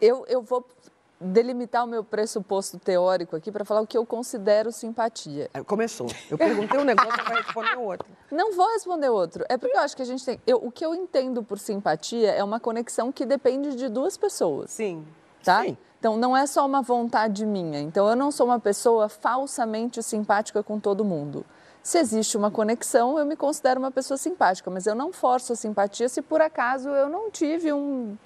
Eu, 0.00 0.24
eu 0.26 0.42
vou 0.42 0.66
delimitar 1.20 1.84
o 1.84 1.86
meu 1.86 2.02
pressuposto 2.02 2.78
teórico 2.78 3.36
aqui 3.36 3.52
para 3.52 3.64
falar 3.64 3.82
o 3.82 3.86
que 3.86 3.96
eu 3.96 4.04
considero 4.04 4.72
simpatia. 4.72 5.48
É, 5.54 5.62
começou. 5.62 6.08
Eu 6.28 6.36
perguntei 6.36 6.80
um 6.80 6.84
negócio 6.84 7.22
para 7.24 7.36
responder 7.36 7.78
outro. 7.78 8.08
Não 8.32 8.52
vou 8.56 8.66
responder 8.72 9.10
outro. 9.10 9.44
É 9.48 9.56
porque 9.56 9.76
eu 9.76 9.80
acho 9.80 9.94
que 9.94 10.02
a 10.02 10.06
gente 10.06 10.24
tem. 10.24 10.40
Eu, 10.44 10.56
o 10.56 10.72
que 10.72 10.84
eu 10.84 10.96
entendo 10.96 11.44
por 11.44 11.60
simpatia 11.60 12.32
é 12.32 12.42
uma 12.42 12.58
conexão 12.58 13.12
que 13.12 13.24
depende 13.24 13.76
de 13.76 13.88
duas 13.88 14.16
pessoas. 14.16 14.70
Sim. 14.72 15.06
Tá? 15.44 15.62
Sim. 15.62 15.76
Então, 15.98 16.16
não 16.16 16.36
é 16.36 16.46
só 16.46 16.64
uma 16.64 16.80
vontade 16.80 17.44
minha. 17.44 17.80
Então, 17.80 18.08
eu 18.08 18.16
não 18.16 18.30
sou 18.30 18.46
uma 18.46 18.58
pessoa 18.58 19.08
falsamente 19.08 20.02
simpática 20.02 20.62
com 20.62 20.80
todo 20.80 21.04
mundo. 21.04 21.44
Se 21.82 21.98
existe 21.98 22.36
uma 22.36 22.50
conexão, 22.50 23.18
eu 23.18 23.24
me 23.24 23.36
considero 23.36 23.80
uma 23.80 23.90
pessoa 23.90 24.16
simpática, 24.16 24.70
mas 24.70 24.86
eu 24.86 24.94
não 24.94 25.12
forço 25.12 25.52
a 25.52 25.56
simpatia 25.56 26.08
se 26.08 26.20
por 26.20 26.40
acaso 26.40 26.88
eu 26.90 27.08
não 27.08 27.30
tive 27.30 27.72
um 27.72 28.16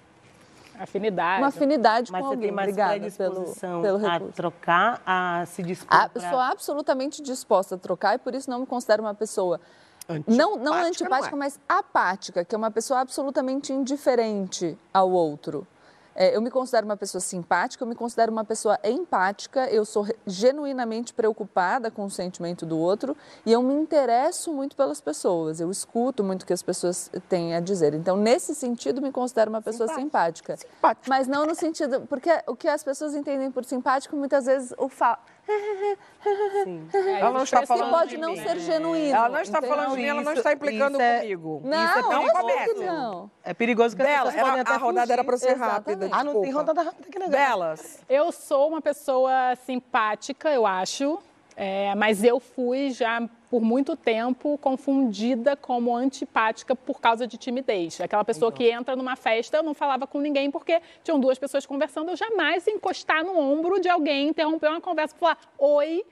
Afinidade. 0.78 1.40
Uma 1.40 1.48
afinidade 1.48 2.12
Mas 2.12 2.20
com 2.20 2.28
você 2.28 2.34
alguém. 2.34 2.48
tem 2.48 2.54
mais 2.54 2.68
Obrigada 2.68 3.10
pelo, 3.12 3.54
pelo 3.82 4.06
a 4.06 4.20
trocar, 4.34 5.02
a 5.06 5.46
se 5.46 5.62
dispor 5.62 5.96
a, 5.96 6.08
pra... 6.08 6.30
Sou 6.30 6.38
absolutamente 6.38 7.22
disposta 7.22 7.76
a 7.76 7.78
trocar 7.78 8.16
e 8.16 8.18
por 8.18 8.34
isso 8.34 8.50
não 8.50 8.60
me 8.60 8.66
considero 8.66 9.02
uma 9.02 9.14
pessoa... 9.14 9.60
Antipática, 10.06 10.36
não, 10.36 10.56
não 10.56 10.74
antipática, 10.74 11.30
não 11.30 11.38
é. 11.38 11.46
mas 11.46 11.58
apática, 11.66 12.44
que 12.44 12.54
é 12.54 12.58
uma 12.58 12.70
pessoa 12.70 13.00
absolutamente 13.00 13.72
indiferente 13.72 14.76
ao 14.92 15.10
outro. 15.10 15.66
É, 16.14 16.34
eu 16.36 16.40
me 16.40 16.50
considero 16.50 16.86
uma 16.86 16.96
pessoa 16.96 17.20
simpática, 17.20 17.82
eu 17.82 17.88
me 17.88 17.94
considero 17.94 18.30
uma 18.30 18.44
pessoa 18.44 18.78
empática, 18.84 19.68
eu 19.68 19.84
sou 19.84 20.06
genuinamente 20.26 21.12
preocupada 21.12 21.90
com 21.90 22.04
o 22.04 22.10
sentimento 22.10 22.64
do 22.64 22.78
outro 22.78 23.16
e 23.44 23.52
eu 23.52 23.62
me 23.62 23.74
interesso 23.74 24.52
muito 24.52 24.76
pelas 24.76 25.00
pessoas, 25.00 25.60
eu 25.60 25.70
escuto 25.70 26.22
muito 26.22 26.42
o 26.42 26.46
que 26.46 26.52
as 26.52 26.62
pessoas 26.62 27.10
têm 27.28 27.54
a 27.54 27.60
dizer. 27.60 27.94
Então, 27.94 28.16
nesse 28.16 28.54
sentido, 28.54 29.02
me 29.02 29.10
considero 29.10 29.50
uma 29.50 29.62
pessoa 29.62 29.88
simpática. 29.88 30.56
simpática. 30.56 31.08
Mas 31.08 31.26
não 31.26 31.46
no 31.46 31.54
sentido. 31.54 32.02
Porque 32.08 32.30
o 32.46 32.54
que 32.54 32.68
as 32.68 32.84
pessoas 32.84 33.14
entendem 33.14 33.50
por 33.50 33.64
simpático, 33.64 34.16
muitas 34.16 34.46
vezes 34.46 34.72
o 34.78 34.88
fa 34.88 35.18
Sim. 36.64 36.88
ela 37.20 37.32
não 37.32 37.42
está 37.42 37.66
falando 37.66 37.90
pode 37.90 38.16
não 38.16 38.34
ser 38.36 38.58
genuíno. 38.58 39.14
Ela 39.14 39.28
não 39.28 39.40
está 39.40 39.58
entendeu? 39.58 39.76
falando 39.76 39.96
de 39.96 40.02
mim, 40.02 40.08
ela 40.08 40.22
não 40.22 40.32
está 40.32 40.52
implicando 40.52 41.00
é... 41.00 41.20
comigo. 41.20 41.60
Não, 41.64 41.84
isso 41.84 41.98
é 41.98 42.02
perigoso. 42.02 42.86
Não. 42.86 43.30
É 43.44 43.54
perigoso 43.54 43.96
que 43.96 44.02
Bela, 44.02 44.30
as 44.30 44.36
era, 44.36 44.62
a 44.62 44.76
rodada 44.76 45.12
era 45.12 45.24
para 45.24 45.36
ser 45.36 45.52
Exatamente. 45.52 45.74
rápida. 45.74 46.08
Ah, 46.10 46.24
não 46.24 46.40
tem 46.40 46.50
rodada 46.50 46.82
rápida 46.82 47.08
que 47.10 47.18
legal. 47.18 47.30
Belas. 47.30 48.00
Eu 48.08 48.32
sou 48.32 48.68
uma 48.68 48.80
pessoa 48.80 49.54
simpática, 49.64 50.50
eu 50.50 50.66
acho. 50.66 51.18
É, 51.56 51.94
mas 51.94 52.24
eu 52.24 52.40
fui 52.40 52.90
já 52.90 53.28
por 53.48 53.62
muito 53.62 53.96
tempo 53.96 54.58
confundida 54.58 55.54
como 55.54 55.94
antipática 55.94 56.74
por 56.74 57.00
causa 57.00 57.26
de 57.26 57.36
timidez. 57.36 58.00
Aquela 58.00 58.24
pessoa 58.24 58.48
então. 58.48 58.56
que 58.56 58.70
entra 58.70 58.96
numa 58.96 59.14
festa, 59.14 59.58
eu 59.58 59.62
não 59.62 59.74
falava 59.74 60.06
com 60.06 60.20
ninguém 60.20 60.50
porque 60.50 60.80
tinham 61.04 61.20
duas 61.20 61.38
pessoas 61.38 61.64
conversando, 61.64 62.10
eu 62.10 62.16
jamais 62.16 62.66
encostar 62.66 63.24
no 63.24 63.38
ombro 63.38 63.80
de 63.80 63.88
alguém, 63.88 64.28
interromper 64.28 64.68
uma 64.68 64.80
conversa, 64.80 65.14
falar 65.16 65.38
oi, 65.56 66.04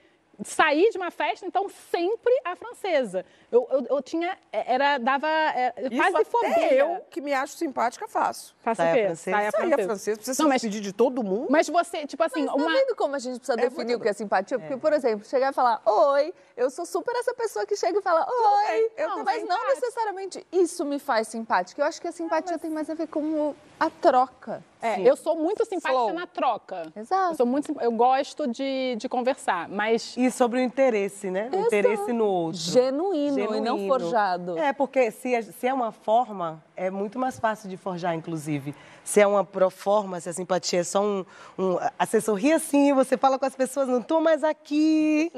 sair 0.43 0.89
de 0.89 0.97
uma 0.97 1.11
festa, 1.11 1.45
então 1.45 1.69
sempre 1.91 2.33
a 2.43 2.55
francesa. 2.55 3.25
Eu, 3.51 3.67
eu, 3.69 3.85
eu 3.89 4.01
tinha, 4.01 4.37
é, 4.51 4.73
era, 4.73 4.97
dava 4.97 5.27
é, 5.27 5.73
quase 5.95 6.21
Isso 6.21 6.31
fobia. 6.31 6.73
eu, 6.73 7.01
que 7.09 7.21
me 7.21 7.33
acho 7.33 7.55
simpática, 7.55 8.07
faço. 8.07 8.55
Faço 8.59 8.81
o 8.81 8.91
quê? 8.91 9.15
Saia 9.15 9.51
francesa. 9.51 9.83
francesa. 9.83 10.17
Precisa 10.17 10.43
não, 10.43 10.49
mas, 10.49 10.61
pedir 10.61 10.81
de 10.81 10.91
todo 10.91 11.23
mundo? 11.23 11.47
Mas 11.49 11.69
você, 11.69 12.07
tipo 12.07 12.23
assim... 12.23 12.45
Mas 12.45 12.55
tá 12.55 12.55
uma... 12.55 12.71
vendo 12.71 12.95
como 12.95 13.15
a 13.15 13.19
gente 13.19 13.37
precisa 13.37 13.59
é 13.59 13.69
definir 13.69 13.95
o 13.95 13.99
que 13.99 14.09
é 14.09 14.13
simpatia? 14.13 14.57
Porque, 14.57 14.73
é. 14.73 14.77
por 14.77 14.91
exemplo, 14.91 15.25
chegar 15.25 15.51
e 15.51 15.53
falar, 15.53 15.81
oi, 15.85 16.33
eu 16.57 16.69
sou 16.71 16.85
super 16.85 17.15
essa 17.15 17.33
pessoa 17.35 17.65
que 17.65 17.75
chega 17.75 17.99
e 17.99 18.01
fala, 18.01 18.25
oi. 18.27 18.91
Eu 18.97 19.09
não, 19.09 19.23
mas 19.23 19.47
não 19.47 19.67
necessariamente 19.67 20.45
isso 20.51 20.83
me 20.83 20.97
faz 20.97 21.27
simpática. 21.27 21.81
Eu 21.81 21.85
acho 21.85 22.01
que 22.01 22.07
a 22.07 22.11
simpatia 22.11 22.53
mas... 22.53 22.61
tem 22.61 22.71
mais 22.71 22.89
a 22.89 22.95
ver 22.95 23.07
com 23.07 23.53
a 23.79 23.89
troca. 23.89 24.63
É, 24.81 24.99
eu 25.01 25.15
sou 25.15 25.35
muito 25.35 25.63
simpática 25.63 25.91
Flow. 25.93 26.13
na 26.13 26.27
troca. 26.27 26.91
Exato. 26.95 27.31
Eu, 27.31 27.35
sou 27.35 27.45
muito, 27.45 27.73
eu 27.79 27.91
gosto 27.91 28.47
de, 28.47 28.95
de 28.97 29.07
conversar, 29.07 29.69
mas 29.69 30.15
E 30.17 30.22
sobre 30.31 30.59
o 30.59 30.61
interesse, 30.61 31.29
né? 31.29 31.49
O 31.51 31.61
interesse 31.61 32.11
no 32.13 32.25
outro. 32.25 32.59
Genuíno, 32.59 33.35
Genuíno, 33.35 33.55
e 33.57 33.61
não 33.61 33.87
forjado. 33.87 34.57
É, 34.57 34.73
porque 34.73 35.11
se 35.11 35.33
é, 35.33 35.41
se 35.41 35.67
é 35.67 35.73
uma 35.73 35.91
forma, 35.91 36.63
é 36.75 36.89
muito 36.89 37.19
mais 37.19 37.39
fácil 37.39 37.69
de 37.69 37.77
forjar, 37.77 38.15
inclusive. 38.15 38.75
Se 39.03 39.19
é 39.19 39.27
uma 39.27 39.43
proforma, 39.43 40.19
se 40.19 40.29
a 40.29 40.33
simpatia 40.33 40.79
é 40.79 40.83
só 40.83 41.03
um. 41.03 41.25
um 41.57 41.77
você 41.99 42.21
sorri 42.21 42.53
assim, 42.53 42.93
você 42.93 43.17
fala 43.17 43.37
com 43.37 43.45
as 43.45 43.55
pessoas, 43.55 43.87
não 43.87 43.99
estou 43.99 44.21
mais 44.21 44.43
aqui. 44.43 45.31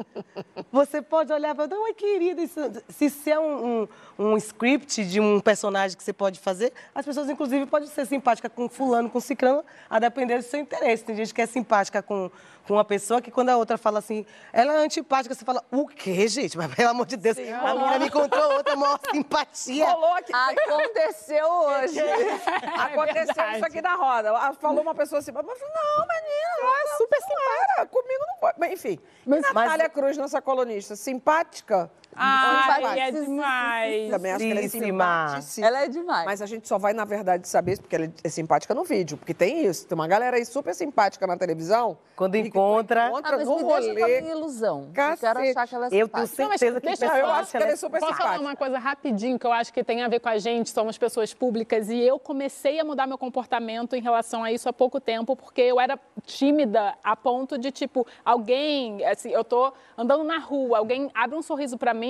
Você 0.72 1.02
pode 1.02 1.32
olhar 1.34 1.54
e 1.54 1.56
falar, 1.56 1.70
não, 1.70 1.94
querida, 1.94 2.42
isso, 2.42 2.60
se 2.90 3.06
isso 3.06 3.30
é 3.30 3.40
um, 3.40 3.88
um, 4.20 4.26
um, 4.26 4.38
script 4.38 5.04
de 5.06 5.20
um 5.20 5.40
personagem 5.40 5.98
que 5.98 6.04
você 6.04 6.14
pode 6.14 6.40
fazer, 6.40 6.74
as 6.94 7.06
pessoas, 7.06 7.30
inclusive, 7.30 7.66
podem 7.66 7.88
ser 7.88 8.06
simpáticas 8.06 8.52
com 8.54 8.70
fulano, 8.70 9.10
com 9.10 9.20
ciclano, 9.20 9.64
a 9.90 10.00
depender 10.00 10.38
do 10.38 10.44
seu 10.44 10.60
interesse. 10.60 11.04
Tem 11.04 11.16
gente 11.16 11.34
que 11.34 11.42
é 11.42 11.46
simpática 11.46 12.02
com 12.02 12.30
com 12.68 12.74
uma 12.74 12.84
pessoa 12.84 13.22
que 13.22 13.32
quando 13.32 13.50
a 13.50 13.58
outra 13.58 13.78
fala 13.78 14.00
assim, 14.00 14.26
ela 14.52 14.74
é 14.74 14.78
antipática, 14.78 15.34
você 15.34 15.46
fala, 15.46 15.64
o 15.72 15.88
quê, 15.88 16.28
gente? 16.28 16.58
Mas 16.58 16.74
pelo 16.74 16.90
amor 16.90 17.06
de 17.06 17.16
Deus, 17.16 17.36
Sim, 17.36 17.52
a 17.52 17.74
menina 17.74 18.00
me 18.00 18.08
encontrou 18.08 18.54
outra 18.54 18.76
maior 18.76 19.00
simpatia. 19.12 19.88
Aconteceu 20.34 21.48
hoje. 21.48 22.00
Aconteceu 22.76 23.44
é 23.44 23.55
isso 23.56 23.66
aqui 23.66 23.82
na 23.82 23.96
roda. 23.96 24.54
Falou 24.54 24.82
uma 24.82 24.96
pessoa 24.96 25.20
assim, 25.20 25.32
mas 25.32 25.46
não, 25.46 25.54
menina, 25.54 26.56
não, 26.62 26.76
é 26.76 26.98
super 26.98 27.20
simpática. 27.22 27.86
Comigo 27.88 28.26
não 28.28 28.38
pode. 28.38 28.74
Enfim, 28.74 29.00
mas, 29.26 29.42
Natália 29.42 29.86
mas... 29.86 29.94
Cruz, 29.94 30.18
nossa 30.18 30.42
colunista, 30.42 30.96
simpática? 30.96 31.90
Ah, 32.16 32.78
é 32.98 33.12
demais. 33.12 34.10
Também 34.10 34.32
acho 34.32 34.46
que 34.46 34.52
ela 34.52 34.60
é 34.60 34.68
simpaticíssima. 34.68 35.68
Ela 35.68 35.84
é 35.84 35.88
demais. 35.88 36.26
Mas 36.26 36.42
a 36.42 36.46
gente 36.46 36.68
só 36.68 36.78
vai, 36.78 36.94
na 36.94 37.06
verdade, 37.06 37.48
saber 37.48 37.74
isso 37.74 37.82
porque 37.82 37.96
ela 37.96 38.12
é 38.24 38.30
simpática 38.30 38.74
no 38.74 38.84
vídeo. 38.84 39.18
Porque 39.18 39.34
tem 39.34 39.66
isso. 39.66 39.86
Tem 39.88 39.96
uma 39.96 40.08
galera 40.08 40.38
aí 40.38 40.46
super 40.46 40.74
simpática 40.74 41.28
na 41.28 41.38
televisão. 41.38 41.98
Quando 42.16 42.36
encontra... 42.36 43.08
encontra 43.08 43.36
ah, 43.36 43.38
mas 43.38 43.48
no 43.48 43.58
me 43.58 43.64
rolê. 43.64 43.94
deixa 43.94 44.22
com 44.22 44.30
ilusão. 44.30 44.90
Cacete. 44.94 45.20
quero 45.22 45.40
achar 45.40 45.68
que 45.68 45.76
ela 45.76 45.86
é 45.88 45.90
Eu 45.92 46.08
tenho 46.08 46.28
certeza 46.28 46.80
que 46.80 46.88
deixa, 46.88 47.06
eu 47.06 47.28
acho 47.28 47.52
que 47.52 47.58
ela 47.58 47.68
é 47.68 47.76
super 47.76 48.00
posso 48.00 48.14
simpática. 48.14 48.34
falar 48.34 48.50
uma 48.50 48.56
coisa 48.56 48.80
rapidinho 48.80 49.38
que 49.38 49.46
eu 49.46 49.52
acho 49.52 49.74
que 49.74 49.84
tem 49.84 50.04
a 50.04 50.08
ver 50.08 50.20
com 50.20 50.30
a 50.30 50.38
gente, 50.38 50.70
somos 50.70 50.98
pessoas 50.98 51.34
públicas, 51.34 51.90
e 51.90 52.00
eu 52.00 52.18
comecei 52.18 52.80
a 52.80 52.84
mudar 52.84 53.06
meu 53.08 53.18
comportamento 53.18 53.96
em 53.96 54.02
relação 54.02 54.44
a 54.44 54.52
isso 54.52 54.70
há 54.70 54.74
pouco 54.74 55.00
tempo, 55.00 55.36
porque 55.36 55.62
eu 55.62 55.80
era 55.80 56.00
tímida 56.24 56.96
a 57.04 57.16
ponto 57.16 57.58
de, 57.58 57.72
tipo, 57.72 58.08
alguém, 58.24 59.04
assim, 59.06 59.30
eu 59.32 59.44
tô 59.44 59.74
andando 59.98 60.24
na 60.24 60.38
rua, 60.38 60.78
alguém 60.78 61.10
abre 61.14 61.36
um 61.36 61.42
sorriso 61.42 61.78
para 61.78 61.94
mim, 61.94 62.05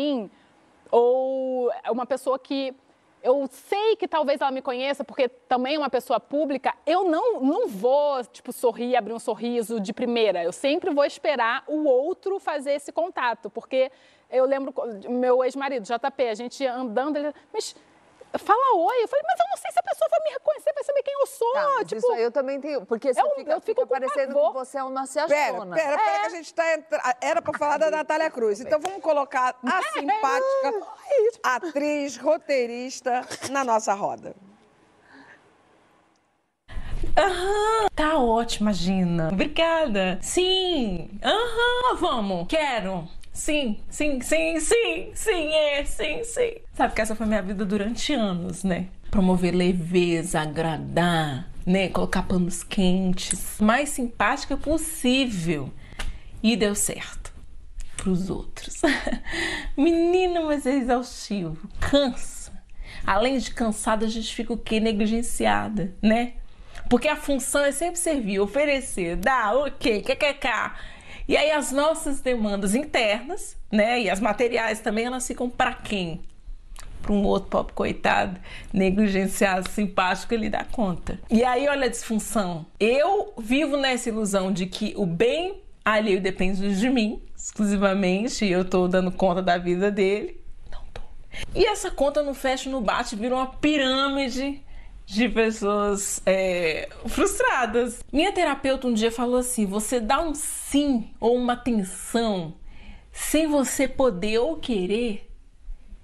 ou 0.92 1.72
uma 1.92 2.06
pessoa 2.06 2.38
que 2.40 2.74
eu 3.26 3.50
sei 3.52 3.96
que 3.96 4.08
talvez 4.08 4.40
ela 4.40 4.52
me 4.52 4.62
conheça, 4.62 5.04
porque 5.04 5.28
também 5.28 5.76
é 5.76 5.80
uma 5.80 5.90
pessoa 5.90 6.20
pública, 6.20 6.76
eu 6.86 7.10
não, 7.10 7.42
não 7.42 7.68
vou, 7.68 8.24
tipo, 8.26 8.54
sorrir, 8.54 8.96
abrir 8.96 9.14
um 9.14 9.20
sorriso 9.20 9.80
de 9.80 9.92
primeira. 9.92 10.44
Eu 10.44 10.52
sempre 10.52 10.94
vou 10.94 11.04
esperar 11.04 11.64
o 11.68 11.86
outro 11.86 12.40
fazer 12.40 12.74
esse 12.74 12.92
contato, 12.92 13.50
porque 13.50 13.92
eu 14.30 14.46
lembro 14.46 14.72
meu 15.10 15.44
ex-marido, 15.44 15.84
JP, 15.84 16.24
a 16.24 16.36
gente 16.36 16.64
andando, 16.68 17.18
ele, 17.18 17.34
mas 17.52 17.76
fala 18.38 18.76
oi. 18.76 19.04
Eu 19.04 19.08
falei, 19.08 19.24
mas 19.26 19.40
eu 19.40 19.46
não 19.50 19.58
sei 19.58 19.72
se 19.72 19.80
a 19.80 19.84
pessoa 19.84 20.10
vai 20.10 20.20
me 20.24 20.30
reconhecer, 20.32 20.74
vai 20.74 20.84
saber 20.84 21.04
quem 21.04 21.14
eu 21.14 21.26
sou. 21.28 21.54
Tá, 21.54 21.86
tipo, 21.86 21.96
isso 21.96 22.12
aí 22.12 22.24
eu 22.24 22.32
também 22.32 22.60
tenho. 22.60 22.86
Porque 22.86 23.14
você 23.14 23.22
eu, 23.22 23.30
fica, 23.32 23.52
eu 23.52 23.62
fico 23.62 23.82
fica 23.82 23.88
parecendo 23.88 24.34
que 24.34 24.54
você 24.54 24.78
é 24.78 24.84
uma 24.84 25.06
se 25.06 25.26
Pera, 25.28 25.66
pera, 25.66 25.76
pera, 25.76 26.02
é. 26.02 26.20
que 26.22 26.26
a 26.26 26.30
gente 26.30 26.54
tá 26.54 26.74
entrando. 26.74 27.02
Era 27.22 27.42
pra 27.42 27.58
falar 27.58 27.78
da 27.78 27.92
Natália 27.92 28.30
Cruz. 28.30 28.60
Então 28.60 28.80
vamos 28.80 29.02
colocar 29.02 29.56
a 29.64 29.80
é. 29.80 29.82
simpática 29.94 30.88
atriz, 31.44 32.18
roteirista 32.18 33.22
na 33.50 33.64
nossa 33.64 33.94
roda. 33.94 34.36
Aham, 37.18 37.88
tá 37.96 38.20
ótima, 38.20 38.74
Gina. 38.74 39.30
Obrigada. 39.32 40.20
Sim, 40.22 41.10
aham, 41.24 41.96
vamos. 41.96 42.48
Quero. 42.48 43.08
Sim, 43.36 43.78
sim, 43.90 44.22
sim, 44.22 44.62
sim, 44.62 45.12
sim, 45.14 45.54
é, 45.54 45.84
sim, 45.84 46.24
sim. 46.24 46.54
Sabe 46.74 46.96
que 46.96 47.02
essa 47.02 47.14
foi 47.18 47.28
minha 47.28 47.42
vida 47.42 47.66
durante 47.66 48.14
anos, 48.14 48.64
né? 48.64 48.88
Promover 49.12 49.54
leveza, 49.54 50.40
agradar, 50.40 51.52
né? 51.66 51.90
Colocar 51.90 52.24
panos 52.24 52.64
quentes, 52.64 53.58
mais 53.60 53.90
simpática 53.90 54.56
possível. 54.56 55.70
E 56.42 56.56
deu 56.56 56.74
certo 56.74 57.34
pros 57.98 58.30
outros. 58.30 58.82
Menina, 59.76 60.40
mas 60.42 60.66
é 60.66 60.76
exaustivo, 60.76 61.70
cansa. 61.82 62.54
Além 63.06 63.38
de 63.38 63.52
cansada, 63.54 64.06
a 64.06 64.10
gente 64.10 64.34
fica 64.34 64.54
o 64.54 64.58
quê? 64.58 64.80
Negligenciada, 64.80 65.94
né? 66.02 66.36
Porque 66.90 67.10
a 67.10 67.18
função 67.18 67.66
é 67.66 67.74
sempre 67.74 68.00
servir, 68.00 68.40
oferecer, 68.40 69.18
dar, 69.18 69.58
o 69.58 69.72
quê, 69.72 70.02
que, 70.02 70.16
que, 70.16 70.34
que, 70.36 70.48
e 71.28 71.36
aí 71.36 71.52
as 71.52 71.72
nossas 71.72 72.20
demandas 72.20 72.76
internas, 72.76 73.58
né, 73.72 74.02
e 74.02 74.10
as 74.10 74.20
materiais 74.20 74.80
também, 74.80 75.06
elas 75.06 75.26
ficam 75.26 75.50
para 75.50 75.74
quem? 75.74 76.22
Para 77.02 77.14
um 77.14 77.24
outro 77.24 77.50
pobre 77.50 77.74
coitado, 77.74 78.40
negligenciado, 78.72 79.70
simpático, 79.70 80.34
ele 80.34 80.50
dá 80.50 80.64
conta. 80.64 81.20
E 81.30 81.44
aí, 81.44 81.68
olha 81.68 81.86
a 81.86 81.90
disfunção. 81.90 82.66
Eu 82.80 83.34
vivo 83.38 83.78
nessa 83.78 84.10
ilusão 84.10 84.52
de 84.52 84.66
que 84.66 84.94
o 84.98 85.06
bem 85.06 85.62
alheio 85.84 86.20
depende 86.20 86.76
de 86.76 86.90
mim, 86.90 87.22
exclusivamente, 87.36 88.44
e 88.44 88.52
eu 88.52 88.66
tô 88.66 88.88
dando 88.88 89.12
conta 89.12 89.42
da 89.42 89.58
vida 89.58 89.92
dele. 89.92 90.42
Não 90.72 90.82
tô. 90.92 91.02
E 91.54 91.66
essa 91.66 91.92
conta 91.92 92.24
não 92.24 92.34
fecha, 92.34 92.70
no 92.72 92.82
bate, 92.82 93.16
vira 93.16 93.36
uma 93.36 93.48
pirâmide 93.48 94.65
de 95.06 95.30
pessoas 95.30 96.22
é, 96.26 96.90
frustradas. 97.08 98.04
Minha 98.12 98.32
terapeuta 98.32 98.88
um 98.88 98.94
dia 98.94 99.12
falou 99.12 99.38
assim: 99.38 99.66
você 99.66 100.00
dá 100.00 100.22
um 100.22 100.34
sim 100.34 101.10
ou 101.20 101.36
uma 101.36 101.54
atenção 101.54 102.56
sem 103.12 103.48
você 103.48 103.88
poder 103.88 104.40
ou 104.40 104.58
querer, 104.58 105.32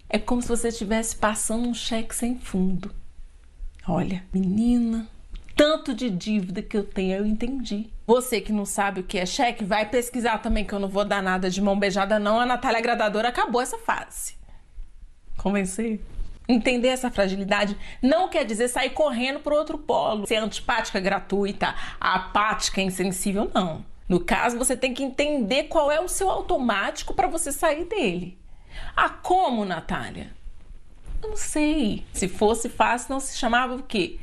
é 0.10 0.18
como 0.18 0.41
se 0.41 0.47
você 0.47 0.70
estivesse 0.70 1.16
passando 1.16 1.68
um 1.68 1.74
cheque 1.74 2.16
sem 2.16 2.39
fundo. 2.39 2.93
Olha, 3.88 4.24
menina, 4.34 5.08
tanto 5.56 5.93
de 5.93 6.10
dívida 6.10 6.62
que 6.62 6.78
eu 6.78 6.84
tenho, 6.84 7.18
eu 7.18 7.26
entendi. 7.26 7.89
Você 8.08 8.39
que 8.39 8.54
não 8.54 8.66
sabe 8.66 9.02
o 9.02 9.04
que 9.04 9.18
é 9.18 9.26
cheque, 9.26 9.66
vai 9.66 9.89
pesquisar 9.89 10.38
também, 10.38 10.64
que 10.64 10.74
eu 10.74 10.80
não 10.80 10.88
vou 10.88 11.04
dar 11.04 11.22
nada 11.22 11.49
de 11.49 11.62
mão 11.62 11.78
beijada, 11.78 12.18
não. 12.18 12.39
A 12.39 12.45
Natália 12.45 12.80
Agradadora 12.80 13.28
acabou 13.28 13.62
essa 13.62 13.78
fase. 13.78 14.36
Convencer? 15.38 15.99
Entender 16.48 16.89
essa 16.89 17.12
fragilidade 17.12 17.78
não 18.02 18.28
quer 18.28 18.44
dizer 18.44 18.68
sair 18.68 18.89
correndo 18.89 19.39
para 19.39 19.56
outro 19.56 19.78
polo, 19.78 20.28
ser 20.28 20.38
antipática 20.38 21.00
gratuita, 21.00 21.76
apática, 22.00 22.82
insensível, 22.82 23.50
não. 23.54 23.86
No 24.10 24.20
caso, 24.20 24.58
você 24.58 24.76
tem 24.76 24.94
que 24.94 25.04
entender 25.04 25.66
qual 25.66 25.89
é 25.89 26.02
o 26.02 26.10
seu 26.10 26.30
automático 26.30 27.14
para 27.14 27.28
você 27.28 27.52
sair 27.52 27.86
dele. 27.86 28.38
Ah, 28.96 29.10
como, 29.10 29.64
Natália? 29.64 30.32
Não 31.22 31.38
sei. 31.38 32.04
Se 32.12 32.28
fosse 32.28 32.68
fácil, 32.68 33.14
não 33.14 33.20
se 33.20 33.38
chamava 33.38 33.76
o 33.76 33.84
quê? 33.84 34.20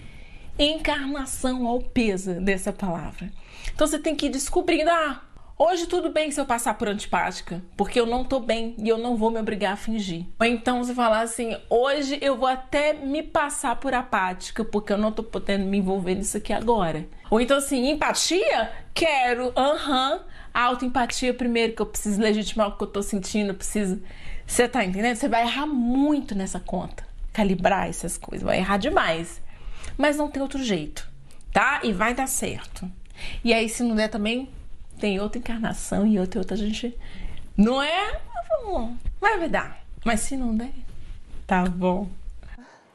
Encarnação 0.59 1.67
ao 1.67 1.81
peso 1.81 2.35
dessa 2.41 2.73
palavra. 2.73 3.31
Então 3.73 3.87
você 3.87 3.99
tem 3.99 4.15
que 4.15 4.27
ir 4.27 4.31
descobrindo, 4.31 4.91
ah, 4.91 5.23
Hoje 5.61 5.87
tudo 5.87 6.13
bem 6.13 6.31
se 6.31 6.41
eu 6.41 6.47
passar 6.47 6.75
por 6.75 6.87
antipática, 6.87 7.61
porque 7.77 7.99
eu 7.99 8.07
não 8.07 8.23
tô 8.23 8.39
bem 8.39 8.77
e 8.79 8.89
eu 8.89 8.97
não 8.97 9.17
vou 9.17 9.29
me 9.29 9.41
obrigar 9.41 9.73
a 9.73 9.77
fingir. 9.77 10.25
Ou 10.39 10.47
então 10.47 10.85
você 10.85 10.95
falar 10.95 11.23
assim, 11.23 11.57
hoje 11.69 12.17
eu 12.23 12.39
vou 12.39 12.47
até 12.47 12.93
me 12.93 13.25
passar 13.25 13.75
por 13.75 13.93
apática, 13.93 14.65
porque 14.65 14.93
eu 14.93 14.97
não 14.97 15.11
tô 15.11 15.25
podendo 15.25 15.65
me 15.65 15.79
envolver 15.79 16.15
nisso 16.15 16.37
aqui 16.37 16.53
agora. 16.53 17.09
Ou 17.29 17.41
então 17.41 17.59
assim, 17.59 17.91
empatia? 17.91 18.71
Quero, 18.95 19.53
aham. 19.57 20.13
Uhum. 20.13 20.21
Autoempatia 20.55 21.35
primeiro, 21.35 21.73
que 21.73 21.83
eu 21.83 21.87
preciso 21.87 22.21
legitimar 22.21 22.69
o 22.69 22.77
que 22.77 22.85
eu 22.85 22.89
tô 22.89 23.03
sentindo, 23.03 23.51
eu 23.51 23.57
preciso. 23.57 24.01
Você 24.47 24.69
tá 24.69 24.85
entendendo? 24.85 25.17
Você 25.17 25.29
vai 25.29 25.43
errar 25.43 25.67
muito 25.67 26.37
nessa 26.37 26.61
conta. 26.61 27.05
Calibrar 27.33 27.89
essas 27.89 28.17
coisas, 28.17 28.47
vai 28.47 28.59
errar 28.59 28.77
demais. 28.77 29.43
Mas 29.97 30.17
não 30.17 30.31
tem 30.31 30.41
outro 30.41 30.63
jeito, 30.63 31.09
tá? 31.53 31.81
E 31.83 31.93
vai 31.93 32.15
dar 32.15 32.29
certo. 32.29 32.89
E 33.43 33.53
aí, 33.53 33.69
se 33.69 33.83
não 33.83 33.97
der 33.97 34.09
também, 34.09 34.49
tem 34.99 35.21
outra 35.21 35.39
encarnação 35.39 36.07
e 36.07 36.19
outra 36.19 36.41
outra 36.41 36.55
a 36.55 36.59
gente. 36.59 36.99
Não 37.57 37.83
é? 37.83 38.21
Vai 39.21 39.49
dar. 39.49 39.81
Mas 40.05 40.21
se 40.21 40.37
não 40.37 40.55
der, 40.55 40.73
tá 41.47 41.65
bom. 41.65 42.09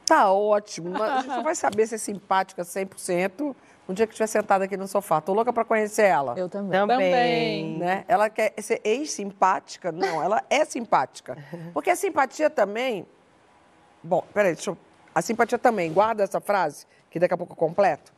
Tá 0.06 0.32
ótimo. 0.32 1.02
A 1.02 1.22
gente 1.22 1.28
não 1.28 1.44
vai 1.44 1.56
saber 1.56 1.88
se 1.88 1.96
é 1.96 1.98
simpática 1.98 2.64
100%. 2.64 3.56
Um 3.88 3.94
dia 3.94 4.08
que 4.08 4.14
estiver 4.14 4.28
sentada 4.28 4.64
aqui 4.64 4.78
no 4.78 4.88
sofá. 4.88 5.20
Tô 5.20 5.34
louca 5.34 5.52
para 5.52 5.66
conhecer 5.66 6.04
ela. 6.04 6.36
Eu 6.38 6.48
também. 6.48 6.88
Também. 6.88 7.78
Né? 7.78 8.06
Ela 8.08 8.30
quer 8.30 8.54
ser 8.62 8.80
ex-simpática? 8.84 9.92
Não, 9.92 10.24
ela 10.24 10.42
é 10.50 10.64
simpática. 10.64 11.38
Porque 11.74 11.90
a 11.90 11.96
simpatia 11.96 12.50
também... 12.50 13.06
Bom, 14.02 14.24
peraí, 14.34 14.54
deixa 14.56 14.70
eu... 14.70 14.78
A 15.14 15.22
simpatia 15.22 15.60
também, 15.60 15.92
guarda 15.92 16.24
essa 16.24 16.40
frase, 16.40 16.86
que 17.10 17.20
daqui 17.20 17.34
a 17.34 17.38
pouco 17.38 17.54
eu 17.54 17.58
completo. 17.58 18.14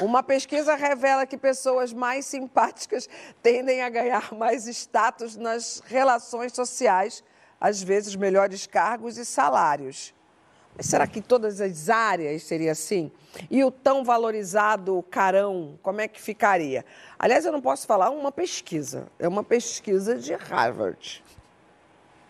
Uma 0.00 0.22
pesquisa 0.22 0.74
revela 0.74 1.26
que 1.26 1.36
pessoas 1.36 1.92
mais 1.92 2.26
simpáticas 2.26 3.08
tendem 3.42 3.82
a 3.82 3.88
ganhar 3.88 4.34
mais 4.34 4.66
status 4.66 5.36
nas 5.36 5.82
relações 5.86 6.52
sociais, 6.52 7.22
às 7.60 7.82
vezes 7.82 8.16
melhores 8.16 8.66
cargos 8.66 9.16
e 9.18 9.24
salários. 9.24 10.14
Será 10.80 11.06
que 11.06 11.20
todas 11.20 11.60
as 11.60 11.88
áreas 11.88 12.44
seria 12.44 12.72
assim? 12.72 13.10
E 13.50 13.64
o 13.64 13.70
tão 13.70 14.04
valorizado 14.04 15.04
carão, 15.10 15.78
como 15.82 16.00
é 16.00 16.06
que 16.06 16.20
ficaria? 16.20 16.84
Aliás, 17.18 17.44
eu 17.44 17.50
não 17.50 17.60
posso 17.60 17.86
falar 17.86 18.10
uma 18.10 18.30
pesquisa. 18.30 19.08
É 19.18 19.26
uma 19.26 19.42
pesquisa 19.42 20.16
de 20.16 20.34
Harvard, 20.34 21.24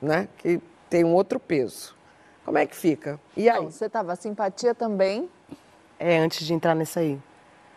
né? 0.00 0.28
Que 0.38 0.60
tem 0.88 1.04
um 1.04 1.12
outro 1.12 1.38
peso. 1.38 1.94
Como 2.44 2.56
é 2.56 2.66
que 2.66 2.74
fica? 2.74 3.20
E 3.36 3.50
aí? 3.50 3.56
Não, 3.56 3.70
você 3.70 3.84
estava 3.84 4.16
simpatia 4.16 4.74
também? 4.74 5.28
É, 5.98 6.16
antes 6.18 6.46
de 6.46 6.54
entrar 6.54 6.74
nessa 6.74 7.00
aí. 7.00 7.20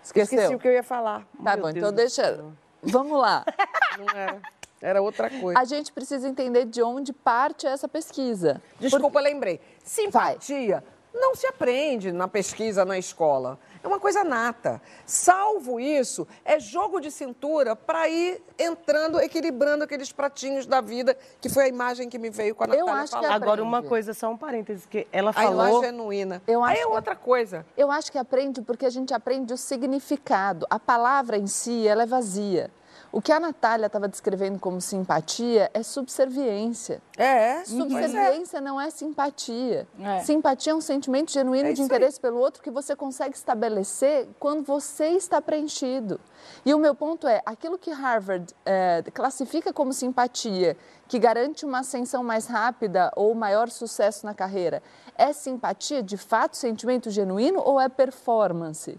Esqueceu? 0.03 0.39
Esqueci 0.39 0.55
o 0.55 0.59
que 0.59 0.67
eu 0.67 0.71
ia 0.71 0.83
falar. 0.83 1.25
Tá 1.43 1.55
Meu 1.55 1.65
bom, 1.65 1.71
Deus 1.71 1.77
então 1.77 1.93
deixa. 1.93 2.35
céu. 2.35 2.53
Vamos 2.81 3.19
lá. 3.19 3.45
Não 3.97 4.19
era. 4.19 4.41
Era 4.81 5.01
outra 5.01 5.29
coisa. 5.29 5.59
A 5.59 5.63
gente 5.63 5.91
precisa 5.91 6.27
entender 6.27 6.65
de 6.65 6.81
onde 6.81 7.13
parte 7.13 7.67
essa 7.67 7.87
pesquisa. 7.87 8.59
Desculpa, 8.79 9.19
lembrei. 9.19 9.61
Simpatia 9.83 10.83
não 11.13 11.35
se 11.35 11.45
aprende 11.45 12.11
na 12.11 12.27
pesquisa 12.27 12.85
na 12.85 12.97
escola. 12.97 13.59
É 13.83 13.87
uma 13.87 13.99
coisa 13.99 14.23
nata. 14.23 14.81
Salvo 15.05 15.79
isso, 15.79 16.27
é 16.45 16.59
jogo 16.59 16.99
de 16.99 17.09
cintura 17.09 17.75
para 17.75 18.07
ir 18.07 18.41
entrando, 18.57 19.19
equilibrando 19.19 19.83
aqueles 19.83 20.11
pratinhos 20.11 20.65
da 20.65 20.81
vida, 20.81 21.17
que 21.39 21.49
foi 21.49 21.63
a 21.63 21.67
imagem 21.67 22.07
que 22.07 22.19
me 22.19 22.29
veio 22.29 22.53
com 22.53 22.63
a 22.63 22.67
Eu 22.67 22.85
Natália 22.85 22.93
acho 23.03 23.13
que 23.13 23.19
falando. 23.25 23.43
Agora, 23.43 23.63
uma 23.63 23.81
coisa, 23.81 24.13
só 24.13 24.29
um 24.29 24.37
parênteses, 24.37 24.85
que 24.85 25.07
ela 25.11 25.31
A 25.35 25.43
imagem 25.45 25.57
falou... 25.57 25.83
genuína. 25.83 26.41
Eu 26.47 26.63
Aí 26.63 26.73
acho 26.73 26.81
é 26.81 26.85
que- 26.87 26.95
outra 26.95 27.15
coisa. 27.15 27.65
Eu 27.75 27.91
acho 27.91 28.11
que 28.11 28.17
aprende 28.17 28.61
porque 28.61 28.85
a 28.85 28.89
gente 28.89 29.13
aprende 29.13 29.53
o 29.53 29.57
significado. 29.57 30.65
A 30.69 30.79
palavra 30.79 31.37
em 31.37 31.47
si, 31.47 31.87
ela 31.87 32.03
é 32.03 32.05
vazia. 32.05 32.69
O 33.13 33.21
que 33.21 33.31
a 33.33 33.39
Natália 33.41 33.87
estava 33.87 34.07
descrevendo 34.07 34.57
como 34.57 34.79
simpatia 34.79 35.69
é 35.73 35.83
subserviência. 35.83 37.01
É, 37.17 37.55
pois 37.55 37.71
é. 37.73 37.77
Subserviência 37.77 38.61
não 38.61 38.79
é 38.79 38.89
simpatia. 38.89 39.85
É. 39.99 40.19
Simpatia 40.21 40.71
é 40.71 40.75
um 40.75 40.79
sentimento 40.79 41.29
genuíno 41.29 41.67
É 41.67 41.73
de 41.73 41.81
interesse 41.81 42.19
pelo 42.19 42.39
outro 42.39 42.63
que 42.63 42.71
você 42.71 42.95
consegue 42.95 43.35
estabelecer 43.35 44.29
quando 44.39 44.63
você 44.63 45.09
está 45.09 45.41
preenchido. 45.41 46.21
E 46.65 46.73
o 46.73 46.79
meu 46.79 46.95
ponto 46.95 47.27
é, 47.27 47.41
aquilo 47.45 47.77
que 47.77 47.91
Harvard 47.91 48.55
eh, 48.65 49.03
classifica 49.13 49.73
como 49.73 49.91
simpatia, 49.91 50.77
que 51.07 51.19
garante 51.19 51.65
uma 51.65 51.79
ascensão 51.79 52.23
mais 52.23 52.47
rápida 52.47 53.11
ou 53.17 53.35
maior 53.35 53.69
sucesso 53.69 54.25
na 54.25 54.33
carreira, 54.33 54.81
é 55.17 55.33
simpatia 55.33 56.01
de 56.01 56.15
fato, 56.15 56.55
sentimento 56.55 57.09
genuíno 57.09 57.61
ou 57.63 57.79
é 57.79 57.89
performance? 57.89 58.97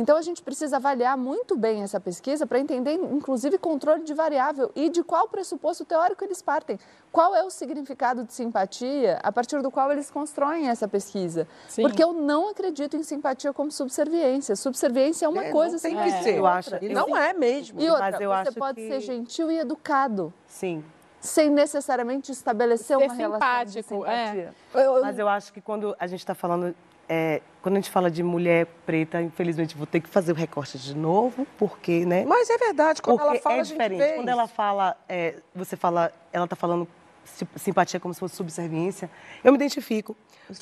Então 0.00 0.16
a 0.16 0.22
gente 0.22 0.40
precisa 0.40 0.76
avaliar 0.76 1.14
muito 1.14 1.54
bem 1.58 1.82
essa 1.82 2.00
pesquisa 2.00 2.46
para 2.46 2.58
entender, 2.58 2.94
inclusive, 2.94 3.58
controle 3.58 4.02
de 4.02 4.14
variável 4.14 4.72
e 4.74 4.88
de 4.88 5.02
qual 5.04 5.28
pressuposto 5.28 5.84
teórico 5.84 6.24
eles 6.24 6.40
partem. 6.40 6.78
Qual 7.12 7.36
é 7.36 7.44
o 7.44 7.50
significado 7.50 8.24
de 8.24 8.32
simpatia 8.32 9.18
a 9.22 9.30
partir 9.30 9.60
do 9.60 9.70
qual 9.70 9.92
eles 9.92 10.10
constroem 10.10 10.70
essa 10.70 10.88
pesquisa? 10.88 11.46
Sim. 11.68 11.82
Porque 11.82 12.02
eu 12.02 12.14
não 12.14 12.48
acredito 12.48 12.96
em 12.96 13.02
simpatia 13.02 13.52
como 13.52 13.70
subserviência. 13.70 14.56
Subserviência 14.56 15.26
é 15.26 15.28
uma 15.28 15.44
É, 15.44 15.50
coisa, 15.52 15.74
não 15.74 15.80
tem 15.82 15.90
simpatia 15.90 16.12
que 16.12 16.18
é 16.18 16.22
ser. 16.22 16.38
Eu 16.38 16.46
acho- 16.46 16.76
E 16.80 16.88
não 16.88 17.14
é 17.14 17.34
mesmo. 17.34 17.78
E 17.78 17.90
outra, 17.90 18.10
Mas 18.12 18.20
eu 18.22 18.30
você 18.30 18.34
acho 18.48 18.54
pode 18.58 18.80
que- 18.80 18.88
ser 18.88 19.00
gentil 19.00 19.50
e 19.52 19.58
educado, 19.58 20.32
Sim. 20.46 20.82
sem 21.20 21.50
necessariamente 21.50 22.32
estabelecer 22.32 22.96
Ser 22.96 23.04
uma 23.04 23.12
relação 23.12 23.64
de 23.66 23.82
simpático, 23.82 24.06
é. 24.06 24.26
simpatia. 24.28 24.54
Mas 25.02 25.18
eu 25.18 25.28
acho 25.28 25.52
que 25.52 25.60
quando 25.60 25.94
a 25.98 26.06
gente 26.06 26.20
está 26.20 26.34
falando, 26.34 26.74
é, 27.12 27.42
quando 27.60 27.74
a 27.76 27.80
gente 27.80 27.90
fala 27.90 28.08
de 28.08 28.22
mulher 28.22 28.66
preta, 28.86 29.20
infelizmente 29.20 29.76
vou 29.76 29.84
ter 29.84 30.00
que 30.00 30.08
fazer 30.08 30.30
o 30.30 30.34
recorte 30.34 30.78
de 30.78 30.96
novo, 30.96 31.44
porque, 31.58 32.06
né? 32.06 32.24
Mas 32.24 32.48
é 32.48 32.56
verdade, 32.56 33.02
quando 33.02 33.18
porque 33.18 33.30
ela 33.32 33.42
fala, 33.42 33.56
é 33.56 33.60
a 33.60 33.64
gente 33.64 33.72
diferente. 33.72 33.98
vê 33.98 34.12
Quando 34.12 34.28
ela 34.28 34.46
fala, 34.46 34.96
é, 35.08 35.34
você 35.52 35.76
fala, 35.76 36.12
ela 36.32 36.44
está 36.44 36.54
falando 36.54 36.86
si- 37.24 37.48
simpatia 37.56 37.98
como 37.98 38.14
se 38.14 38.20
fosse 38.20 38.36
subserviência, 38.36 39.10
eu 39.42 39.50
me 39.50 39.56
identifico. 39.58 40.16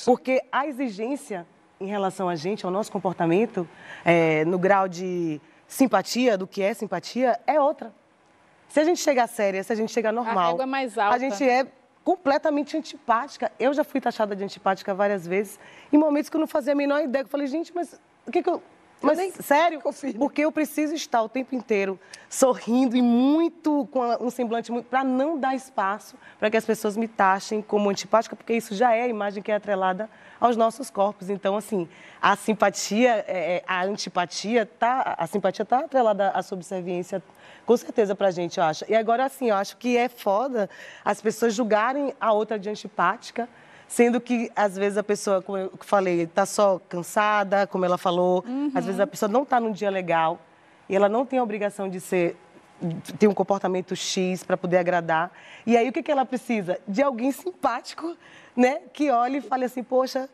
Porque 0.07 0.42
a 0.51 0.66
exigência 0.66 1.46
em 1.78 1.86
relação 1.86 2.28
a 2.30 2.34
gente, 2.34 2.64
ao 2.64 2.72
nosso 2.72 2.90
comportamento, 2.90 3.68
é, 4.05 4.42
no 4.46 4.59
grau 4.59 4.88
de 4.88 5.38
simpatia, 5.68 6.36
do 6.38 6.46
que 6.46 6.62
é 6.62 6.72
simpatia, 6.72 7.38
é 7.46 7.61
outra. 7.61 7.92
Se 8.68 8.80
a 8.80 8.84
gente 8.84 9.01
chegar 9.01 9.26
séria, 9.28 9.62
se 9.62 9.72
a 9.72 9.76
gente 9.76 9.92
chegar 9.92 10.12
normal, 10.12 10.49
régua 10.53 10.62
é 10.64 10.66
mais 10.66 10.96
alta. 10.99 11.14
a 11.14 11.18
gente 11.18 11.42
é 11.49 11.66
completamente 12.09 12.74
antipática. 12.74 13.52
Eu 13.61 13.74
já 13.74 13.84
fui 13.84 14.00
taxada 14.00 14.34
de 14.34 14.42
antipática 14.42 14.94
várias 14.94 15.26
vezes, 15.26 15.61
em 15.92 15.98
momentos 15.98 16.30
que 16.30 16.36
eu 16.38 16.40
não 16.40 16.46
fazia 16.46 16.72
a 16.72 16.74
menor 16.74 17.02
ideia. 17.02 17.22
Eu 17.22 17.28
falei, 17.28 17.46
gente, 17.46 17.70
mas 17.74 18.00
o 18.26 18.30
que, 18.30 18.42
que 18.42 18.48
eu. 18.48 18.62
Mas, 19.02 19.18
nem 19.18 19.30
sério, 19.30 19.78
confirmo. 19.78 20.18
porque 20.18 20.40
eu 20.40 20.50
preciso 20.50 20.94
estar 20.94 21.22
o 21.22 21.28
tempo 21.28 21.54
inteiro 21.54 22.00
sorrindo 22.28 22.96
e 22.96 23.02
muito, 23.02 23.86
com 23.92 24.00
um 24.24 24.30
semblante 24.30 24.72
muito. 24.72 24.86
para 24.86 25.04
não 25.04 25.38
dar 25.38 25.54
espaço 25.54 26.16
para 26.38 26.50
que 26.50 26.56
as 26.56 26.64
pessoas 26.64 26.96
me 26.96 27.06
taxem 27.06 27.61
como 27.61 27.90
antipática, 27.90 28.34
porque 28.34 28.54
isso 28.54 28.74
já 28.74 28.94
é 28.94 29.02
a 29.02 29.09
imagem 29.09 29.42
que 29.42 29.52
é 29.52 29.56
atrelada 29.56 30.09
aos 30.40 30.56
nossos 30.56 30.88
corpos. 30.88 31.28
Então, 31.28 31.59
assim, 31.59 31.86
a 32.22 32.34
simpatia, 32.36 33.22
é, 33.28 33.56
é, 33.56 33.64
a 33.66 33.84
antipatia, 33.84 34.64
tá, 34.64 35.14
a 35.18 35.26
simpatia 35.26 35.62
está 35.62 35.80
atrelada 35.80 36.30
à 36.30 36.42
subserviência, 36.42 37.22
com 37.69 37.77
certeza, 37.77 38.14
para 38.14 38.29
a 38.29 38.31
gente, 38.31 38.57
eu 38.57 38.64
acho. 38.64 38.87
E 38.89 38.95
agora, 38.95 39.27
assim, 39.27 39.51
eu 39.51 39.55
acho 39.55 39.77
que 39.77 39.95
é 39.95 40.09
foda 40.09 40.71
as 41.05 41.21
pessoas 41.21 41.53
julgarem 41.53 42.14
a 42.19 42.33
outra 42.33 42.59
de 42.59 42.66
antipática, 42.71 43.47
sendo 43.87 44.23
que, 44.23 44.51
às 44.57 44.75
vezes, 44.75 44.97
a 44.97 45.03
pessoa, 45.03 45.43
como 45.43 45.59
eu 45.59 45.71
falei, 45.81 46.23
está 46.23 46.47
só 46.47 46.81
cansada, 46.89 47.66
como 47.66 47.85
ela 47.85 47.99
falou, 47.99 48.43
às 48.75 48.87
vezes 48.87 48.99
a 48.99 49.07
pessoa 49.07 49.31
não 49.31 49.43
está 49.43 49.61
num 49.61 49.71
dia 49.71 49.91
legal 49.91 50.41
e 50.89 50.97
ela 50.97 51.11
não 51.11 51.27
tem 51.27 51.39
a 51.39 51.43
obrigação 51.43 51.91
de 51.91 52.01
ser 52.01 52.39
ter 53.19 53.29
um 53.29 53.35
comportamento 53.35 53.95
X 53.95 54.43
para 54.43 54.57
poder 54.57 54.79
agradar. 54.79 55.31
E 55.66 55.77
aí 55.77 55.91
o 55.91 55.93
que, 55.93 56.03
que 56.03 56.11
ela 56.11 56.25
precisa? 56.25 56.81
De 56.89 57.03
alguém 57.03 57.31
simpático, 57.33 58.16
né? 58.57 58.81
Que 58.95 59.11
olhe 59.11 59.39
e 59.39 59.41
fale 59.43 59.66
assim, 59.66 59.83
poxa, 59.83 60.27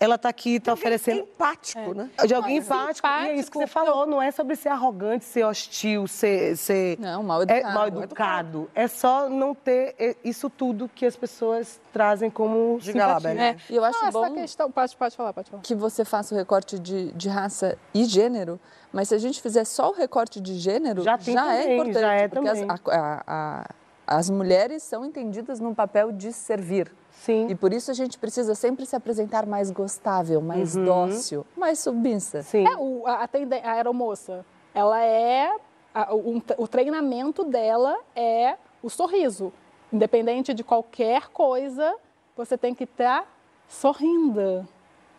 ela 0.00 0.14
está 0.14 0.30
aqui, 0.30 0.54
está 0.56 0.72
oferecendo. 0.72 1.20
empático, 1.20 1.92
né? 1.92 2.08
De 2.26 2.34
alguém 2.34 2.58
Não, 2.58 2.62
é 2.62 2.66
empático. 2.66 3.06
E 3.06 3.10
é 3.28 3.34
isso 3.36 3.50
que 3.50 3.58
você 3.58 3.66
falou, 3.66 4.06
não 4.06 4.20
é 4.20 4.30
sobre 4.30 4.56
ser 4.56 4.70
arrogante, 4.70 5.26
ser 5.26 5.44
hostil, 5.44 6.06
ser. 6.08 6.56
ser 6.56 6.98
Não, 6.98 7.22
mal 7.22 7.40
é, 7.42 7.44
educado. 7.44 7.74
mal 7.74 7.86
educado. 7.88 8.70
É 8.74 8.88
só 8.88 9.28
não 9.28 9.54
ter 9.54 10.16
isso 10.24 10.48
tudo 10.48 10.88
que 10.94 11.04
as 11.04 11.14
pessoas 11.16 11.78
trazem 11.92 12.30
como 12.30 12.78
Diga 12.80 13.06
lá. 13.06 13.18
É, 13.30 13.56
e 13.68 13.76
eu 13.76 13.84
acho 13.84 13.98
Não, 14.00 14.08
essa 14.08 14.18
bom 14.18 14.32
questão. 14.34 14.70
Pode, 14.70 14.96
pode 14.96 15.14
falar, 15.14 15.34
pode 15.34 15.50
falar. 15.50 15.62
que 15.62 15.74
você 15.74 16.02
faça 16.02 16.34
o 16.34 16.38
recorte 16.38 16.78
de, 16.78 17.12
de 17.12 17.28
raça 17.28 17.76
e 17.92 18.06
gênero, 18.06 18.58
mas 18.90 19.08
se 19.08 19.14
a 19.14 19.18
gente 19.18 19.42
fizer 19.42 19.66
só 19.66 19.90
o 19.90 19.92
recorte 19.92 20.40
de 20.40 20.54
gênero, 20.54 21.02
Já 21.02 21.18
tem 21.18 21.36
é 21.36 21.40
também, 21.40 21.74
importante. 21.74 22.00
já 22.00 22.12
é 22.14 22.26
porque 22.28 22.48
as- 22.48 22.62
a- 22.62 22.78
a- 22.90 23.22
a- 23.26 23.70
as 24.06 24.30
mulheres 24.30 24.82
são 24.82 25.04
entendidas 25.04 25.60
no 25.60 25.74
papel 25.74 26.10
de 26.10 26.32
servir. 26.32 26.90
Sim. 27.20 27.48
E 27.50 27.54
por 27.54 27.70
isso 27.70 27.90
a 27.90 27.94
gente 27.94 28.18
precisa 28.18 28.54
sempre 28.54 28.86
se 28.86 28.96
apresentar 28.96 29.44
mais 29.44 29.70
gostável, 29.70 30.40
mais 30.40 30.74
dócil, 30.74 31.44
mais 31.54 31.78
submissa. 31.78 32.42
Sim. 32.42 32.66
É, 32.66 32.74
o, 32.78 33.06
a, 33.06 33.24
a 33.24 33.70
aeromoça, 33.72 34.44
ela 34.74 35.02
é. 35.04 35.54
a- 35.94 36.14
o, 36.14 36.42
o 36.56 36.66
treinamento 36.66 37.44
dela 37.44 37.98
é 38.16 38.56
o 38.82 38.88
sorriso. 38.88 39.52
Independente 39.92 40.54
de 40.54 40.64
qualquer 40.64 41.28
coisa, 41.28 41.94
você 42.34 42.56
tem 42.56 42.74
que 42.74 42.84
estar 42.84 43.26
sorrindo. 43.68 44.66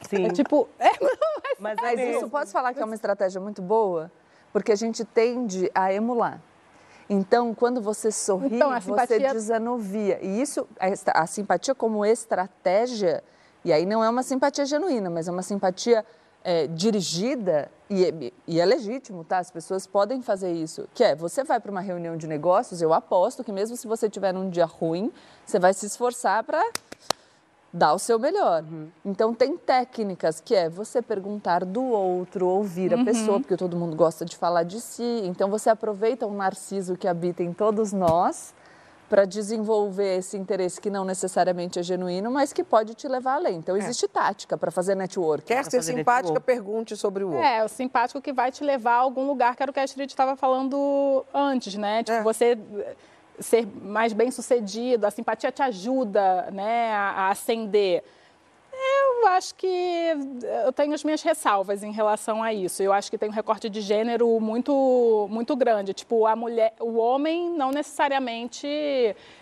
Sim. 0.10 0.26
É 0.26 0.30
tipo. 0.32 0.68
É, 0.80 0.90
Mas, 1.60 1.76
Mas 1.80 2.00
é 2.00 2.18
isso 2.18 2.28
posso 2.30 2.52
falar 2.52 2.74
que 2.74 2.80
é 2.82 2.86
uma 2.86 2.96
estratégia 2.96 3.40
muito 3.40 3.62
boa, 3.62 4.12
porque 4.52 4.72
a 4.72 4.76
gente 4.76 5.06
tende 5.06 5.70
a 5.76 5.94
emular. 5.94 6.42
Então, 7.14 7.54
quando 7.54 7.82
você 7.82 8.10
sorri, 8.10 8.56
Então, 8.56 8.72
simpatia- 8.80 9.20
você 9.20 9.34
desanuvia. 9.34 10.18
E 10.22 10.42
isso, 10.42 10.66
a, 10.80 11.28
simpatia 11.28 11.76
como 11.76 12.06
estratégia, 12.06 13.22
e 13.66 13.74
aí 13.74 13.86
não 13.86 14.02
é 14.02 14.10
uma 14.10 14.24
simpatia 14.24 14.66
genuína, 14.66 15.10
mas 15.10 15.28
é 15.28 15.32
uma 15.32 15.44
simpatia 15.44 16.06
é, 16.42 16.68
dirigida, 16.68 17.70
e 17.90 18.06
é, 18.06 18.32
e 18.48 18.62
é 18.62 18.66
legítimo, 18.66 19.26
tá? 19.26 19.40
As 19.40 19.52
pessoas 19.52 19.86
podem 19.86 20.22
fazer 20.22 20.54
isso. 20.54 20.88
Que 20.94 21.04
é, 21.04 21.14
você 21.14 21.44
vai 21.44 21.60
para 21.60 21.70
uma 21.70 21.82
reunião 21.82 22.16
de 22.16 22.28
negócios, 22.28 22.82
eu 22.82 22.94
aposto 22.94 23.44
que 23.44 23.52
mesmo 23.52 23.76
se 23.76 23.88
você 23.88 24.10
tiver 24.10 24.34
um 24.36 24.50
dia 24.50 24.66
ruim, 24.66 25.12
você 25.46 25.60
vai 25.60 25.74
se 25.74 25.86
esforçar 25.86 26.44
para 26.46 26.64
dar 27.74 27.94
o 27.94 28.00
seu 28.00 28.20
melhor. 28.20 28.64
Então 29.06 29.34
tem 29.34 29.58
técnicas 29.58 30.40
que 30.40 30.54
é 30.54 30.70
você 30.70 31.02
perguntar 31.02 31.64
do 31.64 31.84
outro, 31.84 32.48
ouvir 32.48 32.94
a 32.94 33.04
pessoa, 33.04 33.40
porque 33.40 33.56
todo 33.56 33.78
mundo 33.78 33.96
gosta 33.96 34.26
de 34.26 34.36
falar 34.36 34.64
de 34.64 34.82
si. 34.82 35.22
Então 35.26 35.50
você 35.50 35.70
aproveita 35.70 36.26
o 36.28 36.34
narciso 36.34 36.98
que 36.98 37.08
habita 37.08 37.44
em 37.44 37.54
todos 37.54 37.94
nós 37.94 38.54
para 39.10 39.26
desenvolver 39.26 40.20
esse 40.20 40.38
interesse 40.38 40.80
que 40.80 40.90
não 40.90 41.04
necessariamente 41.04 41.78
é 41.78 41.84
genuíno, 41.84 42.32
mas 42.32 42.54
que 42.54 42.64
pode 42.64 42.94
te 42.94 43.10
levar 43.10 43.36
além. 43.36 43.58
Então 43.58 43.76
existe 43.76 44.08
tática 44.08 44.58
para 44.58 44.72
fazer 44.72 44.96
network. 44.96 45.44
Quer 45.44 45.66
ser 45.66 45.84
simpática, 45.84 46.34
network. 46.34 46.46
pergunte 46.46 46.96
sobre 46.96 47.24
o 47.26 47.28
outro. 47.28 47.44
É, 47.44 47.62
o 47.64 47.68
simpático 47.68 48.22
que 48.22 48.32
vai 48.32 48.54
te 48.54 48.64
levar 48.64 48.94
a 48.94 49.00
algum 49.00 49.28
lugar, 49.28 49.54
que 49.56 49.64
era 49.64 49.70
o 49.70 49.74
que 49.74 49.82
a 49.82 49.84
Astrid 49.84 50.10
estava 50.10 50.38
falando 50.38 51.26
antes, 51.34 51.76
né? 51.76 52.04
Tipo, 52.04 52.20
É. 52.20 52.24
você 52.24 52.58
ser 53.42 53.68
mais 53.84 54.14
bem 54.14 54.32
sucedido, 54.32 55.06
a 55.06 55.12
simpatia 55.12 55.52
te 55.52 55.62
ajuda, 55.62 56.50
né, 56.52 56.92
a, 56.94 57.12
a 57.12 57.30
ascender. 57.30 58.04
Eu 58.74 59.28
acho 59.28 59.54
que 59.56 59.68
eu 60.66 60.74
tenho 60.74 60.94
as 60.94 61.04
minhas 61.04 61.22
ressalvas 61.22 61.84
em 61.84 61.92
relação 61.92 62.42
a 62.42 62.52
isso. 62.52 62.82
Eu 62.82 62.92
acho 62.92 63.12
que 63.12 63.18
tem 63.18 63.30
um 63.30 63.32
recorte 63.32 63.70
de 63.70 63.80
gênero 63.80 64.40
muito, 64.40 65.28
muito 65.30 65.56
grande. 65.56 65.94
Tipo, 65.94 66.26
a 66.26 66.36
mulher, 66.36 66.74
o 66.80 66.98
homem 66.98 67.52
não 67.52 67.70
necessariamente 67.70 68.68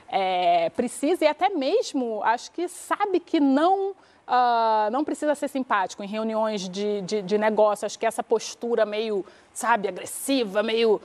eh, 0.09 0.69
precisa 0.75 1.23
e 1.23 1.27
até 1.27 1.49
mesmo 1.49 2.21
acho 2.23 2.51
que 2.51 2.67
sabe 2.67 3.21
que 3.21 3.39
não 3.39 3.95
uh, 4.29 4.91
não 4.91 5.03
precisa 5.03 5.33
ser 5.33 5.47
simpático 5.47 6.03
em 6.03 6.07
reuniões 6.07 6.69
de, 6.69 7.01
de, 7.01 7.21
de 7.21 7.37
negócio. 7.37 7.85
Acho 7.85 7.97
que 7.97 8.05
essa 8.05 8.23
postura 8.23 8.85
meio, 8.85 9.25
sabe, 9.51 9.87
agressiva, 9.87 10.61
meio. 10.61 11.01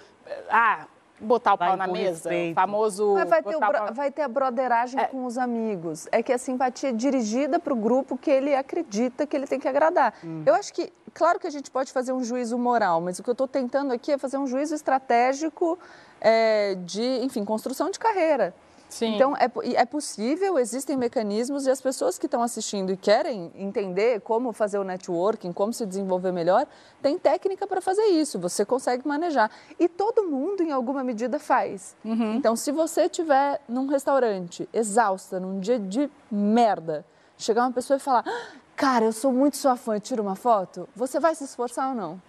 Ah, 0.51 0.87
botar 1.21 1.55
o 1.55 1.57
vai 1.57 1.69
pau 1.69 1.77
na 1.77 1.87
mesa, 1.87 2.29
respeito. 2.29 2.53
o 2.53 2.55
famoso. 2.55 3.15
Mas 3.15 3.29
vai 3.29 3.43
ter, 3.43 3.57
o 3.57 3.95
vai 3.95 4.11
ter 4.11 4.23
a 4.23 4.29
broderagem 4.29 5.01
é. 5.01 5.05
com 5.07 5.25
os 5.25 5.39
amigos. 5.39 6.09
É 6.11 6.23
que 6.23 6.33
a 6.33 6.39
simpatia 6.39 6.91
é 6.91 6.93
dirigida 6.93 7.59
para 7.59 7.73
o 7.73 7.77
grupo 7.77 8.17
que 8.17 8.31
ele 8.31 8.55
acredita 8.55 9.27
que 9.27 9.37
ele 9.37 9.47
tem 9.47 9.61
que 9.61 9.69
agradar. 9.69 10.15
Hum. 10.25 10.43
Eu 10.45 10.55
acho 10.55 10.73
que, 10.73 10.93
claro 11.13 11.39
que 11.39 11.47
a 11.47 11.51
gente 11.51 11.71
pode 11.71 11.93
fazer 11.93 12.13
um 12.13 12.23
juízo 12.23 12.59
moral, 12.59 13.01
mas 13.01 13.19
o 13.19 13.23
que 13.23 13.31
eu 13.31 13.33
estou 13.33 13.49
tentando 13.49 13.93
aqui 13.93 14.13
é 14.13 14.19
fazer 14.19 14.39
um 14.39 14.47
juízo 14.47 14.75
estratégico 14.75 15.79
é, 16.21 16.75
de, 16.85 17.03
enfim, 17.23 17.45
construção 17.45 17.91
de 17.91 17.99
carreira. 17.99 18.55
Sim. 18.95 19.17
Então, 19.17 19.37
é, 19.37 19.51
é 19.75 19.85
possível, 19.85 20.57
existem 20.57 20.97
mecanismos 20.97 21.67
e 21.67 21.71
as 21.71 21.81
pessoas 21.81 22.17
que 22.17 22.27
estão 22.27 22.41
assistindo 22.41 22.93
e 22.93 22.97
querem 22.97 23.51
entender 23.57 24.21
como 24.21 24.53
fazer 24.53 24.79
o 24.79 24.85
networking, 24.85 25.53
como 25.53 25.73
se 25.73 25.85
desenvolver 25.85 26.31
melhor, 26.31 26.65
tem 27.03 27.19
técnica 27.19 27.67
para 27.67 27.81
fazer 27.81 28.05
isso, 28.05 28.39
você 28.39 28.65
consegue 28.65 29.05
manejar. 29.05 29.51
E 29.81 29.89
todo 29.89 30.23
mundo, 30.23 30.63
em 30.63 30.71
alguma 30.71 31.03
medida, 31.03 31.41
faz. 31.41 31.97
Uhum. 32.05 32.37
Então, 32.37 32.55
se 32.55 32.71
você 32.71 33.07
estiver 33.07 33.61
num 33.69 33.89
restaurante, 33.89 34.69
exausta, 34.73 35.41
num 35.41 35.59
dia 35.59 35.81
de 35.81 36.09
merda, 36.31 37.05
chegar 37.37 37.63
uma 37.63 37.73
pessoa 37.73 37.97
e 37.97 38.01
falar: 38.01 38.23
ah, 38.25 38.59
Cara, 38.77 39.07
eu 39.07 39.13
sou 39.13 39.33
muito 39.33 39.57
sua 39.57 39.75
fã, 39.75 39.99
tira 39.99 40.23
uma 40.23 40.37
foto, 40.37 40.89
você 40.95 41.19
vai 41.19 41.35
se 41.35 41.43
esforçar 41.43 41.89
ou 41.89 41.97
não? 41.97 42.23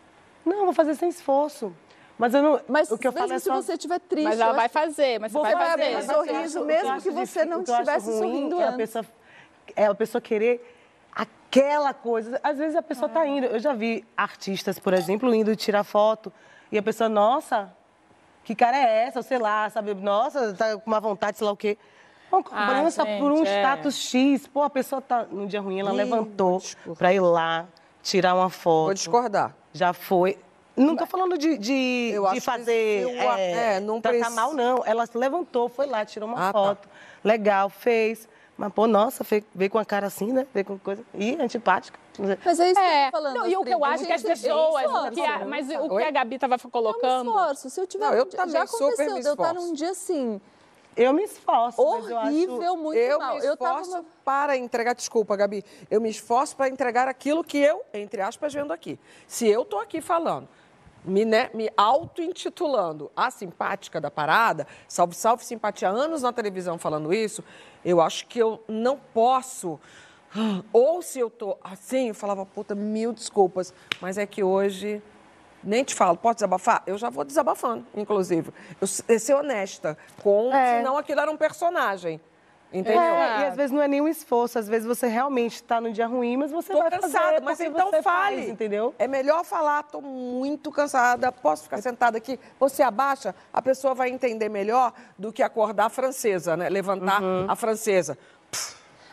Não, 0.44 0.66
vou 0.66 0.74
fazer 0.74 0.96
sem 0.96 1.10
esforço. 1.10 1.72
Mas 2.18 2.34
eu 2.34 2.42
não. 2.42 2.62
Mas 2.68 2.92
o 2.92 2.98
que 2.98 3.08
eu 3.08 3.12
falo 3.12 3.34
é 3.34 3.40
se 3.40 3.46
só... 3.46 3.56
você 3.56 3.74
estiver 3.74 4.00
triste. 4.00 4.28
Mas 4.28 4.40
ela 4.40 4.54
vai 4.54 4.70
fazer, 4.70 5.20
mas 5.20 5.32
você 5.32 5.56
vai 5.56 5.78
fazer. 5.78 5.98
Um 5.98 6.02
sorriso, 6.02 6.66
mesmo 6.66 7.02
que 7.02 7.12
você 7.12 7.46
não 7.46 7.62
estivesse 7.62 8.18
sorrindo 8.18 8.60
é 8.60 8.68
a 8.68 8.74
pessoa, 8.74 9.06
é 9.76 9.86
a 9.86 9.96
pessoa 9.96 10.22
querer 10.22 10.76
aquela 11.14 11.94
coisa. 11.94 12.40
Às 12.44 12.58
vezes 12.58 12.76
a 12.76 12.82
pessoa 12.82 13.08
está 13.08 13.26
indo. 13.26 13.48
Eu 13.48 13.60
já 13.60 13.74
vi 13.74 14.06
artistas, 14.16 14.80
por 14.80 14.94
exemplo, 14.94 15.34
indo 15.34 15.56
tirar 15.56 15.84
foto 15.84 16.32
e 16.72 16.78
a 16.78 16.84
pessoa, 16.84 17.10
nossa, 17.10 17.74
que 18.44 18.56
cara 18.56 18.78
é 18.78 19.08
essa? 19.08 19.20
Ou 19.20 19.24
sei 19.24 19.38
lá, 19.38 19.70
sabe? 19.70 19.94
Nossa, 19.94 20.54
tá 20.54 20.78
com 20.78 20.88
uma 20.88 21.00
vontade, 21.00 21.38
sei 21.38 21.46
lá 21.46 21.52
o 21.52 21.58
quê. 21.58 21.78
Uma 22.32 22.44
cobrança 22.44 23.04
ah, 23.04 23.20
por 23.20 23.32
um 23.32 23.44
é. 23.46 23.60
status 23.60 23.96
X. 23.96 24.48
Pô, 24.48 24.64
a 24.64 24.70
pessoa 24.70 25.02
tá 25.02 25.26
num 25.30 25.48
dia 25.48 25.62
ruim, 25.62 25.80
ela 25.80 25.94
Ih, 25.94 25.98
levantou 25.98 26.62
para 26.98 27.14
ir 27.14 27.20
lá 27.20 27.66
tirar 28.02 28.36
uma 28.36 28.50
foto. 28.50 28.86
Vou 28.86 28.94
discordar. 28.94 29.56
Já 29.74 29.94
foi. 29.94 30.38
Não 30.76 30.92
estou 30.94 31.08
falando 31.08 31.38
de, 31.38 31.58
de, 31.58 32.14
de 32.34 32.42
fazer, 32.42 33.04
eu, 33.04 33.10
é, 33.10 33.76
é, 33.76 33.80
não 33.80 34.02
tratar 34.02 34.18
preciso... 34.18 34.36
mal, 34.36 34.54
não. 34.54 34.84
Ela 34.86 35.06
se 35.06 35.18
levantou, 35.18 35.70
foi 35.70 35.86
lá, 35.86 36.06
tirou 36.06 36.28
uma 36.28 36.50
ah, 36.50 36.54
tá. 36.54 36.60
foto. 36.60 36.88
Tá. 36.88 36.94
Legal, 37.24 37.70
fez. 37.70 38.28
Mas, 38.58 38.72
pô, 38.74 38.88
nossa, 38.88 39.26
veio 39.54 39.70
com 39.70 39.80
a 39.80 39.86
cara 39.86 40.08
assim, 40.08 40.32
né? 40.32 40.46
Veio 40.54 40.66
com 40.66 40.78
coisa. 40.78 41.04
Ih, 41.14 41.38
antipática. 41.42 42.00
Mas 42.18 42.60
é 42.60 42.72
isso 42.72 42.80
é. 42.80 42.84
que 42.84 43.08
eu 43.08 43.12
tô 43.12 43.18
falando. 43.18 43.36
Não, 43.36 43.48
e 43.48 43.58
o 43.58 43.64
que 43.64 43.74
eu 43.74 43.84
acho 43.84 44.06
que 44.06 44.14
as 44.14 44.22
pessoas. 44.22 44.86
O 44.86 45.12
que 45.12 45.22
a, 45.22 45.46
mas 45.46 45.70
o 45.70 45.98
que 45.98 46.04
a 46.04 46.12
Gabi 46.12 46.36
estava 46.36 46.58
colocando. 46.58 47.30
É 47.30 47.34
um 47.34 47.38
esforço. 47.38 47.70
Se 47.70 47.82
eu 47.82 47.88
tiver. 47.88 48.06
Não, 48.06 48.14
eu 48.14 48.26
também 48.26 48.52
já 48.52 48.64
aconteceu 48.64 49.20
de 49.20 49.28
eu 49.28 49.34
estar 49.34 49.54
num 49.54 49.74
dia 49.74 49.92
assim. 49.92 50.42
Eu 50.96 51.12
me 51.12 51.24
esforço. 51.24 51.82
Horrível, 51.82 52.12
eu 52.12 52.20
acho... 52.20 52.78
muito 52.78 52.98
eu 52.98 53.20
mal. 53.20 53.36
Me 53.36 53.46
eu 53.46 53.54
esforço 53.54 53.92
tava... 53.92 54.06
para 54.24 54.56
entregar, 54.56 54.94
desculpa, 54.94 55.36
Gabi. 55.36 55.64
Eu 55.92 56.00
me 56.00 56.10
esforço 56.10 56.56
para 56.56 56.70
entregar 56.70 57.06
aquilo 57.10 57.44
que 57.44 57.58
eu, 57.58 57.82
entre 57.94 58.22
aspas, 58.22 58.54
vendo 58.54 58.72
aqui. 58.72 58.98
Se 59.28 59.46
eu 59.46 59.64
estou 59.64 59.82
aqui 59.82 60.00
falando 60.00 60.48
me, 61.06 61.24
né, 61.26 61.50
me 61.54 61.70
auto-intitulando 61.78 63.12
a 63.16 63.30
simpática 63.30 64.02
da 64.02 64.10
parada, 64.10 64.68
salve, 64.88 65.16
salve 65.16 65.46
simpatia, 65.46 65.90
anos 65.90 66.22
na 66.22 66.34
televisão 66.34 66.78
falando 66.78 67.14
isso, 67.14 67.44
eu 67.84 68.02
acho 68.02 68.28
que 68.28 68.40
eu 68.40 68.64
não 68.68 68.98
posso. 69.14 69.80
Ou 70.74 71.02
se 71.02 71.20
eu 71.20 71.30
tô 71.30 71.58
assim, 71.64 72.10
eu 72.10 72.16
falava, 72.16 72.46
puta, 72.46 72.76
mil 72.76 73.14
desculpas, 73.14 73.74
mas 74.02 74.18
é 74.18 74.26
que 74.26 74.44
hoje 74.44 75.02
nem 75.64 75.84
te 75.84 75.96
falo, 75.96 76.18
pode 76.18 76.36
desabafar? 76.36 76.84
Eu 76.86 76.98
já 76.98 77.10
vou 77.10 77.24
desabafando, 77.24 77.86
inclusive. 77.96 78.52
Eu, 78.80 78.88
ser 78.88 79.34
honesta 79.34 79.98
com, 80.22 80.54
é. 80.54 80.78
senão 80.78 80.98
aquilo 80.98 81.22
era 81.22 81.32
um 81.32 81.38
personagem. 81.38 82.22
Entendeu? 82.76 83.02
É, 83.02 83.42
e 83.42 83.46
às 83.46 83.56
vezes 83.56 83.72
não 83.72 83.82
é 83.82 83.88
nenhum 83.88 84.08
esforço, 84.08 84.60
às 84.60 84.68
vezes 84.68 84.86
você 84.86 85.08
realmente 85.08 85.56
está 85.56 85.80
no 85.80 85.94
dia 85.94 86.06
ruim, 86.06 86.36
mas 86.36 86.52
você 86.52 86.74
tô 86.74 86.80
vai 86.80 86.92
cansada, 86.92 87.24
fazer 87.24 87.42
mas 87.42 87.60
então 87.62 87.90
fale, 87.90 88.04
faz, 88.04 88.50
entendeu? 88.50 88.94
É 89.00 89.08
melhor 89.08 89.46
falar, 89.46 89.84
tô 89.84 90.02
muito 90.02 90.70
cansada, 90.74 91.32
posso 91.32 91.64
ficar 91.64 91.82
sentada 91.82 92.18
aqui? 92.18 92.38
Você 92.60 92.84
abaixa, 92.84 93.34
a 93.54 93.62
pessoa 93.62 93.96
vai 93.96 94.10
entender 94.10 94.50
melhor 94.50 94.92
do 95.18 95.32
que 95.32 95.42
acordar 95.42 95.86
a 95.86 95.90
francesa, 95.90 96.58
né? 96.58 96.68
Levantar 96.68 97.22
uhum. 97.22 97.46
a 97.48 97.56
francesa. 97.56 98.18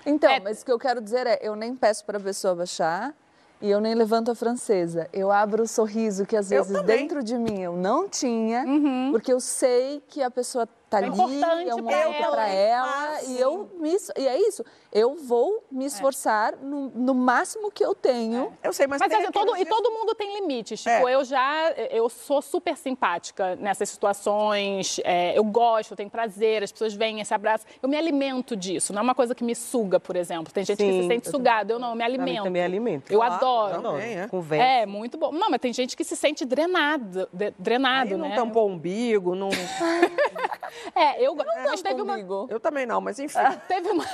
Então, 0.05 0.29
é... 0.29 0.41
mas 0.41 0.63
o 0.63 0.65
que 0.65 0.73
eu 0.73 0.79
quero 0.79 1.01
dizer 1.01 1.29
é, 1.29 1.39
eu 1.41 1.55
nem 1.55 1.77
peço 1.77 2.05
para 2.05 2.19
a 2.19 2.21
pessoa 2.21 2.57
baixar, 2.57 3.15
e 3.61 3.71
eu 3.71 3.81
nem 3.81 3.95
levanto 3.95 4.29
a 4.29 4.35
francesa. 4.35 5.09
Eu 5.13 5.31
abro 5.31 5.63
o 5.63 5.69
sorriso 5.69 6.27
que 6.27 6.37
às 6.37 6.51
vezes 6.51 6.83
dentro 6.83 7.23
de 7.23 7.39
mim 7.39 7.61
eu 7.61 7.77
não 7.77 8.09
tinha, 8.09 8.65
uhum. 8.65 9.11
porque 9.13 9.33
eu 9.33 9.39
sei 9.39 10.03
que 10.09 10.21
a 10.21 10.33
pessoa 10.33 10.69
tá 10.93 11.01
é 11.01 11.05
ali, 11.05 11.69
é 11.69 11.75
um 11.75 11.79
momento 11.79 12.31
para 12.31 12.49
ela, 12.49 13.23
e 13.23 13.41
eu 13.41 13.71
me, 13.81 13.97
e 14.19 14.29
é 14.29 14.39
isso. 14.39 14.63
Eu 14.93 15.17
vou 15.17 15.65
me 15.73 15.87
esforçar 15.87 16.53
é. 16.53 16.57
no, 16.57 16.91
no, 16.91 17.15
máximo 17.15 17.71
que 17.71 17.83
eu 17.83 17.95
tenho. 17.95 18.53
É. 18.63 18.69
Eu 18.69 18.75
sei, 18.75 18.87
mas, 18.87 19.01
mas 19.01 19.11
assim, 19.11 19.31
todo, 19.33 19.57
e 19.57 19.65
todo 19.65 19.91
mundo 19.91 20.15
tem 20.15 20.35
limites. 20.35 20.83
Tipo, 20.83 21.09
é. 21.09 21.15
eu 21.15 21.25
já 21.25 21.71
eu 21.91 22.11
sou 22.11 22.43
super 22.43 22.77
simpática 22.77 23.57
nessas 23.57 23.89
situações. 23.89 25.01
É, 25.03 25.37
eu 25.37 25.45
gosto, 25.45 25.93
eu 25.93 25.97
tenho 25.97 26.11
prazer, 26.11 26.63
as 26.63 26.71
pessoas 26.71 26.93
vêm, 26.93 27.25
se 27.25 27.33
abraçam. 27.33 27.67
Eu 27.83 27.89
me 27.89 27.97
alimento 27.97 28.55
disso. 28.55 28.93
Não 28.93 29.01
é 29.01 29.03
uma 29.03 29.15
coisa 29.15 29.35
que 29.35 29.43
me 29.43 29.55
suga, 29.55 29.99
por 29.99 30.15
exemplo. 30.15 30.53
Tem 30.53 30.63
gente 30.63 30.77
Sim, 30.77 30.91
que 30.91 31.03
se 31.03 31.09
sente 31.09 31.31
sugado. 31.31 31.71
Eu 31.71 31.79
não, 31.79 31.91
eu 31.91 31.97
me 31.97 32.05
alimento. 32.05 32.47
Eu 32.47 32.51
me 32.51 32.61
alimento. 32.61 33.11
Eu 33.11 33.19
claro, 33.19 33.35
adoro. 33.35 33.83
Também, 33.83 34.19
é. 34.19 34.29
Conversa. 34.29 34.65
É, 34.65 34.87
muito 34.87 35.17
bom. 35.17 35.33
Não, 35.33 35.49
mas 35.49 35.61
tem 35.61 35.73
gente 35.73 35.97
que 35.97 36.05
se 36.05 36.17
sente 36.17 36.45
drenado, 36.45 37.29
drenado, 37.59 38.13
Aí 38.13 38.21
não 38.21 38.29
né? 38.29 38.37
tampou 38.37 38.69
o 38.69 38.73
umbigo, 38.73 39.35
não... 39.35 39.49
É, 40.95 41.25
eu, 41.25 41.37
é, 41.41 41.65
mas 41.65 41.83
teve 41.83 42.01
uma, 42.03 42.19
eu 42.49 42.61
também 42.61 42.87
não, 42.87 43.01
mas 43.01 43.19
enfim. 43.19 43.39
Teve 43.69 43.91
uma, 43.91 44.05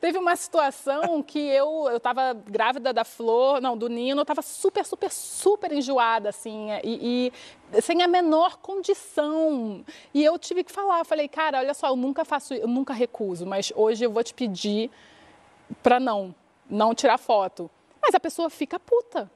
teve 0.00 0.18
uma 0.18 0.36
situação 0.36 1.22
que 1.22 1.38
eu, 1.38 1.88
eu 1.90 1.98
tava 1.98 2.34
grávida 2.34 2.92
da 2.92 3.04
Flor, 3.04 3.60
não, 3.60 3.76
do 3.76 3.88
Nino, 3.88 4.20
eu 4.20 4.24
tava 4.24 4.42
super, 4.42 4.84
super, 4.84 5.10
super 5.10 5.72
enjoada, 5.72 6.28
assim, 6.28 6.68
e, 6.84 7.32
e 7.72 7.80
sem 7.82 8.02
a 8.02 8.08
menor 8.08 8.56
condição. 8.58 9.84
E 10.12 10.24
eu 10.24 10.38
tive 10.38 10.64
que 10.64 10.72
falar, 10.72 11.00
eu 11.00 11.04
falei, 11.04 11.28
cara, 11.28 11.58
olha 11.58 11.74
só, 11.74 11.88
eu 11.88 11.96
nunca 11.96 12.24
faço, 12.24 12.54
eu 12.54 12.68
nunca 12.68 12.92
recuso, 12.92 13.46
mas 13.46 13.72
hoje 13.74 14.04
eu 14.04 14.10
vou 14.10 14.22
te 14.22 14.34
pedir 14.34 14.90
para 15.82 15.98
não, 15.98 16.34
não 16.68 16.94
tirar 16.94 17.18
foto. 17.18 17.70
Mas 18.00 18.14
a 18.14 18.20
pessoa 18.20 18.48
fica 18.48 18.78
puta. 18.78 19.30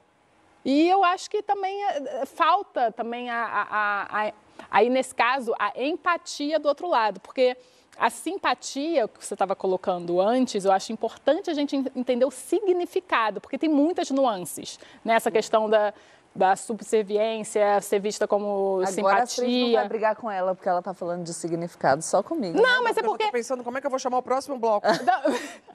E 0.65 0.87
eu 0.87 1.03
acho 1.03 1.29
que 1.29 1.41
também 1.43 1.83
é, 1.83 2.25
falta 2.25 2.91
também 2.91 3.29
a, 3.29 3.43
a, 3.43 4.27
a, 4.27 4.33
Aí, 4.73 4.89
nesse 4.89 5.13
caso, 5.13 5.53
a 5.59 5.71
empatia 5.79 6.57
do 6.57 6.67
outro 6.67 6.87
lado, 6.89 7.19
porque 7.19 7.55
a 7.95 8.09
simpatia 8.09 9.07
que 9.07 9.23
você 9.23 9.35
estava 9.35 9.55
colocando 9.55 10.19
antes, 10.19 10.65
eu 10.65 10.71
acho 10.71 10.91
importante 10.91 11.47
a 11.47 11.53
gente 11.53 11.75
entender 11.95 12.25
o 12.25 12.31
significado, 12.31 13.39
porque 13.39 13.55
tem 13.55 13.69
muitas 13.69 14.09
nuances 14.09 14.79
nessa 15.05 15.29
questão 15.29 15.69
da, 15.69 15.93
da 16.35 16.55
subserviência, 16.55 17.79
ser 17.81 17.99
vista 17.99 18.27
como 18.27 18.81
Agora 18.81 18.87
simpatia. 18.87 19.45
Agora 19.45 19.65
não 19.65 19.73
vai 19.73 19.87
brigar 19.87 20.15
com 20.15 20.31
ela 20.31 20.55
porque 20.55 20.67
ela 20.67 20.79
está 20.79 20.93
falando 20.93 21.23
de 21.23 21.33
significado, 21.33 22.01
só 22.01 22.23
comigo. 22.23 22.59
Não, 22.59 22.83
mas 22.83 22.97
é 22.97 23.03
porque... 23.03 23.23
Eu 23.23 23.27
tô 23.27 23.33
pensando 23.33 23.63
como 23.63 23.77
é 23.77 23.81
que 23.81 23.85
eu 23.85 23.91
vou 23.91 23.99
chamar 23.99 24.17
o 24.17 24.23
próximo 24.23 24.57
bloco. 24.57 24.87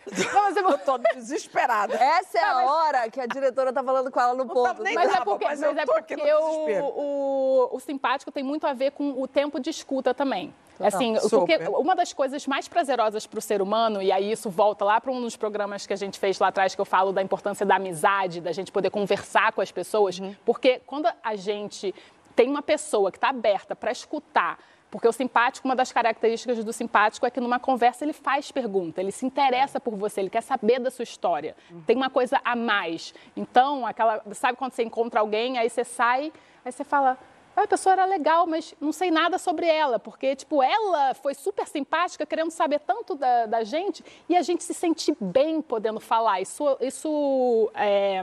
Não, 0.08 0.42
mas 0.42 0.56
eu 0.56 0.78
tô 0.78 0.96
desesperada. 0.96 1.94
Essa 1.94 2.38
é 2.38 2.42
a 2.42 2.64
hora 2.64 3.10
que 3.10 3.20
a 3.20 3.26
diretora 3.26 3.72
tá 3.72 3.82
falando 3.82 4.10
com 4.10 4.18
ela 4.18 4.34
no 4.34 4.46
ponto. 4.46 4.82
Mas, 4.82 5.14
é 5.14 5.20
porque, 5.20 5.44
mas, 5.44 5.60
mas 5.60 5.76
é 5.76 5.84
porque 5.84 6.16
o, 6.16 6.82
o, 6.82 7.76
o 7.76 7.80
simpático 7.80 8.32
tem 8.32 8.42
muito 8.42 8.66
a 8.66 8.72
ver 8.72 8.92
com 8.92 9.20
o 9.20 9.28
tempo 9.28 9.60
de 9.60 9.68
escuta 9.68 10.14
também. 10.14 10.54
Assim, 10.80 11.14
porque 11.30 11.56
uma 11.68 11.96
das 11.96 12.12
coisas 12.12 12.46
mais 12.46 12.68
prazerosas 12.68 13.26
para 13.26 13.38
o 13.38 13.42
ser 13.42 13.60
humano, 13.60 14.00
e 14.00 14.12
aí 14.12 14.30
isso 14.30 14.48
volta 14.48 14.84
lá 14.84 15.00
para 15.00 15.10
um 15.10 15.20
dos 15.20 15.36
programas 15.36 15.86
que 15.86 15.92
a 15.92 15.96
gente 15.96 16.18
fez 16.18 16.38
lá 16.38 16.48
atrás, 16.48 16.74
que 16.74 16.80
eu 16.80 16.84
falo 16.84 17.12
da 17.12 17.22
importância 17.22 17.66
da 17.66 17.76
amizade, 17.76 18.40
da 18.40 18.52
gente 18.52 18.70
poder 18.70 18.90
conversar 18.90 19.52
com 19.52 19.60
as 19.60 19.72
pessoas, 19.72 20.18
uhum. 20.18 20.34
porque 20.44 20.80
quando 20.86 21.08
a 21.22 21.34
gente 21.34 21.94
tem 22.36 22.48
uma 22.48 22.62
pessoa 22.62 23.10
que 23.10 23.18
está 23.18 23.30
aberta 23.30 23.74
para 23.74 23.90
escutar, 23.90 24.58
porque 24.90 25.06
o 25.06 25.12
simpático, 25.12 25.68
uma 25.68 25.76
das 25.76 25.92
características 25.92 26.64
do 26.64 26.72
simpático 26.72 27.26
é 27.26 27.30
que 27.30 27.40
numa 27.40 27.60
conversa 27.60 28.04
ele 28.04 28.12
faz 28.12 28.50
pergunta, 28.50 29.00
ele 29.00 29.12
se 29.12 29.26
interessa 29.26 29.78
por 29.78 29.94
você, 29.94 30.20
ele 30.20 30.30
quer 30.30 30.42
saber 30.42 30.78
da 30.78 30.90
sua 30.90 31.02
história. 31.02 31.54
Uhum. 31.70 31.82
Tem 31.82 31.96
uma 31.96 32.08
coisa 32.08 32.40
a 32.44 32.56
mais. 32.56 33.12
Então, 33.36 33.86
aquela, 33.86 34.22
sabe 34.32 34.56
quando 34.56 34.72
você 34.72 34.82
encontra 34.82 35.20
alguém, 35.20 35.58
aí 35.58 35.68
você 35.68 35.84
sai, 35.84 36.32
aí 36.64 36.72
você 36.72 36.84
fala, 36.84 37.18
a 37.64 37.68
pessoa 37.68 37.92
era 37.92 38.04
legal, 38.04 38.46
mas 38.46 38.74
não 38.80 38.92
sei 38.92 39.10
nada 39.10 39.38
sobre 39.38 39.66
ela, 39.66 39.98
porque, 39.98 40.36
tipo, 40.36 40.62
ela 40.62 41.14
foi 41.14 41.34
super 41.34 41.66
simpática, 41.66 42.26
querendo 42.26 42.50
saber 42.50 42.80
tanto 42.80 43.14
da, 43.14 43.46
da 43.46 43.64
gente, 43.64 44.04
e 44.28 44.36
a 44.36 44.42
gente 44.42 44.64
se 44.64 44.74
sente 44.74 45.16
bem 45.20 45.60
podendo 45.60 46.00
falar. 46.00 46.40
Isso, 46.40 46.76
isso 46.80 47.70
é, 47.74 48.20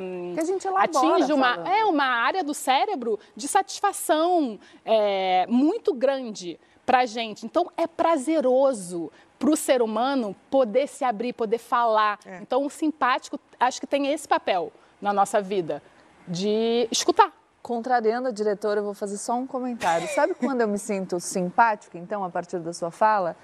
atinge 0.77 1.33
uma, 1.33 1.67
é, 1.67 1.85
uma 1.85 2.05
área 2.05 2.43
do 2.43 2.53
cérebro 2.53 3.19
de 3.35 3.47
satisfação 3.47 4.59
é, 4.83 5.45
muito 5.47 5.93
grande 5.93 6.59
para 6.85 7.05
gente. 7.05 7.45
Então, 7.45 7.71
é 7.75 7.87
prazeroso 7.87 9.11
para 9.39 9.49
o 9.49 9.55
ser 9.55 9.81
humano 9.81 10.35
poder 10.49 10.87
se 10.87 11.03
abrir, 11.03 11.33
poder 11.33 11.57
falar. 11.57 12.19
É. 12.25 12.39
Então, 12.41 12.65
o 12.65 12.69
simpático, 12.69 13.39
acho 13.59 13.79
que 13.79 13.87
tem 13.87 14.07
esse 14.07 14.27
papel 14.27 14.71
na 15.01 15.11
nossa 15.11 15.41
vida, 15.41 15.81
de 16.27 16.87
escutar. 16.91 17.33
Contrariando 17.65 18.27
a 18.27 18.31
diretora, 18.31 18.79
eu 18.79 18.83
vou 18.83 18.93
fazer 18.93 19.17
só 19.17 19.33
um 19.33 19.47
comentário. 19.47 20.07
Sabe 20.13 20.35
quando 20.39 20.61
eu 20.61 20.67
me 20.67 20.77
sinto 20.77 21.19
simpática, 21.19 21.97
então, 21.97 22.23
a 22.23 22.29
partir 22.29 22.59
da 22.59 22.71
sua 22.71 22.91
fala? 22.91 23.35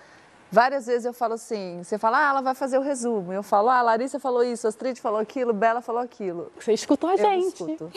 Várias 0.51 0.85
vezes 0.85 1.05
eu 1.05 1.13
falo 1.13 1.33
assim, 1.33 1.81
você 1.83 1.97
fala, 1.97 2.19
ah, 2.19 2.29
ela 2.29 2.41
vai 2.41 2.53
fazer 2.53 2.77
o 2.77 2.81
resumo. 2.81 3.33
Eu 3.33 3.41
falo, 3.41 3.69
ah, 3.69 3.79
a 3.79 3.81
Larissa 3.81 4.19
falou 4.19 4.43
isso, 4.43 4.67
a 4.67 4.69
Astrid 4.69 5.01
falou 5.01 5.19
aquilo, 5.19 5.53
Bela 5.53 5.81
falou 5.81 5.99
aquilo. 5.99 6.51
Você 6.59 6.71
escutou 6.71 7.09
a 7.09 7.13
eu 7.13 7.17
gente. 7.17 7.47
Escuto. 7.47 7.91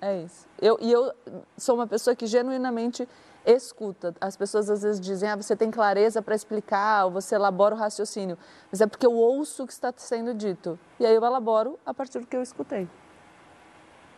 é 0.00 0.22
isso. 0.22 0.46
Eu, 0.62 0.78
e 0.80 0.90
eu 0.90 1.12
sou 1.58 1.74
uma 1.74 1.86
pessoa 1.86 2.16
que 2.16 2.26
genuinamente 2.26 3.06
escuta. 3.44 4.14
As 4.22 4.38
pessoas 4.38 4.70
às 4.70 4.80
vezes 4.80 4.98
dizem, 4.98 5.28
ah, 5.28 5.36
você 5.36 5.54
tem 5.54 5.70
clareza 5.70 6.22
para 6.22 6.34
explicar, 6.34 7.04
ou 7.04 7.10
você 7.10 7.34
elabora 7.34 7.74
o 7.74 7.78
raciocínio. 7.78 8.38
Mas 8.72 8.80
é 8.80 8.86
porque 8.86 9.04
eu 9.04 9.12
ouço 9.12 9.64
o 9.64 9.66
que 9.66 9.74
está 9.74 9.92
sendo 9.94 10.32
dito. 10.32 10.78
E 10.98 11.04
aí 11.04 11.14
eu 11.14 11.22
elaboro 11.22 11.78
a 11.84 11.92
partir 11.92 12.18
do 12.20 12.26
que 12.26 12.34
eu 12.34 12.42
escutei. 12.42 12.88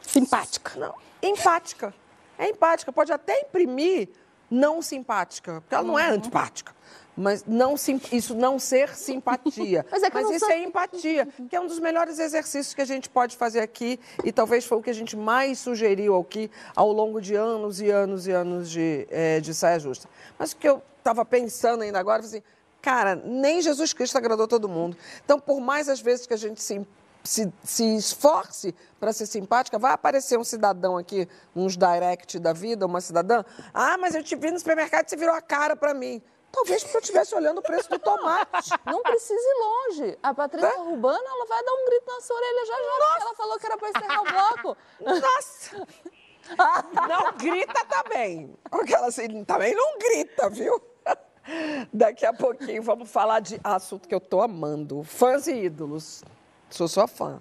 Simpática. 0.06 0.78
Não, 0.78 0.94
empática. 1.22 1.94
É 2.38 2.48
empática. 2.48 2.92
Pode 2.92 3.12
até 3.12 3.40
imprimir 3.40 4.08
não 4.50 4.80
simpática, 4.80 5.60
porque 5.60 5.74
ela 5.74 5.84
não 5.84 5.98
é 5.98 6.08
uhum. 6.08 6.14
antipática. 6.14 6.74
Mas 7.16 7.44
não, 7.46 7.74
isso 8.12 8.34
não 8.34 8.58
ser 8.58 8.94
simpatia. 8.94 9.86
Mas, 9.90 10.02
é 10.02 10.10
Mas 10.12 10.30
isso 10.30 10.40
sou... 10.40 10.50
é 10.50 10.62
empatia, 10.62 11.26
que 11.48 11.56
é 11.56 11.60
um 11.60 11.66
dos 11.66 11.78
melhores 11.78 12.18
exercícios 12.18 12.74
que 12.74 12.82
a 12.82 12.84
gente 12.84 13.08
pode 13.08 13.36
fazer 13.36 13.60
aqui 13.60 13.98
e 14.22 14.30
talvez 14.30 14.66
foi 14.66 14.76
o 14.76 14.82
que 14.82 14.90
a 14.90 14.94
gente 14.94 15.16
mais 15.16 15.58
sugeriu 15.58 16.14
aqui 16.18 16.50
ao 16.74 16.92
longo 16.92 17.18
de 17.18 17.34
anos 17.34 17.80
e 17.80 17.88
anos 17.88 18.26
e 18.26 18.32
anos 18.32 18.70
de, 18.70 19.06
é, 19.10 19.40
de 19.40 19.54
saia 19.54 19.80
justa. 19.80 20.06
Mas 20.38 20.52
o 20.52 20.56
que 20.56 20.68
eu 20.68 20.82
estava 20.98 21.24
pensando 21.24 21.82
ainda 21.82 21.98
agora, 21.98 22.20
assim, 22.20 22.42
cara, 22.82 23.16
nem 23.16 23.62
Jesus 23.62 23.94
Cristo 23.94 24.18
agradou 24.18 24.46
todo 24.46 24.68
mundo. 24.68 24.94
Então, 25.24 25.40
por 25.40 25.58
mais 25.58 25.88
às 25.88 26.00
vezes 26.00 26.26
que 26.26 26.34
a 26.34 26.36
gente 26.36 26.62
se 26.62 26.86
se, 27.26 27.52
se 27.62 27.96
esforce 27.96 28.74
para 28.98 29.12
ser 29.12 29.26
simpática, 29.26 29.78
vai 29.78 29.92
aparecer 29.92 30.38
um 30.38 30.44
cidadão 30.44 30.96
aqui, 30.96 31.28
uns 31.54 31.76
direct 31.76 32.38
da 32.38 32.52
vida, 32.52 32.86
uma 32.86 33.00
cidadã. 33.00 33.44
Ah, 33.74 33.98
mas 33.98 34.14
eu 34.14 34.22
te 34.22 34.34
vi 34.36 34.50
no 34.50 34.58
supermercado 34.58 35.06
e 35.06 35.10
você 35.10 35.16
virou 35.16 35.34
a 35.34 35.42
cara 35.42 35.76
para 35.76 35.92
mim. 35.92 36.22
Talvez 36.52 36.82
porque 36.82 36.96
eu 36.96 37.00
estivesse 37.00 37.34
olhando 37.34 37.58
o 37.58 37.62
preço 37.62 37.90
do 37.90 37.98
tomate. 37.98 38.70
Não 38.86 39.02
precisa 39.02 39.38
ir 39.38 39.58
longe. 39.60 40.18
A 40.22 40.32
Patrícia? 40.32 40.70
Rubana, 40.78 41.18
ela 41.18 41.46
vai 41.46 41.62
dar 41.62 41.72
um 41.72 41.84
grito 41.84 42.06
na 42.06 42.20
sua 42.20 42.36
orelha 42.36 42.66
já 42.66 42.74
já. 42.74 43.20
Ela 43.20 43.34
falou 43.34 43.58
que 43.58 43.66
era 43.66 43.76
para 43.76 43.88
encerrar 43.90 44.20
o 44.20 44.24
bloco. 44.24 44.76
Nossa! 45.00 45.86
Não 47.08 47.32
grita 47.36 47.84
também. 47.84 48.56
Porque 48.70 48.94
ela 48.94 49.08
assim, 49.08 49.44
também 49.44 49.74
não 49.74 49.98
grita, 49.98 50.48
viu? 50.48 50.80
Daqui 51.92 52.24
a 52.24 52.32
pouquinho 52.32 52.82
vamos 52.82 53.10
falar 53.10 53.40
de 53.40 53.60
assunto 53.62 54.08
que 54.08 54.14
eu 54.14 54.20
tô 54.20 54.40
amando. 54.40 55.02
Fãs 55.02 55.46
e 55.46 55.64
ídolos. 55.64 56.22
Sou 56.70 56.88
sua 56.88 57.06
fã. 57.06 57.40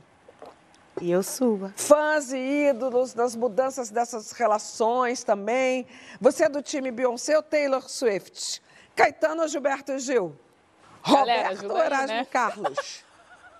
E 1.02 1.12
eu 1.12 1.22
sua. 1.22 1.74
Fãs 1.76 2.32
e 2.32 2.70
ídolos 2.70 3.14
das 3.14 3.36
mudanças 3.36 3.90
dessas 3.90 4.32
relações 4.32 5.24
também. 5.24 5.86
Você 6.22 6.46
é 6.46 6.50
do 6.50 6.62
time 6.62 6.90
Beyoncé 6.90 7.36
ou 7.36 7.44
Taylor 7.44 7.90
Swift? 7.90 8.62
Caetano 8.96 9.42
ou 9.42 9.48
Gilberto 9.48 9.98
Gil? 10.00 10.38
Galera, 11.06 11.50
Roberto 11.50 11.72
ou 11.72 11.78
Erasmo 11.78 12.08
né? 12.08 12.26
Carlos? 12.26 13.04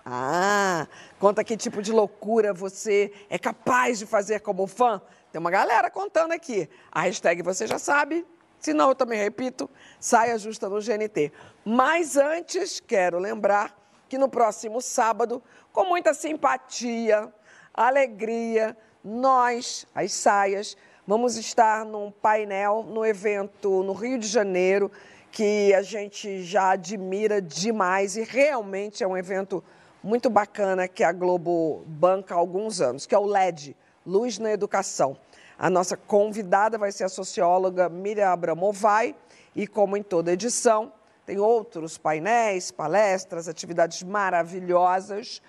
Ah, 0.08 0.86
conta 1.18 1.42
que 1.42 1.56
tipo 1.56 1.82
de 1.82 1.90
loucura 1.90 2.54
você 2.54 3.12
é 3.28 3.36
capaz 3.36 3.98
de 3.98 4.06
fazer 4.06 4.38
como 4.38 4.64
fã. 4.68 5.02
Tem 5.32 5.40
uma 5.40 5.50
galera 5.50 5.90
contando 5.90 6.30
aqui. 6.30 6.70
A 6.92 7.00
hashtag 7.00 7.42
você 7.42 7.66
já 7.66 7.76
sabe. 7.76 8.24
Se 8.60 8.72
não, 8.72 8.90
eu 8.90 8.94
também 8.94 9.18
repito, 9.18 9.68
saia 9.98 10.38
justa 10.38 10.68
no 10.68 10.80
GNT. 10.80 11.32
Mas 11.64 12.16
antes, 12.16 12.78
quero 12.78 13.18
lembrar 13.18 13.76
que 14.08 14.18
no 14.18 14.28
próximo 14.28 14.80
sábado, 14.80 15.42
com 15.72 15.84
muita 15.84 16.14
simpatia, 16.14 17.32
alegria, 17.74 18.76
nós, 19.04 19.86
as 19.94 20.12
saias, 20.12 20.76
vamos 21.06 21.36
estar 21.36 21.84
num 21.84 22.10
painel, 22.10 22.82
no 22.82 23.04
evento 23.04 23.82
no 23.82 23.92
Rio 23.92 24.18
de 24.18 24.26
Janeiro, 24.26 24.90
que 25.30 25.74
a 25.74 25.82
gente 25.82 26.42
já 26.42 26.70
admira 26.70 27.42
demais 27.42 28.16
e 28.16 28.22
realmente 28.22 29.04
é 29.04 29.06
um 29.06 29.16
evento 29.16 29.62
muito 30.02 30.30
bacana 30.30 30.88
que 30.88 31.04
a 31.04 31.12
Globo 31.12 31.84
banca 31.86 32.34
há 32.34 32.38
alguns 32.38 32.80
anos, 32.80 33.06
que 33.06 33.14
é 33.14 33.18
o 33.18 33.26
LED, 33.26 33.76
Luz 34.06 34.38
na 34.38 34.52
Educação. 34.52 35.16
A 35.58 35.68
nossa 35.68 35.96
convidada 35.96 36.78
vai 36.78 36.92
ser 36.92 37.04
a 37.04 37.08
socióloga 37.08 37.88
Miriam 37.88 38.28
Abramovai 38.28 39.14
e, 39.54 39.66
como 39.66 39.96
em 39.96 40.02
toda 40.02 40.32
edição, 40.32 40.92
tem 41.26 41.40
outros 41.40 41.98
painéis, 41.98 42.70
palestras, 42.70 43.48
atividades 43.48 44.04
maravilhosas. 44.04 45.42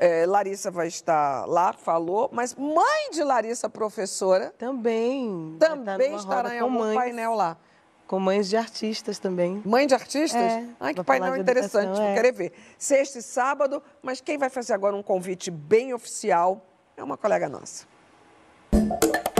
É, 0.00 0.24
Larissa 0.24 0.70
vai 0.70 0.86
estar 0.86 1.44
lá, 1.46 1.72
falou, 1.74 2.30
mas 2.32 2.54
mãe 2.54 3.10
de 3.12 3.22
Larissa, 3.22 3.68
professora. 3.68 4.54
Também. 4.56 5.56
Também 5.58 6.14
estará 6.14 6.54
em 6.54 6.60
algum 6.60 6.78
mães, 6.78 6.96
painel 6.96 7.34
lá. 7.34 7.58
Com 8.06 8.18
mães 8.18 8.48
de 8.48 8.56
artistas 8.56 9.18
também. 9.18 9.60
Mãe 9.66 9.86
de 9.86 9.92
artistas? 9.92 10.40
É, 10.40 10.64
Ai, 10.80 10.94
que 10.94 11.04
painel 11.04 11.36
interessante, 11.36 11.96
vou 11.96 12.02
é. 12.02 12.14
querer 12.14 12.32
ver. 12.32 12.52
Sexta 12.78 13.18
e 13.18 13.22
sábado, 13.22 13.82
mas 14.00 14.22
quem 14.22 14.38
vai 14.38 14.48
fazer 14.48 14.72
agora 14.72 14.96
um 14.96 15.02
convite 15.02 15.50
bem 15.50 15.92
oficial 15.92 16.64
é 16.96 17.04
uma 17.04 17.18
colega 17.18 17.50
nossa. 17.50 17.86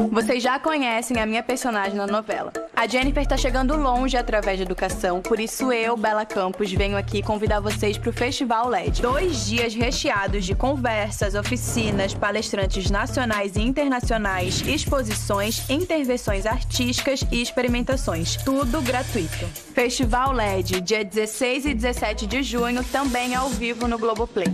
Vocês 0.06 0.42
já 0.42 0.58
conhecem 0.58 1.20
a 1.20 1.26
minha 1.26 1.42
personagem 1.42 1.94
na 1.94 2.06
novela. 2.06 2.52
A 2.74 2.86
Jennifer 2.86 3.22
está 3.22 3.36
chegando 3.36 3.76
longe 3.76 4.16
através 4.16 4.58
da 4.58 4.64
educação, 4.64 5.20
por 5.20 5.40
isso 5.40 5.72
eu, 5.72 5.96
Bela 5.96 6.24
Campos, 6.24 6.72
venho 6.72 6.96
aqui 6.96 7.22
convidar 7.22 7.58
vocês 7.58 7.98
para 7.98 8.10
o 8.10 8.12
Festival 8.12 8.68
LED. 8.68 9.02
Dois 9.02 9.46
dias 9.46 9.74
recheados 9.74 10.44
de 10.44 10.54
conversas, 10.54 11.34
oficinas, 11.34 12.14
palestrantes 12.14 12.90
nacionais 12.90 13.56
e 13.56 13.62
internacionais, 13.62 14.60
exposições, 14.66 15.68
intervenções 15.68 16.46
artísticas 16.46 17.24
e 17.32 17.42
experimentações. 17.42 18.36
Tudo 18.36 18.80
gratuito. 18.80 19.46
Festival 19.74 20.32
LED, 20.32 20.80
dia 20.80 21.04
16 21.04 21.66
e 21.66 21.74
17 21.74 22.26
de 22.26 22.42
junho, 22.42 22.84
também 22.84 23.34
ao 23.34 23.48
vivo 23.48 23.88
no 23.88 23.98
Globoplay. 23.98 24.46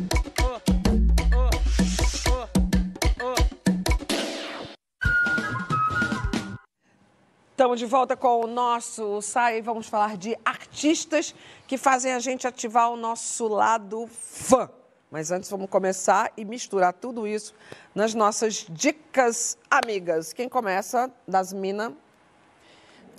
Estamos 7.54 7.78
de 7.78 7.86
volta 7.86 8.16
com 8.16 8.40
o 8.40 8.48
nosso 8.48 9.22
SAI 9.22 9.58
e 9.58 9.62
vamos 9.62 9.86
falar 9.86 10.16
de 10.16 10.36
artistas 10.44 11.32
que 11.68 11.78
fazem 11.78 12.12
a 12.12 12.18
gente 12.18 12.48
ativar 12.48 12.90
o 12.90 12.96
nosso 12.96 13.46
lado 13.46 14.08
fã. 14.08 14.68
Mas 15.08 15.30
antes 15.30 15.48
vamos 15.48 15.70
começar 15.70 16.32
e 16.36 16.44
misturar 16.44 16.92
tudo 16.92 17.28
isso 17.28 17.54
nas 17.94 18.12
nossas 18.12 18.66
dicas 18.68 19.56
amigas. 19.70 20.32
Quem 20.32 20.48
começa 20.48 21.08
das 21.28 21.52
minas? 21.52 21.92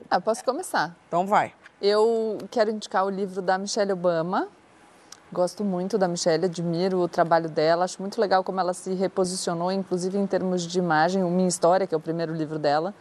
Ah, 0.10 0.20
posso 0.20 0.44
começar. 0.44 0.94
Então 1.08 1.26
vai. 1.26 1.54
Eu 1.82 2.38
quero 2.52 2.72
indicar 2.72 3.06
o 3.06 3.10
livro 3.10 3.42
da 3.42 3.58
Michelle 3.58 3.94
Obama. 3.94 4.50
Gosto 5.32 5.64
muito 5.64 5.98
da 5.98 6.10
Michelle, 6.10 6.44
admiro 6.44 7.00
o 7.00 7.08
trabalho 7.08 7.50
dela, 7.50 7.86
acho 7.86 8.02
muito 8.02 8.20
legal 8.20 8.44
como 8.44 8.60
ela 8.60 8.74
se 8.74 8.94
reposicionou, 8.96 9.72
inclusive 9.72 10.18
em 10.18 10.28
termos 10.28 10.64
de 10.64 10.78
imagem, 10.78 11.24
o 11.24 11.30
Minha 11.30 11.48
História, 11.48 11.88
que 11.88 11.96
é 11.96 11.98
o 11.98 12.02
primeiro 12.02 12.34
livro 12.34 12.60
dela 12.60 12.94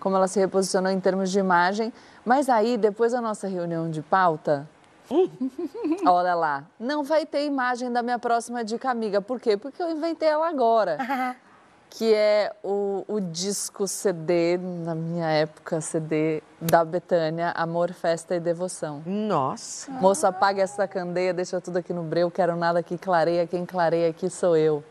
como 0.00 0.16
ela 0.16 0.26
se 0.26 0.40
reposicionou 0.40 0.90
em 0.90 0.98
termos 0.98 1.30
de 1.30 1.38
imagem. 1.38 1.92
Mas 2.24 2.48
aí, 2.48 2.76
depois 2.76 3.12
da 3.12 3.20
nossa 3.20 3.46
reunião 3.46 3.90
de 3.90 4.02
pauta, 4.02 4.68
olha 6.06 6.34
lá, 6.34 6.64
não 6.78 7.04
vai 7.04 7.26
ter 7.26 7.44
imagem 7.44 7.92
da 7.92 8.02
minha 8.02 8.18
próxima 8.18 8.64
dica 8.64 8.90
amiga. 8.90 9.20
Por 9.20 9.38
quê? 9.38 9.56
Porque 9.56 9.82
eu 9.82 9.90
inventei 9.90 10.28
ela 10.28 10.48
agora. 10.48 10.98
que 11.90 12.14
é 12.14 12.52
o, 12.62 13.04
o, 13.08 13.20
disco 13.20 13.86
CD, 13.88 14.56
na 14.56 14.94
minha 14.94 15.26
época, 15.26 15.80
CD 15.80 16.40
da 16.60 16.84
Betânia, 16.84 17.50
Amor, 17.50 17.92
Festa 17.92 18.36
e 18.36 18.40
Devoção. 18.40 19.02
Nossa! 19.04 19.90
Moça, 19.90 20.28
apaga 20.28 20.62
essa 20.62 20.86
candeia, 20.86 21.34
deixa 21.34 21.60
tudo 21.60 21.78
aqui 21.78 21.92
no 21.92 22.04
breu, 22.04 22.30
quero 22.30 22.54
nada 22.54 22.80
que 22.80 22.96
clareia, 22.96 23.44
quem 23.44 23.66
clareia 23.66 24.08
aqui 24.08 24.30
sou 24.30 24.56
eu. 24.56 24.84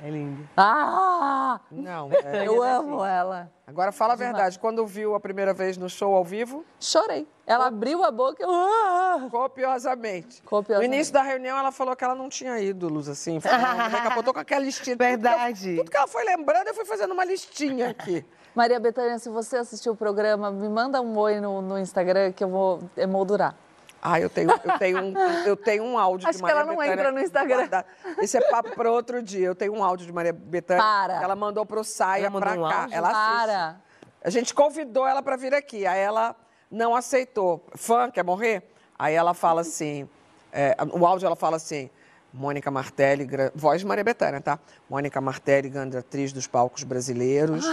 É 0.00 0.08
lindo. 0.08 0.48
Ah! 0.56 1.60
Não, 1.70 2.10
é, 2.24 2.46
eu 2.46 2.62
amo 2.62 3.04
ela. 3.04 3.50
Agora 3.66 3.90
fala 3.90 4.12
a 4.12 4.16
verdade, 4.16 4.58
quando 4.58 4.86
viu 4.86 5.14
a 5.14 5.20
primeira 5.20 5.52
vez 5.52 5.76
no 5.76 5.90
show 5.90 6.14
ao 6.14 6.24
vivo? 6.24 6.64
Chorei. 6.80 7.26
Ela 7.46 7.66
abriu 7.66 8.04
a 8.04 8.10
boca 8.10 8.36
e 8.40 8.44
eu... 8.44 8.50
Ah! 8.50 9.28
Copiosamente. 9.30 10.42
Copiosamente. 10.42 10.88
No 10.88 10.94
início 10.94 11.12
da 11.12 11.22
reunião 11.22 11.58
ela 11.58 11.72
falou 11.72 11.96
que 11.96 12.04
ela 12.04 12.14
não 12.14 12.28
tinha 12.28 12.60
ídolos, 12.60 13.08
assim. 13.08 13.40
Daqui 13.40 14.08
a 14.08 14.10
pouco 14.12 14.32
com 14.32 14.40
aquela 14.40 14.64
listinha. 14.64 14.96
Verdade. 14.96 15.58
Tudo 15.58 15.70
que, 15.70 15.76
tudo 15.76 15.90
que 15.90 15.96
ela 15.96 16.06
foi 16.06 16.24
lembrando, 16.24 16.68
eu 16.68 16.74
fui 16.74 16.84
fazendo 16.84 17.12
uma 17.12 17.24
listinha 17.24 17.90
aqui. 17.90 18.24
Maria 18.54 18.80
Bethânia, 18.80 19.18
se 19.18 19.28
você 19.28 19.56
assistiu 19.56 19.92
o 19.92 19.96
programa, 19.96 20.50
me 20.50 20.68
manda 20.68 21.00
um 21.00 21.16
oi 21.16 21.40
no, 21.40 21.60
no 21.60 21.78
Instagram 21.78 22.32
que 22.32 22.42
eu 22.42 22.48
vou 22.48 22.80
emoldurar. 22.96 23.54
Ah, 24.00 24.20
eu 24.20 24.30
tenho, 24.30 24.50
eu 24.50 24.78
tenho, 24.78 24.98
um, 24.98 25.18
eu 25.44 25.56
tenho 25.56 25.84
um 25.84 25.98
áudio 25.98 26.28
Acho 26.28 26.38
de 26.38 26.42
Maria 26.42 26.56
que 26.56 26.62
ela 26.62 26.70
não 26.70 26.78
Bethânia 26.78 27.00
entra 27.00 27.12
no 27.12 27.20
Instagram. 27.20 27.84
Isso 28.22 28.36
é 28.36 28.40
papo 28.50 28.74
para 28.74 28.90
outro 28.90 29.22
dia. 29.22 29.46
Eu 29.46 29.54
tenho 29.54 29.74
um 29.74 29.82
áudio 29.82 30.06
de 30.06 30.12
Maria 30.12 30.32
Bethânia. 30.32 30.82
Para. 30.82 31.22
Ela 31.22 31.34
mandou 31.34 31.66
pro 31.66 31.82
Saia 31.82 32.30
para 32.30 32.52
um 32.52 32.68
cá. 32.68 32.82
Áudio? 32.82 32.96
Ela 32.96 33.08
assiste. 33.08 33.46
Para. 33.46 33.80
A 34.22 34.30
gente 34.30 34.54
convidou 34.54 35.06
ela 35.06 35.22
para 35.22 35.36
vir 35.36 35.54
aqui. 35.54 35.86
Aí 35.86 36.00
ela 36.00 36.36
não 36.70 36.94
aceitou. 36.94 37.64
Fã, 37.74 38.10
quer 38.10 38.22
morrer? 38.22 38.70
Aí 38.98 39.14
ela 39.14 39.34
fala 39.34 39.60
assim, 39.62 40.08
é, 40.52 40.76
o 40.92 41.06
áudio 41.06 41.26
ela 41.26 41.36
fala 41.36 41.56
assim, 41.56 41.88
Mônica 42.32 42.70
Martelli, 42.70 43.26
voz 43.54 43.80
de 43.80 43.86
Maria 43.86 44.04
Bethânia, 44.04 44.40
tá? 44.40 44.58
Mônica 44.88 45.20
Martelli, 45.20 45.68
grande 45.68 45.96
atriz 45.96 46.32
dos 46.32 46.46
palcos 46.46 46.82
brasileiros. 46.82 47.64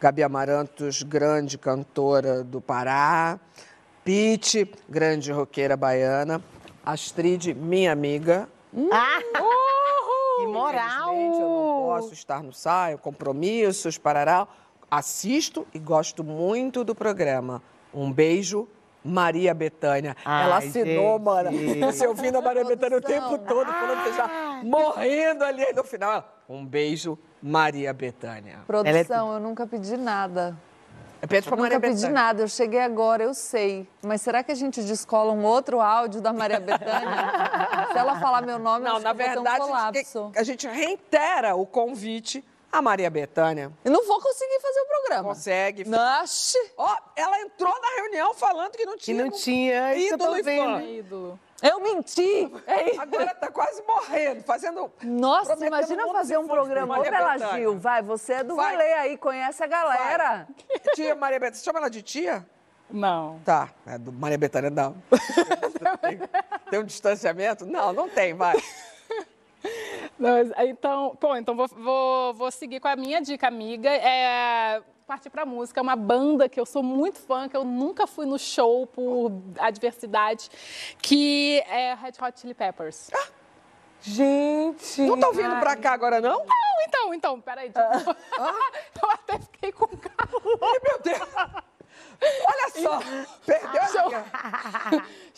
Gabi 0.00 0.22
Amarantos, 0.22 1.02
grande 1.02 1.56
cantora 1.56 2.44
do 2.44 2.60
Pará. 2.60 3.38
Pete, 4.04 4.70
grande 4.86 5.32
roqueira 5.32 5.76
baiana. 5.76 6.42
Astrid, 6.84 7.54
minha 7.54 7.90
amiga. 7.90 8.46
Ah! 8.92 9.18
Que 10.36 10.46
moral! 10.46 11.14
Eu 11.14 11.30
não 11.40 11.86
posso 11.86 12.12
estar 12.12 12.42
no 12.42 12.52
saio, 12.52 12.98
compromissos, 12.98 13.96
parará. 13.96 14.46
Assisto 14.90 15.66
e 15.72 15.78
gosto 15.78 16.22
muito 16.22 16.84
do 16.84 16.94
programa. 16.94 17.62
Um 17.94 18.12
beijo, 18.12 18.68
Maria 19.02 19.54
Bethânia. 19.54 20.14
Ai, 20.22 20.44
Ela 20.44 20.58
assinou, 20.58 21.16
gente. 21.16 21.24
mano. 21.24 21.92
Você 21.92 22.06
ouvindo 22.06 22.36
a 22.36 22.42
Maria 22.42 22.64
Bethânia 22.64 22.98
o 22.98 23.00
tempo 23.00 23.38
todo, 23.38 23.72
falando 23.72 24.04
que 24.04 24.12
já 24.16 24.60
morrendo 24.62 25.44
ali. 25.44 25.64
No 25.72 25.82
final, 25.82 26.42
um 26.46 26.64
beijo, 26.66 27.18
Maria 27.42 27.92
Bethânia. 27.94 28.58
Produção, 28.66 29.32
eu 29.32 29.40
nunca 29.40 29.66
pedi 29.66 29.96
nada. 29.96 30.54
Pede 31.26 31.46
pra 31.46 31.56
Eu 31.56 31.60
Maria 31.62 31.78
nunca 31.78 31.88
pedi 31.88 32.08
nada, 32.08 32.42
eu 32.42 32.48
cheguei 32.48 32.80
agora, 32.80 33.22
eu 33.22 33.34
sei. 33.34 33.88
Mas 34.02 34.20
será 34.22 34.42
que 34.42 34.52
a 34.52 34.54
gente 34.54 34.82
descola 34.82 35.32
um 35.32 35.44
outro 35.44 35.80
áudio 35.80 36.20
da 36.20 36.32
Maria 36.32 36.60
Bethânia? 36.60 37.32
Se 37.92 37.98
ela 37.98 38.18
falar 38.20 38.42
meu 38.42 38.58
nome, 38.58 38.84
eu 38.86 38.88
Não, 38.90 38.96
acho 38.96 39.04
na 39.04 39.10
que 39.12 39.16
verdade, 39.16 39.62
um 39.62 39.66
colapso. 39.66 40.32
a 40.36 40.42
gente 40.42 40.66
reitera 40.66 41.54
o 41.54 41.64
convite 41.66 42.44
à 42.78 42.82
Maria 42.82 43.08
Bethânia. 43.10 43.72
Eu 43.84 43.92
não 43.92 44.04
vou 44.06 44.20
conseguir 44.20 44.60
fazer 44.60 44.80
o 44.80 44.86
programa. 44.86 45.28
Consegue. 45.30 45.84
Nossa! 45.88 46.58
Ó, 46.76 46.96
ela 47.16 47.40
entrou 47.40 47.72
na 47.80 48.02
reunião 48.02 48.34
falando 48.34 48.72
que 48.72 48.84
não 48.84 48.96
tinha. 48.96 49.24
não 49.24 49.30
tinha, 49.30 49.94
isso 49.94 50.14
eu 50.14 50.18
tô 50.18 50.24
ídolo 50.24 50.36
e 50.38 50.42
fã. 50.42 50.50
vendo. 50.78 50.80
Ídolo. 50.80 51.40
Eu 51.62 51.80
menti! 51.80 52.52
É 52.66 52.98
Agora 52.98 53.34
tá 53.34 53.50
quase 53.50 53.82
morrendo, 53.82 54.42
fazendo. 54.42 54.92
Nossa, 55.02 55.54
imagina 55.64 56.06
fazer 56.08 56.36
um 56.36 56.46
programa. 56.46 56.98
Ô, 56.98 57.02
Bela. 57.02 57.38
Gil, 57.54 57.78
vai, 57.78 58.02
você 58.02 58.34
é 58.34 58.44
do 58.44 58.56
Vai. 58.56 58.72
rolê 58.72 58.92
aí, 58.94 59.16
conhece 59.16 59.62
a 59.62 59.66
galera. 59.66 60.46
Tia 60.94 61.14
Maria 61.14 61.40
Bethânia. 61.40 61.64
Chama 61.64 61.78
ela 61.78 61.88
de 61.88 62.02
tia? 62.02 62.44
Não. 62.90 63.40
Tá. 63.44 63.70
É 63.86 63.96
do 63.96 64.12
Maria 64.12 64.36
Bethânia, 64.36 64.68
não. 64.68 64.94
tem, 66.02 66.20
tem 66.70 66.78
um 66.80 66.84
distanciamento? 66.84 67.64
Não, 67.64 67.92
não 67.92 68.08
tem, 68.10 68.34
vai. 68.34 68.56
Então, 70.58 71.16
bom, 71.20 71.36
então 71.36 71.54
vou, 71.54 71.68
vou, 71.68 72.34
vou 72.34 72.50
seguir 72.50 72.80
com 72.80 72.88
a 72.88 72.96
minha 72.96 73.20
dica, 73.20 73.48
amiga. 73.48 73.90
É 73.90 74.82
partir 75.06 75.28
pra 75.28 75.44
música, 75.44 75.80
é 75.80 75.82
uma 75.82 75.96
banda 75.96 76.48
que 76.48 76.58
eu 76.58 76.64
sou 76.64 76.82
muito 76.82 77.18
fã, 77.18 77.48
que 77.48 77.56
eu 77.56 77.64
nunca 77.64 78.06
fui 78.06 78.24
no 78.26 78.38
show 78.38 78.86
por 78.86 79.30
adversidade, 79.58 80.48
que 81.00 81.62
é 81.68 81.94
Red 81.94 82.12
Hot 82.20 82.40
Chili 82.40 82.54
Peppers. 82.54 83.10
Gente! 84.00 85.02
Não 85.02 85.18
tá 85.18 85.30
vindo 85.30 85.58
pra 85.60 85.76
cá 85.76 85.92
agora, 85.92 86.20
não? 86.20 86.38
Não, 86.38 86.82
então, 86.86 87.14
então, 87.14 87.40
peraí. 87.40 87.68
tipo, 87.68 87.80
eu 89.02 89.10
até 89.10 89.38
fiquei 89.38 89.72
com 89.72 89.86
calor. 89.88 90.58
Ai, 90.62 90.80
meu 90.82 91.02
Deus! 91.02 91.64
Olha 92.22 92.70
só! 92.82 92.98
Perdeu 93.46 93.82
a 93.82 94.06
linha. 94.08 94.24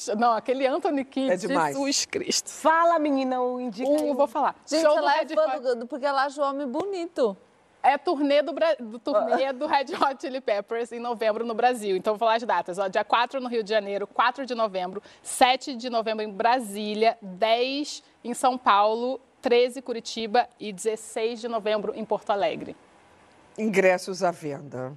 Não, 0.16 0.32
aquele 0.32 0.66
Anthony 0.66 1.04
Kidd, 1.04 1.32
É 1.32 1.36
demais. 1.36 1.76
Jesus 1.76 2.06
Cristo. 2.06 2.50
Fala, 2.50 2.98
menina, 2.98 3.40
o 3.40 3.60
indica. 3.60 3.88
Um, 3.88 4.14
vou 4.14 4.26
falar. 4.26 4.54
Gente, 4.66 4.82
Show 4.82 4.92
do 4.92 4.98
ela 4.98 5.16
é 5.16 5.18
Red 5.20 5.34
fã 5.34 5.58
do, 5.60 5.76
do- 5.76 5.86
porque 5.86 6.04
ela 6.06 6.24
acha 6.24 6.40
o 6.40 6.44
homem 6.48 6.66
bonito. 6.66 7.36
É 7.82 7.96
turnê 7.96 8.42
do, 8.42 8.52
do 8.80 8.98
turnê 8.98 9.52
do 9.52 9.66
Red 9.66 9.84
Hot 9.94 10.20
Chili 10.20 10.40
Peppers 10.40 10.90
em 10.90 10.98
novembro 10.98 11.46
no 11.46 11.54
Brasil. 11.54 11.96
Então, 11.96 12.14
vou 12.14 12.18
falar 12.18 12.34
as 12.34 12.42
datas. 12.42 12.78
Ó, 12.78 12.88
dia 12.88 13.04
4 13.04 13.40
no 13.40 13.48
Rio 13.48 13.62
de 13.62 13.70
Janeiro, 13.70 14.08
4 14.08 14.44
de 14.44 14.54
novembro, 14.56 15.00
7 15.22 15.76
de 15.76 15.88
novembro 15.88 16.24
em 16.24 16.30
Brasília, 16.30 17.16
10 17.22 18.02
em 18.24 18.34
São 18.34 18.58
Paulo, 18.58 19.20
13 19.40 19.78
em 19.78 19.82
Curitiba 19.82 20.48
e 20.58 20.72
16 20.72 21.40
de 21.40 21.46
novembro 21.48 21.92
em 21.94 22.04
Porto 22.04 22.30
Alegre. 22.30 22.76
Ingressos 23.56 24.24
à 24.24 24.32
venda. 24.32 24.92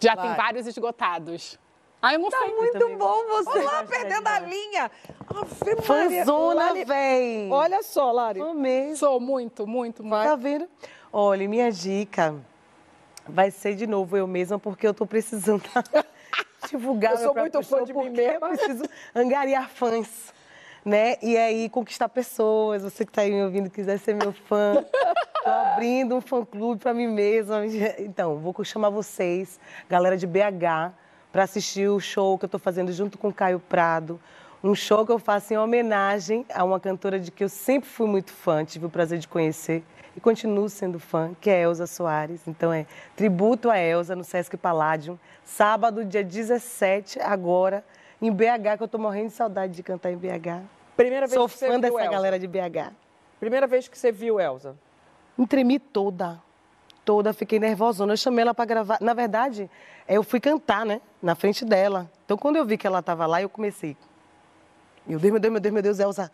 Já 0.00 0.14
Vai. 0.14 0.28
tem 0.28 0.36
vários 0.36 0.66
esgotados. 0.66 1.58
Ai, 2.00 2.16
eu 2.16 2.18
não 2.20 2.30
sei. 2.30 2.54
Muito 2.54 2.88
bom 2.98 3.24
você. 3.28 3.50
Olha 3.58 3.62
lá, 3.64 3.84
perdendo 3.84 4.26
a 4.26 4.38
linha. 4.40 4.90
Ave 5.28 5.74
Maria. 5.88 6.24
Fãzona, 6.24 6.54
Lari- 6.66 6.84
véi! 6.84 7.48
Olha 7.50 7.82
só, 7.82 8.12
Lari. 8.12 8.42
Mesmo. 8.54 8.96
Sou 8.96 9.18
muito, 9.20 9.66
muito, 9.66 10.04
muito. 10.04 10.22
Tá 10.22 10.36
vendo? 10.36 10.68
Olha, 11.12 11.48
minha 11.48 11.70
dica 11.72 12.34
vai 13.26 13.50
ser 13.50 13.74
de 13.74 13.86
novo 13.86 14.16
eu 14.16 14.26
mesma, 14.26 14.58
porque 14.58 14.86
eu 14.86 14.92
tô 14.92 15.06
precisando 15.06 15.62
divulgar 16.68 17.12
Eu 17.12 17.18
meu 17.18 17.24
sou 17.26 17.34
próprio 17.34 17.52
muito 17.54 17.68
fã 17.68 17.76
show, 17.78 17.86
de 17.86 17.92
mim 17.94 18.00
porque 18.04 18.20
mesma. 18.22 18.48
Eu 18.48 18.56
preciso 18.58 18.84
angariar 19.14 19.68
fãs, 19.70 20.32
né? 20.84 21.16
E 21.22 21.36
aí 21.36 21.68
conquistar 21.68 22.08
pessoas. 22.08 22.82
Você 22.82 23.06
que 23.06 23.12
tá 23.12 23.22
aí 23.22 23.30
me 23.30 23.42
ouvindo 23.42 23.70
quiser 23.70 23.98
ser 23.98 24.14
meu 24.14 24.32
fã, 24.32 24.84
tô 25.42 25.50
abrindo 25.50 26.14
um 26.14 26.20
fã-clube 26.20 26.80
pra 26.80 26.92
mim 26.92 27.06
mesma. 27.06 27.62
Então, 27.98 28.38
vou 28.38 28.54
chamar 28.64 28.90
vocês, 28.90 29.58
galera 29.88 30.16
de 30.16 30.26
BH, 30.26 30.92
para 31.32 31.44
assistir 31.44 31.88
o 31.88 31.98
show 31.98 32.38
que 32.38 32.44
eu 32.44 32.48
tô 32.48 32.58
fazendo 32.58 32.92
junto 32.92 33.16
com 33.16 33.28
o 33.28 33.32
Caio 33.32 33.58
Prado. 33.58 34.20
Um 34.62 34.74
show 34.74 35.04
que 35.04 35.12
eu 35.12 35.18
faço 35.18 35.52
em 35.52 35.58
homenagem 35.58 36.46
a 36.52 36.64
uma 36.64 36.80
cantora 36.80 37.20
de 37.20 37.30
que 37.30 37.44
eu 37.44 37.50
sempre 37.50 37.88
fui 37.88 38.06
muito 38.06 38.32
fã, 38.32 38.64
tive 38.64 38.86
o 38.86 38.90
prazer 38.90 39.18
de 39.18 39.28
conhecer 39.28 39.84
e 40.16 40.20
continuo 40.20 40.68
sendo 40.68 40.98
fã, 40.98 41.32
que 41.40 41.50
é 41.50 41.62
Elza 41.62 41.86
Soares. 41.86 42.40
Então 42.46 42.72
é 42.72 42.86
tributo 43.14 43.68
a 43.68 43.78
Elza 43.78 44.16
no 44.16 44.24
Sesc 44.24 44.56
Palladium, 44.56 45.18
sábado, 45.44 46.04
dia 46.04 46.24
17, 46.24 47.20
agora, 47.20 47.84
em 48.20 48.30
BH, 48.32 48.76
que 48.78 48.82
eu 48.82 48.88
tô 48.88 48.98
morrendo 48.98 49.28
de 49.28 49.34
saudade 49.34 49.72
de 49.74 49.82
cantar 49.82 50.10
em 50.10 50.16
BH. 50.16 50.62
Primeira 50.96 51.26
vez 51.26 51.34
Sou 51.34 51.48
que 51.48 51.54
você 51.56 51.66
fã 51.66 51.72
viu 51.72 51.80
dessa 51.82 51.98
Elza. 52.00 52.10
galera 52.10 52.38
de 52.38 52.46
BH. 52.46 52.92
Primeira 53.40 53.66
vez 53.66 53.88
que 53.88 53.98
você 53.98 54.12
viu 54.12 54.40
Elza. 54.40 54.76
Me 55.36 55.46
tremi 55.46 55.78
toda, 55.78 56.40
toda, 57.04 57.32
fiquei 57.32 57.58
nervosona. 57.58 58.12
Eu 58.12 58.16
chamei 58.16 58.42
ela 58.42 58.54
para 58.54 58.64
gravar. 58.64 58.98
Na 59.00 59.12
verdade, 59.12 59.68
eu 60.08 60.22
fui 60.22 60.38
cantar, 60.40 60.86
né, 60.86 61.00
na 61.20 61.34
frente 61.34 61.64
dela. 61.64 62.08
Então, 62.24 62.36
quando 62.38 62.56
eu 62.56 62.64
vi 62.64 62.78
que 62.78 62.86
ela 62.86 63.00
estava 63.00 63.26
lá, 63.26 63.42
eu 63.42 63.48
comecei. 63.48 63.96
Meu 65.06 65.18
Deus, 65.18 65.32
meu 65.32 65.40
Deus, 65.40 65.52
meu 65.52 65.60
Deus, 65.60 65.72
meu 65.74 65.82
Deus, 65.82 65.98
Elza. 65.98 66.30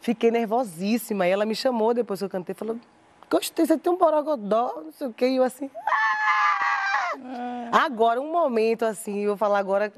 Fiquei 0.00 0.30
nervosíssima. 0.30 1.26
E 1.28 1.30
ela 1.30 1.44
me 1.44 1.54
chamou 1.54 1.92
depois 1.92 2.18
que 2.20 2.24
eu 2.24 2.30
cantei, 2.30 2.54
falou: 2.54 2.78
Gostei, 3.30 3.66
você 3.66 3.76
tem 3.76 3.92
um 3.92 3.96
borogodó, 3.96 4.80
não 4.84 4.92
sei 4.92 5.06
o 5.08 5.12
quê. 5.12 5.28
E 5.28 5.36
eu 5.36 5.44
assim. 5.44 5.70
"Ah!" 5.86 7.84
Agora, 7.84 8.20
um 8.20 8.32
momento 8.32 8.84
assim, 8.84 9.20
eu 9.20 9.28
vou 9.30 9.36
falar 9.36 9.58
agora, 9.58 9.92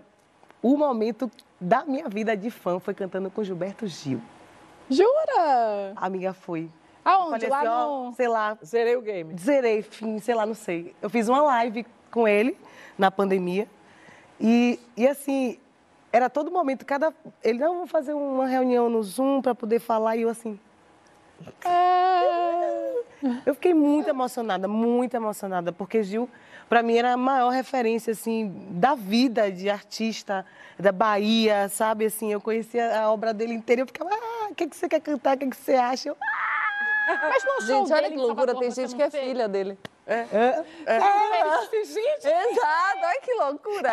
o 0.63 0.77
momento 0.77 1.31
da 1.61 1.85
minha 1.85 2.09
vida 2.09 2.37
de 2.37 2.51
fã 2.51 2.79
foi 2.79 2.95
cantando 2.95 3.31
com 3.31 3.43
Gilberto 3.43 3.87
Gil. 3.87 4.21
Jura? 4.89 5.93
Amiga, 5.97 6.33
foi. 6.33 6.71
Aonde? 7.05 7.47
Lá 7.47 7.59
assim, 7.59 7.69
ó, 7.69 8.05
no... 8.05 8.15
sei 8.15 8.29
lá, 8.29 8.57
Zerei 8.65 8.97
o 8.97 9.03
game. 9.03 9.37
Zerei, 9.39 9.83
fim, 9.83 10.19
sei 10.19 10.35
lá, 10.35 10.47
não 10.47 10.55
sei. 10.55 10.95
Eu 11.03 11.11
fiz 11.11 11.29
uma 11.29 11.43
live 11.43 11.85
com 12.11 12.29
ele 12.29 12.57
na 12.97 13.11
pandemia. 13.11 13.69
E, 14.41 14.79
e 14.97 15.07
assim, 15.07 15.59
era 16.13 16.31
todo 16.31 16.51
momento, 16.51 16.85
cada. 16.85 17.13
Ele, 17.43 17.59
não, 17.59 17.75
vamos 17.75 17.91
fazer 17.91 18.13
uma 18.13 18.47
reunião 18.47 18.89
no 18.89 19.03
Zoom 19.03 19.41
para 19.41 19.55
poder 19.55 19.81
falar. 19.81 20.17
E 20.17 20.23
eu 20.23 20.29
assim. 20.29 20.59
Eu 23.47 23.55
fiquei 23.55 23.75
muito 23.75 24.09
emocionada, 24.09 24.69
muito 24.69 25.15
emocionada, 25.15 25.73
porque 25.73 26.03
Gil, 26.03 26.29
para 26.73 26.83
mim, 26.83 26.97
era 26.97 27.13
a 27.13 27.17
maior 27.19 27.51
referência, 27.51 28.13
assim, 28.13 28.51
da 28.71 28.95
vida 28.95 29.53
de 29.53 29.69
artista, 29.69 30.43
da 30.79 30.91
Bahia, 30.91 31.69
sabe? 31.69 32.07
Assim, 32.07 32.33
eu 32.33 32.41
conhecia 32.41 32.99
a 32.99 33.13
obra 33.13 33.35
dele 33.35 33.53
inteira. 33.53 33.83
Eu 33.83 33.87
ficava, 33.87 34.09
ah, 34.11 34.49
o 34.51 34.55
que, 34.55 34.67
que 34.67 34.75
você 34.75 34.89
quer 34.89 35.01
cantar? 35.01 35.37
O 35.37 35.39
que, 35.39 35.51
que 35.51 35.57
você 35.57 35.75
acha? 35.75 36.09
Eu, 36.09 36.17
Mas 37.07 37.45
no 37.45 37.51
show 37.51 37.61
Gente, 37.61 37.93
olha 37.93 38.03
dele 38.05 38.15
que 38.15 38.21
loucura, 38.23 38.59
tem 38.59 38.71
gente 38.71 38.91
não 38.93 38.97
que 38.97 39.03
é 39.03 39.11
filha 39.11 39.49
dele. 39.51 39.79
é, 40.87 41.85
Gente! 41.85 42.27
Exato, 42.27 43.01
olha 43.03 43.21
que 43.21 43.35
loucura. 43.35 43.91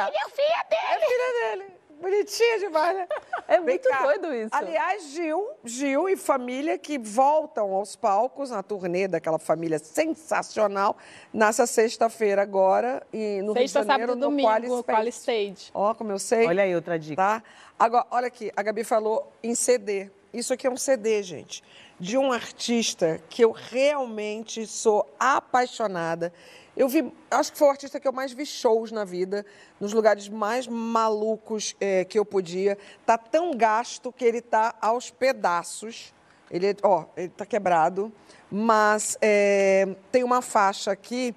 É 0.71 0.99
filha 0.99 1.57
dele. 1.57 1.78
Bonitinha 1.99 2.59
demais, 2.59 2.97
né? 2.97 3.07
É 3.47 3.59
muito 3.59 3.89
cá. 3.89 4.03
doido 4.03 4.33
isso. 4.33 4.49
Aliás, 4.51 5.09
Gil, 5.09 5.49
Gil 5.65 6.07
e 6.07 6.15
família 6.15 6.77
que 6.77 6.97
voltam 6.97 7.73
aos 7.73 7.95
palcos 7.95 8.51
na 8.51 8.63
turnê 8.63 9.07
daquela 9.07 9.37
família 9.37 9.79
sensacional 9.79 10.97
nessa 11.33 11.67
sexta-feira 11.67 12.41
agora 12.41 13.05
e 13.11 13.41
no 13.41 13.53
Sexta, 13.53 13.79
Rio 13.79 13.85
de 13.85 13.87
Janeiro 13.87 14.11
sábado 14.11 14.15
no 14.15 14.21
domingo, 14.27 14.47
Quali 14.47 14.83
Quali 14.83 15.11
Space. 15.11 15.19
Stage. 15.19 15.71
Ó, 15.73 15.93
como 15.93 16.11
eu 16.11 16.19
sei. 16.19 16.47
Olha 16.47 16.63
aí 16.63 16.73
outra 16.73 16.97
dica. 16.97 17.15
Tá? 17.15 17.43
Agora, 17.77 18.05
olha 18.11 18.27
aqui, 18.27 18.51
a 18.55 18.61
Gabi 18.61 18.83
falou 18.83 19.31
em 19.43 19.53
CD. 19.55 20.09
Isso 20.33 20.53
aqui 20.53 20.67
é 20.67 20.69
um 20.69 20.77
CD, 20.77 21.23
gente, 21.23 21.63
de 21.99 22.17
um 22.17 22.31
artista 22.31 23.19
que 23.29 23.43
eu 23.43 23.51
realmente 23.51 24.67
sou 24.67 25.07
apaixonada. 25.19 26.31
Eu 26.80 26.88
vi, 26.88 27.11
acho 27.30 27.51
que 27.51 27.57
foi 27.57 27.67
o 27.67 27.71
artista 27.71 27.99
que 27.99 28.07
eu 28.07 28.13
mais 28.13 28.32
vi 28.32 28.45
shows 28.45 28.89
na 28.89 29.03
vida, 29.03 29.45
nos 29.82 29.91
lugares 29.91 30.30
mais 30.30 30.65
malucos 30.65 31.75
eh, 31.77 32.05
que 32.05 32.17
eu 32.17 32.23
podia. 32.23 32.77
Tá 33.05 33.17
tão 33.17 33.51
gasto 33.51 34.13
que 34.13 34.23
ele 34.23 34.39
tá 34.39 34.73
aos 34.80 35.11
pedaços. 35.11 36.13
Ele, 36.49 36.73
ó, 36.82 37.03
ele 37.17 37.27
tá 37.27 37.45
quebrado, 37.45 38.09
mas 38.49 39.17
eh, 39.21 39.93
tem 40.09 40.23
uma 40.23 40.41
faixa 40.41 40.89
aqui 40.89 41.36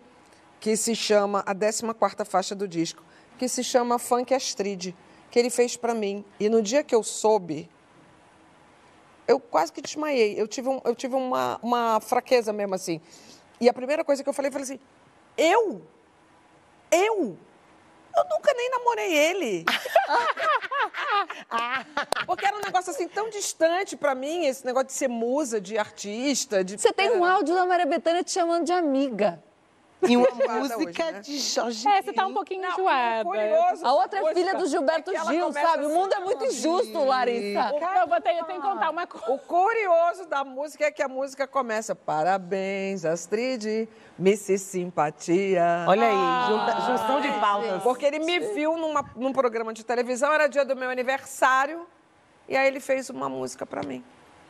que 0.61 0.77
se 0.77 0.95
chama 0.95 1.41
a 1.41 1.53
14ª 1.53 2.25
faixa 2.25 2.55
do 2.55 2.69
disco, 2.69 3.03
que 3.37 3.49
se 3.49 3.65
chama 3.65 3.99
Funk 3.99 4.33
Astrid, 4.33 4.95
que 5.29 5.41
ele 5.41 5.51
fez 5.51 5.77
para 5.77 5.93
mim. 5.93 6.25
E 6.39 6.49
no 6.49 6.63
dia 6.63 6.85
que 6.85 6.95
eu 6.95 7.03
soube, 7.03 7.69
eu 9.27 9.41
quase 9.41 9.73
que 9.73 9.83
desmaiei. 9.83 10.41
Eu 10.41 10.47
tive, 10.47 10.69
um, 10.69 10.81
eu 10.85 10.95
tive 10.95 11.17
uma, 11.17 11.59
uma 11.61 11.99
fraqueza 11.99 12.53
mesmo 12.53 12.77
assim. 12.77 13.01
E 13.61 13.69
a 13.69 13.75
primeira 13.75 14.05
coisa 14.05 14.23
que 14.23 14.29
eu 14.29 14.33
falei, 14.33 14.49
eu 14.49 14.53
falei 14.53 14.63
assim: 14.63 14.79
eu? 15.37 15.83
Eu? 16.91 17.37
Eu 18.15 18.25
nunca 18.29 18.53
nem 18.55 18.71
namorei 18.71 19.17
ele. 19.17 19.65
Porque 22.27 22.47
era 22.47 22.57
um 22.57 22.61
negócio 22.61 22.91
assim 22.91 23.09
tão 23.09 23.31
distante 23.31 23.97
pra 23.97 24.15
mim, 24.15 24.45
esse 24.45 24.67
negócio 24.67 24.89
de 24.89 24.93
ser 24.93 25.09
musa, 25.09 25.61
de 25.61 25.79
artista. 25.79 26.63
De... 26.63 26.79
Você 26.79 26.93
tem 26.93 27.11
um 27.11 27.25
áudio 27.25 27.55
da 27.55 27.65
Maria 27.65 27.87
Bethânia 27.87 28.23
te 28.23 28.33
chamando 28.33 28.65
de 28.65 28.73
amiga. 28.73 29.43
E 30.09 30.17
uma 30.17 30.27
música 30.59 30.79
hoje, 30.79 31.13
né? 31.13 31.21
de 31.21 31.39
Jorge. 31.39 31.89
É, 31.89 32.03
você 32.03 32.13
tá 32.13 32.27
um 32.27 32.35
pouquinho 32.35 32.63
Não, 32.63 32.71
enjoada. 32.73 33.25
curioso 33.25 33.87
A 33.87 33.93
outra 33.95 34.19
é 34.31 34.35
filha 34.35 34.55
do 34.55 34.67
Gilberto 34.67 35.11
é 35.11 35.15
que 35.15 35.19
ela 35.19 35.33
Gil, 35.33 35.53
sabe? 35.53 35.85
O 35.85 35.87
assim, 35.87 35.95
mundo 35.99 36.13
é 36.15 36.21
muito 36.21 36.45
injusto, 36.45 37.05
Larissa. 37.05 37.71
Eu, 38.01 38.07
vou 38.09 38.21
ter, 38.21 38.37
eu 38.39 38.45
tenho 38.45 38.61
que 38.61 38.67
contar 38.69 38.91
uma 38.91 39.07
coisa. 39.07 39.31
O 39.33 39.39
curioso 39.39 40.27
da 40.27 40.45
música 40.45 40.85
é 40.87 40.91
que 40.91 41.03
a 41.03 41.09
música 41.09 41.47
começa 41.47 41.95
Parabéns, 41.95 43.05
Astrid, 43.05 43.89
Missy 44.19 44.59
Simpatia. 44.59 45.85
Olha 45.89 46.07
aí, 46.07 46.49
junta- 46.49 46.81
junção 46.81 47.21
de 47.21 47.31
pautas. 47.41 47.83
Porque 47.83 48.05
ele 48.05 48.19
me 48.19 48.39
viu 48.41 48.77
numa- 48.77 49.09
num 49.17 49.33
programa 49.33 49.73
de 49.73 49.85
televisão, 49.85 50.33
era 50.33 50.47
dia 50.49 50.65
do 50.65 50.75
meu 50.77 50.91
aniversário, 50.91 51.87
e 52.49 52.57
aí 52.57 52.67
ele 52.67 52.81
fez 52.81 53.09
uma 53.11 53.29
música 53.29 53.65
pra 53.65 53.83
mim. 53.83 54.03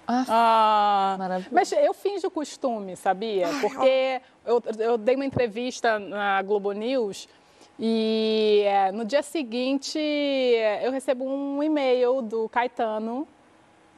Ah, 0.06 1.16
Maravilhoso. 1.18 1.54
mas 1.54 1.72
eu 1.72 1.94
finjo 1.94 2.30
costume, 2.30 2.96
sabia? 2.96 3.46
Porque 3.60 4.20
eu, 4.44 4.62
eu 4.78 4.98
dei 4.98 5.14
uma 5.14 5.24
entrevista 5.24 5.98
na 5.98 6.42
Globo 6.42 6.72
News 6.72 7.28
e 7.78 8.62
é, 8.66 8.92
no 8.92 9.04
dia 9.04 9.22
seguinte 9.22 9.98
eu 10.82 10.90
recebo 10.92 11.24
um 11.24 11.62
e-mail 11.62 12.20
do 12.22 12.48
Caetano 12.48 13.26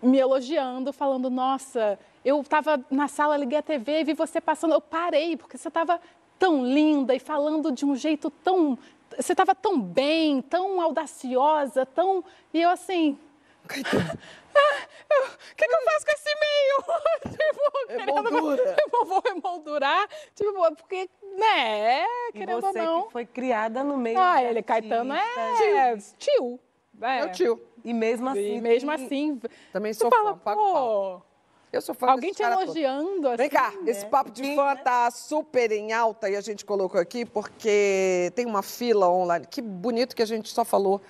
me 0.03 0.19
elogiando, 0.19 0.93
falando: 0.93 1.31
Nossa, 1.31 1.99
eu 2.25 2.41
estava 2.41 2.79
na 2.91 3.09
sala, 3.09 3.37
liguei 3.37 3.59
a 3.59 3.63
TV 3.63 4.01
e 4.01 4.05
vi 4.05 4.15
você 4.15 4.41
passando. 4.41 4.75
Eu 4.75 4.81
parei, 4.81 5.37
porque 5.37 5.57
você 5.59 5.69
estava 5.69 6.01
tão 6.39 6.65
linda 6.65 7.15
e 7.15 7.19
falando 7.19 7.73
de 7.73 7.85
um 7.85 7.97
jeito 7.97 8.31
tão. 8.31 8.79
Você 9.19 9.33
estava 9.33 9.55
tão 9.55 9.81
bem, 9.81 10.43
tão 10.43 10.81
audaciosa, 10.81 11.87
tão. 11.87 12.23
E 12.53 12.61
eu 12.61 12.71
assim. 12.71 13.19
"Ah, 13.69 13.73
eu- 14.55 14.74
O 15.53 15.57
que, 15.57 15.67
que 15.67 15.75
eu 15.75 15.83
faço 15.85 16.07
com 16.07 16.13
esse 16.13 16.29
e-mail? 16.31 17.37
tipo, 17.39 17.87
querendo- 17.87 18.29
Emoldura. 18.29 18.77
Eu 18.95 19.05
vou 19.07 19.23
emoldurar. 19.27 20.09
Tipo, 20.35 20.77
porque, 20.77 21.09
né, 21.37 22.03
é, 22.03 22.07
querendo 22.33 22.61
você 22.61 22.79
ou 22.81 22.85
não. 22.87 23.03
que 23.05 23.13
foi 23.13 23.27
criada 23.27 23.83
no 23.85 23.97
meio 23.97 24.19
Ah, 24.19 24.43
ele, 24.43 24.63
Caetano, 24.63 25.13
é 25.15 25.97
tio. 26.19 26.59
É. 27.03 27.21
Meu 27.21 27.33
tio. 27.33 27.63
E 27.85 27.93
mesmo 27.93 28.29
assim... 28.29 28.57
E 28.57 28.61
mesmo 28.61 28.95
tem- 28.97 29.05
assim, 29.07 29.41
Também 29.73 29.93
sou 29.93 30.09
fala, 30.11 30.33
fã, 30.35 30.39
pago 30.39 30.61
pô, 30.63 31.23
Eu 31.73 31.83
sou 31.83 31.95
fã 31.95 32.07
alguém 32.13 32.33
te 32.33 32.41
cara 32.41 32.55
todo. 32.57 32.65
elogiando 32.65 33.29
assim. 33.29 33.37
Vem 33.37 33.51
cá, 33.51 33.73
né? 33.73 33.91
esse 33.91 34.07
papo 34.07 34.31
de 34.31 34.55
fã 34.55 34.75
tá 34.77 35.11
super 35.11 35.71
em 35.73 35.93
alta 35.93 36.31
e 36.31 36.37
a 36.37 36.41
gente 36.41 36.65
colocou 36.65 36.99
aqui 37.01 37.25
porque 37.27 38.33
tem 38.35 38.47
uma 38.47 38.63
fila 38.63 39.09
online. 39.11 39.47
Que 39.51 39.61
bonito 39.61 40.15
que 40.17 40.23
a 40.23 40.27
gente 40.27 40.49
só 40.51 40.65
falou. 40.65 41.01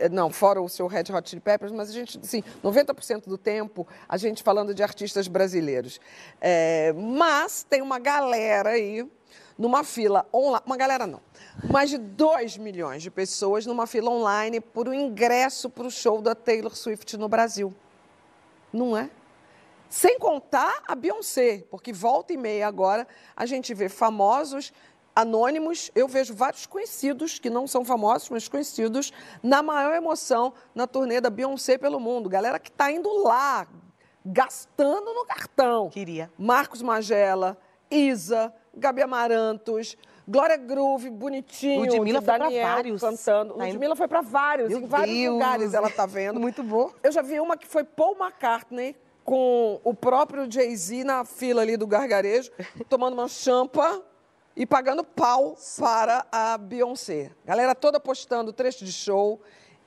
Eh, 0.00 0.08
Não, 0.08 0.30
fora 0.30 0.60
o 0.60 0.68
seu 0.68 0.86
Red 0.86 1.04
Hot 1.12 1.28
Chili 1.28 1.40
Peppers, 1.40 1.72
mas 1.72 1.90
a 1.90 1.92
gente, 1.92 2.18
assim, 2.18 2.42
90% 2.64 3.28
do 3.28 3.38
tempo 3.38 3.86
a 4.08 4.16
gente 4.16 4.42
falando 4.42 4.74
de 4.74 4.82
artistas 4.82 5.28
brasileiros. 5.28 6.00
É, 6.40 6.92
mas 6.94 7.62
tem 7.62 7.82
uma 7.82 7.98
galera 7.98 8.70
aí 8.70 9.06
numa 9.58 9.84
fila 9.84 10.26
online. 10.32 10.62
Uma 10.64 10.76
galera 10.76 11.06
não. 11.06 11.20
Mais 11.70 11.90
de 11.90 11.98
2 11.98 12.56
milhões 12.56 13.02
de 13.02 13.10
pessoas 13.10 13.66
numa 13.66 13.86
fila 13.86 14.10
online 14.10 14.60
por 14.60 14.88
um 14.88 14.94
ingresso 14.94 15.68
para 15.68 15.86
o 15.86 15.90
show 15.90 16.22
da 16.22 16.34
Taylor 16.34 16.74
Swift 16.74 17.16
no 17.18 17.28
Brasil. 17.28 17.74
Não 18.72 18.96
é? 18.96 19.10
Sem 19.90 20.20
contar 20.20 20.84
a 20.86 20.94
Beyoncé, 20.94 21.64
porque 21.68 21.92
volta 21.92 22.32
e 22.32 22.36
meia 22.36 22.68
agora 22.68 23.08
a 23.36 23.44
gente 23.44 23.74
vê 23.74 23.88
famosos 23.88 24.72
anônimos, 25.14 25.90
eu 25.94 26.06
vejo 26.08 26.34
vários 26.34 26.66
conhecidos, 26.66 27.38
que 27.38 27.50
não 27.50 27.66
são 27.66 27.84
famosos, 27.84 28.28
mas 28.30 28.48
conhecidos, 28.48 29.12
na 29.42 29.62
maior 29.62 29.94
emoção 29.94 30.52
na 30.74 30.86
turnê 30.86 31.20
da 31.20 31.30
Beyoncé 31.30 31.76
pelo 31.78 32.00
mundo. 32.00 32.28
Galera 32.28 32.58
que 32.58 32.70
está 32.70 32.90
indo 32.90 33.08
lá, 33.22 33.66
gastando 34.24 35.12
no 35.14 35.24
cartão. 35.24 35.88
Queria. 35.90 36.30
Marcos 36.38 36.82
Magela, 36.82 37.58
Isa, 37.90 38.52
Gabi 38.74 39.02
Amarantos, 39.02 39.96
Glória 40.26 40.56
Groove, 40.56 41.10
bonitinho. 41.10 41.80
Ludmilla 41.80 42.22
foi 42.22 42.26
pra 42.36 42.44
Daniel 42.44 42.68
vários. 42.68 43.00
cantando. 43.00 43.54
Tá 43.54 43.64
Ludmilla 43.64 43.96
foi 43.96 44.08
para 44.08 44.20
vários, 44.20 44.68
Meu 44.68 44.78
em 44.80 44.86
vários 44.86 45.16
Deus. 45.16 45.32
lugares 45.32 45.74
ela 45.74 45.90
tá 45.90 46.06
vendo. 46.06 46.38
Muito 46.40 46.62
bom. 46.62 46.90
Eu 47.02 47.10
já 47.10 47.20
vi 47.20 47.40
uma 47.40 47.56
que 47.56 47.66
foi 47.66 47.82
Paul 47.82 48.16
McCartney 48.16 48.96
com 49.24 49.80
o 49.84 49.92
próprio 49.92 50.50
Jay-Z 50.50 51.04
na 51.04 51.24
fila 51.24 51.62
ali 51.62 51.76
do 51.76 51.86
gargarejo, 51.86 52.50
tomando 52.88 53.14
uma 53.14 53.28
champa 53.28 54.02
e 54.60 54.66
pagando 54.66 55.02
pau 55.02 55.56
para 55.78 56.26
a 56.30 56.58
Beyoncé. 56.58 57.30
Galera 57.46 57.74
toda 57.74 57.98
postando 57.98 58.52
trecho 58.52 58.84
de 58.84 58.92
show. 58.92 59.40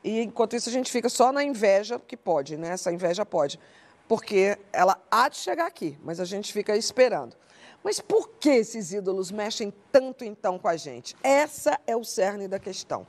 E 0.03 0.19
enquanto 0.21 0.55
isso 0.55 0.67
a 0.67 0.71
gente 0.71 0.91
fica 0.91 1.09
só 1.09 1.31
na 1.31 1.43
inveja, 1.43 1.99
que 1.99 2.17
pode, 2.17 2.57
né? 2.57 2.69
Essa 2.69 2.91
inveja 2.91 3.23
pode. 3.23 3.59
Porque 4.07 4.57
ela 4.73 4.99
há 5.11 5.29
de 5.29 5.37
chegar 5.37 5.67
aqui, 5.67 5.95
mas 6.03 6.19
a 6.19 6.25
gente 6.25 6.51
fica 6.51 6.75
esperando. 6.75 7.37
Mas 7.83 7.99
por 7.99 8.29
que 8.39 8.49
esses 8.49 8.91
ídolos 8.91 9.29
mexem 9.29 9.71
tanto 9.91 10.25
então 10.25 10.57
com 10.57 10.67
a 10.67 10.75
gente? 10.75 11.15
Essa 11.21 11.79
é 11.85 11.95
o 11.95 12.03
cerne 12.03 12.47
da 12.47 12.57
questão. 12.57 13.05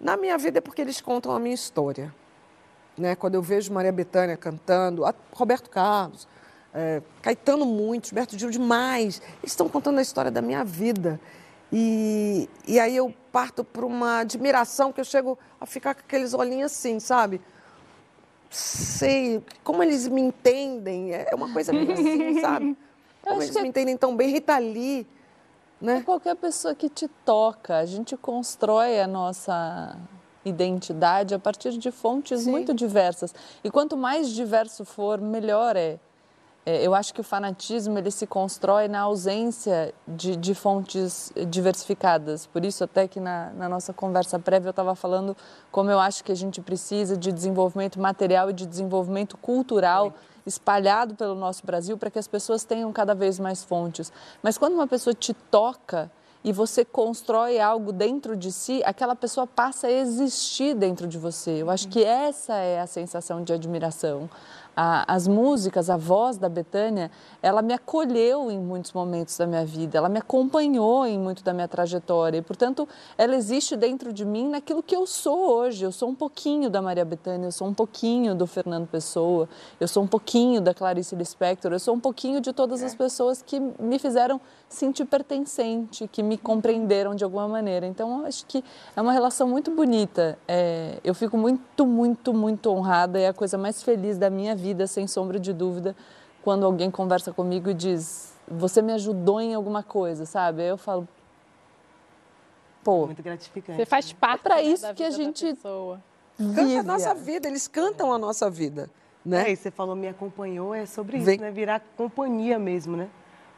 Na 0.00 0.16
minha 0.16 0.38
vida 0.38 0.56
é 0.56 0.62
porque 0.62 0.80
eles 0.80 1.02
contam 1.02 1.32
a 1.32 1.38
minha 1.38 1.54
história. 1.54 2.14
Né? 2.96 3.14
Quando 3.14 3.34
eu 3.34 3.42
vejo 3.42 3.70
Maria 3.74 3.92
Bethânia 3.92 4.38
cantando, 4.38 5.02
Roberto 5.34 5.68
Carlos, 5.68 6.26
é, 6.76 7.02
Caetano 7.22 7.64
muito, 7.64 8.08
Gilberto 8.08 8.38
Gil 8.38 8.50
demais. 8.50 9.22
Eles 9.42 9.52
estão 9.52 9.66
contando 9.66 9.98
a 9.98 10.02
história 10.02 10.30
da 10.30 10.42
minha 10.42 10.62
vida. 10.62 11.18
E, 11.72 12.48
e 12.68 12.78
aí 12.78 12.94
eu 12.94 13.12
parto 13.32 13.64
para 13.64 13.84
uma 13.84 14.18
admiração 14.18 14.92
que 14.92 15.00
eu 15.00 15.04
chego 15.04 15.38
a 15.58 15.64
ficar 15.64 15.94
com 15.94 16.02
aqueles 16.02 16.34
olhinhos 16.34 16.72
assim, 16.72 17.00
sabe? 17.00 17.40
Sei, 18.50 19.42
como 19.64 19.82
eles 19.82 20.06
me 20.06 20.20
entendem, 20.20 21.12
é 21.12 21.34
uma 21.34 21.52
coisa 21.52 21.72
meio 21.72 21.92
assim, 21.92 22.40
sabe? 22.44 22.76
Como 23.22 23.42
eles 23.42 23.50
que 23.50 23.58
é- 23.58 23.62
me 23.62 23.68
entendem 23.68 23.96
tão 23.96 24.14
bem. 24.14 24.30
Rita 24.30 24.58
Lee, 24.58 25.06
né? 25.80 25.98
É 25.98 26.02
qualquer 26.02 26.36
pessoa 26.36 26.74
que 26.74 26.90
te 26.90 27.08
toca. 27.24 27.78
A 27.78 27.86
gente 27.86 28.16
constrói 28.18 29.00
a 29.00 29.06
nossa 29.06 29.98
identidade 30.44 31.34
a 31.34 31.38
partir 31.38 31.76
de 31.76 31.90
fontes 31.90 32.46
muito 32.46 32.72
diversas. 32.72 33.34
E 33.64 33.70
quanto 33.70 33.96
mais 33.96 34.28
diverso 34.28 34.84
for, 34.84 35.20
melhor 35.20 35.74
é. 35.74 35.98
É, 36.66 36.84
Eu 36.84 36.94
acho 36.94 37.14
que 37.14 37.20
o 37.20 37.24
fanatismo 37.24 37.96
ele 37.96 38.10
se 38.10 38.26
constrói 38.26 38.88
na 38.88 39.02
ausência 39.02 39.94
de, 40.06 40.34
de 40.34 40.52
fontes 40.52 41.32
diversificadas. 41.48 42.46
Por 42.46 42.64
isso, 42.64 42.82
até 42.82 43.06
que 43.06 43.20
na, 43.20 43.50
na 43.52 43.68
nossa 43.68 43.92
conversa 43.92 44.36
prévia 44.36 44.68
eu 44.68 44.70
estava 44.70 44.96
falando 44.96 45.36
como 45.70 45.90
eu 45.92 46.00
acho 46.00 46.24
que 46.24 46.32
a 46.32 46.36
gente 46.36 46.60
precisa 46.60 47.16
de 47.16 47.30
desenvolvimento 47.30 48.00
material 48.00 48.50
e 48.50 48.52
de 48.52 48.66
desenvolvimento 48.66 49.36
cultural 49.36 50.12
espalhado 50.44 51.14
pelo 51.14 51.34
nosso 51.34 51.64
Brasil 51.64 51.96
para 51.96 52.10
que 52.10 52.18
as 52.18 52.26
pessoas 52.26 52.64
tenham 52.64 52.92
cada 52.92 53.14
vez 53.14 53.38
mais 53.38 53.62
fontes. 53.64 54.12
Mas 54.42 54.58
quando 54.58 54.74
uma 54.74 54.86
pessoa 54.86 55.14
te 55.14 55.32
toca 55.32 56.10
e 56.44 56.52
você 56.52 56.84
constrói 56.84 57.58
algo 57.58 57.92
dentro 57.92 58.36
de 58.36 58.52
si, 58.52 58.80
aquela 58.84 59.16
pessoa 59.16 59.48
passa 59.48 59.88
a 59.88 59.90
existir 59.90 60.76
dentro 60.76 61.08
de 61.08 61.18
você. 61.18 61.62
Eu 61.62 61.68
acho 61.68 61.88
que 61.88 62.04
essa 62.04 62.54
é 62.54 62.80
a 62.80 62.86
sensação 62.86 63.42
de 63.42 63.52
admiração. 63.52 64.30
A- 64.76 65.04
as 65.12 65.26
músicas, 65.26 65.88
a 65.88 65.96
voz 65.96 66.36
da 66.36 66.48
Betânia, 66.48 67.10
ela 67.46 67.62
me 67.62 67.72
acolheu 67.72 68.50
em 68.50 68.58
muitos 68.58 68.92
momentos 68.92 69.38
da 69.38 69.46
minha 69.46 69.64
vida, 69.64 69.96
ela 69.96 70.08
me 70.08 70.18
acompanhou 70.18 71.06
em 71.06 71.16
muito 71.16 71.44
da 71.44 71.52
minha 71.52 71.68
trajetória 71.68 72.38
e, 72.38 72.42
portanto, 72.42 72.88
ela 73.16 73.36
existe 73.36 73.76
dentro 73.76 74.12
de 74.12 74.24
mim 74.24 74.48
naquilo 74.48 74.82
que 74.82 74.96
eu 74.96 75.06
sou 75.06 75.52
hoje. 75.52 75.84
Eu 75.84 75.92
sou 75.92 76.08
um 76.08 76.14
pouquinho 76.14 76.68
da 76.68 76.82
Maria 76.82 77.04
Bethânia, 77.04 77.46
eu 77.46 77.52
sou 77.52 77.68
um 77.68 77.72
pouquinho 77.72 78.34
do 78.34 78.48
Fernando 78.48 78.88
Pessoa, 78.88 79.48
eu 79.78 79.86
sou 79.86 80.02
um 80.02 80.08
pouquinho 80.08 80.60
da 80.60 80.74
Clarice 80.74 81.14
Lispector, 81.14 81.72
eu 81.72 81.78
sou 81.78 81.94
um 81.94 82.00
pouquinho 82.00 82.40
de 82.40 82.52
todas 82.52 82.82
as 82.82 82.96
pessoas 82.96 83.40
que 83.42 83.60
me 83.60 84.00
fizeram 84.00 84.40
sentir 84.68 85.04
pertencente, 85.04 86.08
que 86.08 86.24
me 86.24 86.36
compreenderam 86.36 87.14
de 87.14 87.22
alguma 87.22 87.46
maneira. 87.46 87.86
Então, 87.86 88.22
eu 88.22 88.26
acho 88.26 88.44
que 88.46 88.64
é 88.96 89.00
uma 89.00 89.12
relação 89.12 89.46
muito 89.46 89.70
bonita. 89.70 90.36
É, 90.48 90.98
eu 91.04 91.14
fico 91.14 91.38
muito, 91.38 91.86
muito, 91.86 92.34
muito 92.34 92.70
honrada. 92.72 93.20
É 93.20 93.28
a 93.28 93.32
coisa 93.32 93.56
mais 93.56 93.84
feliz 93.84 94.18
da 94.18 94.28
minha 94.28 94.56
vida, 94.56 94.88
sem 94.88 95.06
sombra 95.06 95.38
de 95.38 95.52
dúvida, 95.52 95.94
quando 96.46 96.64
alguém 96.64 96.92
conversa 96.92 97.32
comigo 97.32 97.68
e 97.70 97.74
diz: 97.74 98.32
Você 98.46 98.80
me 98.80 98.92
ajudou 98.92 99.40
em 99.40 99.52
alguma 99.52 99.82
coisa, 99.82 100.24
sabe? 100.24 100.62
Aí 100.62 100.68
eu 100.68 100.78
falo: 100.78 101.08
Pô, 102.84 103.06
Muito 103.06 103.20
gratificante. 103.20 103.76
Você 103.76 103.84
faz 103.84 104.12
parte 104.12 104.42
pra 104.42 104.54
né, 104.54 104.62
isso 104.62 104.82
da 104.82 104.94
que 104.94 105.02
a 105.02 105.10
gente 105.10 105.44
pessoa. 105.44 106.00
Canta 106.38 106.60
a 106.60 106.64
vive 106.64 106.82
nossa 106.82 107.14
vida, 107.14 107.48
eles 107.48 107.66
cantam 107.66 108.12
a 108.12 108.18
nossa 108.18 108.48
vida, 108.48 108.88
né? 109.24 109.48
É, 109.48 109.52
e 109.52 109.56
você 109.56 109.72
falou 109.72 109.96
me 109.96 110.06
acompanhou, 110.06 110.72
é 110.72 110.86
sobre 110.86 111.18
Vem. 111.18 111.34
isso, 111.34 111.42
né? 111.42 111.50
Virar 111.50 111.82
companhia 111.96 112.60
mesmo, 112.60 112.96
né? 112.96 113.08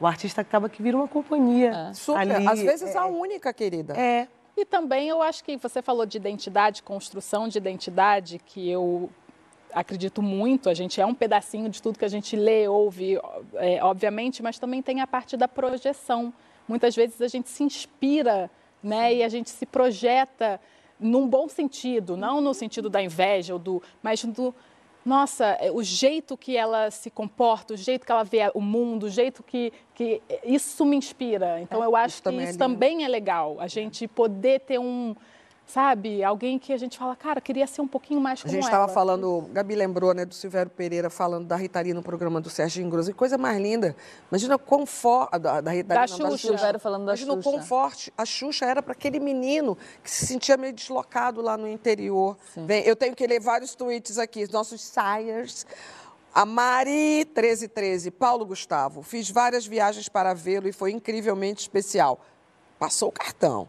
O 0.01 0.07
artista 0.07 0.41
acaba 0.41 0.67
que 0.71 0.83
vira 0.83 0.97
uma 0.97 1.09
companhia. 1.09 1.93
Super. 1.93 2.21
ali, 2.21 2.49
Às 2.49 2.63
vezes 2.63 2.95
é, 2.95 2.99
a 2.99 3.05
única, 3.05 3.53
querida. 3.53 3.99
É. 3.99 4.29
E 4.57 4.65
também 4.65 5.11
eu 5.11 5.21
acho 5.21 5.45
que 5.45 5.59
você 5.59 5.83
falou 5.83 6.07
de 6.07 6.17
identidade, 6.17 6.83
construção 6.83 7.49
de 7.49 7.59
identidade, 7.59 8.39
que 8.39 8.71
eu 8.71 9.11
acredito 9.73 10.23
muito, 10.23 10.69
a 10.69 10.75
gente 10.75 11.01
é 11.01 11.07
um 11.07 11.15
pedacinho 11.15 11.69
de 11.69 11.83
tudo 11.83 11.99
que 11.99 12.05
a 12.05 12.09
gente 12.09 12.37
lê, 12.37 12.69
ouve, 12.69 13.19
é, 13.55 13.83
obviamente, 13.83 14.43
mas 14.43 14.59
também 14.59 14.83
tem 14.83 15.01
a 15.01 15.07
parte 15.07 15.37
da 15.37 15.49
projeção. 15.49 16.33
Muitas 16.67 16.95
vezes 16.95 17.21
a 17.23 17.29
gente 17.29 17.49
se 17.49 17.63
inspira 17.63 18.51
né, 18.83 19.15
e 19.15 19.23
a 19.23 19.29
gente 19.29 19.51
se 19.51 19.67
projeta 19.67 20.61
num 20.99 21.29
bom 21.29 21.49
sentido, 21.49 22.17
não 22.17 22.41
no 22.41 22.53
sentido 22.53 22.91
da 22.91 23.03
inveja, 23.03 23.53
ou 23.53 23.59
do, 23.59 23.83
mas 24.03 24.25
do, 24.25 24.55
nossa, 25.05 25.47
é, 25.61 25.71
o 25.71 25.83
jeito 25.83 26.37
que 26.37 26.57
ela 26.57 26.91
se 26.91 27.11
comporta, 27.11 27.75
o 27.75 27.77
jeito 27.77 28.05
que 28.05 28.13
ela 28.13 28.25
vê 28.25 28.51
o 28.55 28.61
mundo, 28.61 29.05
o 29.05 29.11
jeito 29.11 29.43
que, 29.43 29.73
que 29.95 30.21
isso 30.45 30.85
me 30.85 30.97
inspira. 30.97 31.61
Então, 31.61 31.83
é, 31.83 31.87
eu 31.87 31.97
acho 31.97 32.23
que 32.23 32.31
isso 32.31 32.57
é 32.57 32.59
também 32.59 33.05
é 33.05 33.09
legal, 33.09 33.57
a 33.61 33.67
gente 33.67 34.07
poder 34.09 34.61
ter 34.61 34.79
um, 34.79 35.15
sabe? 35.69 36.25
Alguém 36.25 36.59
que 36.59 36.73
a 36.73 36.79
gente 36.79 36.99
fala, 36.99 37.15
cara, 37.15 37.41
queria 37.41 37.67
ser 37.67 37.83
um 37.83 37.87
pouquinho 37.87 38.21
mais 38.21 38.43
como 38.43 38.51
A 38.51 38.55
gente 38.55 38.65
estava 38.65 38.89
falando, 38.89 39.49
Gabi 39.53 39.75
lembrou, 39.75 40.15
né, 40.15 40.25
do 40.25 40.35
Silvério 40.35 40.71
Pereira 40.71 41.11
falando 41.11 41.47
da 41.47 41.57
Ritaria 41.57 41.93
no 41.93 42.03
programa 42.03 42.41
do 42.41 42.49
Serginho 42.49 42.89
Grosso. 42.89 43.15
Coisa 43.15 43.37
mais 43.37 43.61
linda. 43.61 43.95
Imagina 44.31 44.59
quão 44.59 44.87
forte... 44.87 45.39
Da, 45.39 45.61
da 45.61 45.71
Ritaria, 45.71 46.07
da, 46.07 46.25
não, 46.25 46.31
Xuxa. 46.31 46.53
da 46.53 46.59
Xuxa. 46.59 46.79
falando 46.79 47.05
da 47.05 47.13
Imagina 47.13 47.35
Xuxa. 47.35 47.51
quão 47.51 47.63
forte 47.63 48.13
a 48.17 48.25
Xuxa 48.25 48.65
era 48.65 48.83
para 48.83 48.93
aquele 48.93 49.21
menino 49.21 49.77
que 50.03 50.11
se 50.11 50.27
sentia 50.27 50.57
meio 50.57 50.73
deslocado 50.73 51.43
lá 51.43 51.57
no 51.57 51.69
interior. 51.69 52.37
Bem, 52.57 52.83
eu 52.85 52.97
tenho 52.97 53.15
que 53.15 53.27
ler 53.27 53.41
vários 53.41 53.75
tweets 53.75 54.19
aqui, 54.19 54.51
nossos 54.51 54.81
sires. 54.81 55.67
A 56.35 56.47
Mari 56.47 57.27
1313, 57.27 58.11
Paulo 58.11 58.47
Gustavo. 58.47 59.03
Fiz 59.03 59.31
várias 59.31 59.67
viagens 59.67 60.09
para 60.09 60.33
vê-lo 60.33 60.69
e 60.69 60.73
foi 60.73 60.93
incrivelmente 60.93 61.61
especial. 61.61 62.21
Passou 62.79 63.09
o 63.09 63.13
cartão. 63.13 63.69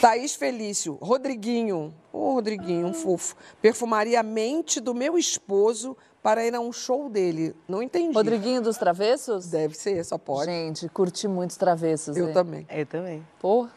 Thaís 0.00 0.34
Felício, 0.34 0.98
Rodriguinho, 1.00 1.94
ô 2.12 2.18
oh, 2.18 2.32
Rodriguinho, 2.34 2.86
um 2.86 2.94
fofo. 2.94 3.36
Perfumaria 3.62 4.20
a 4.20 4.22
mente 4.22 4.80
do 4.80 4.94
meu 4.94 5.16
esposo 5.16 5.96
para 6.22 6.44
ir 6.44 6.54
a 6.54 6.60
um 6.60 6.72
show 6.72 7.08
dele. 7.08 7.54
Não 7.68 7.82
entendi. 7.82 8.14
Rodriguinho 8.14 8.60
dos 8.60 8.76
Travessos? 8.76 9.46
Deve 9.46 9.74
ser, 9.74 10.04
só 10.04 10.18
pode. 10.18 10.50
Gente, 10.50 10.88
curti 10.88 11.28
muito 11.28 11.50
os 11.50 11.56
Travessos. 11.56 12.16
Eu 12.16 12.32
também. 12.32 12.66
Eu 12.70 12.86
também. 12.86 13.26
Porra. 13.40 13.70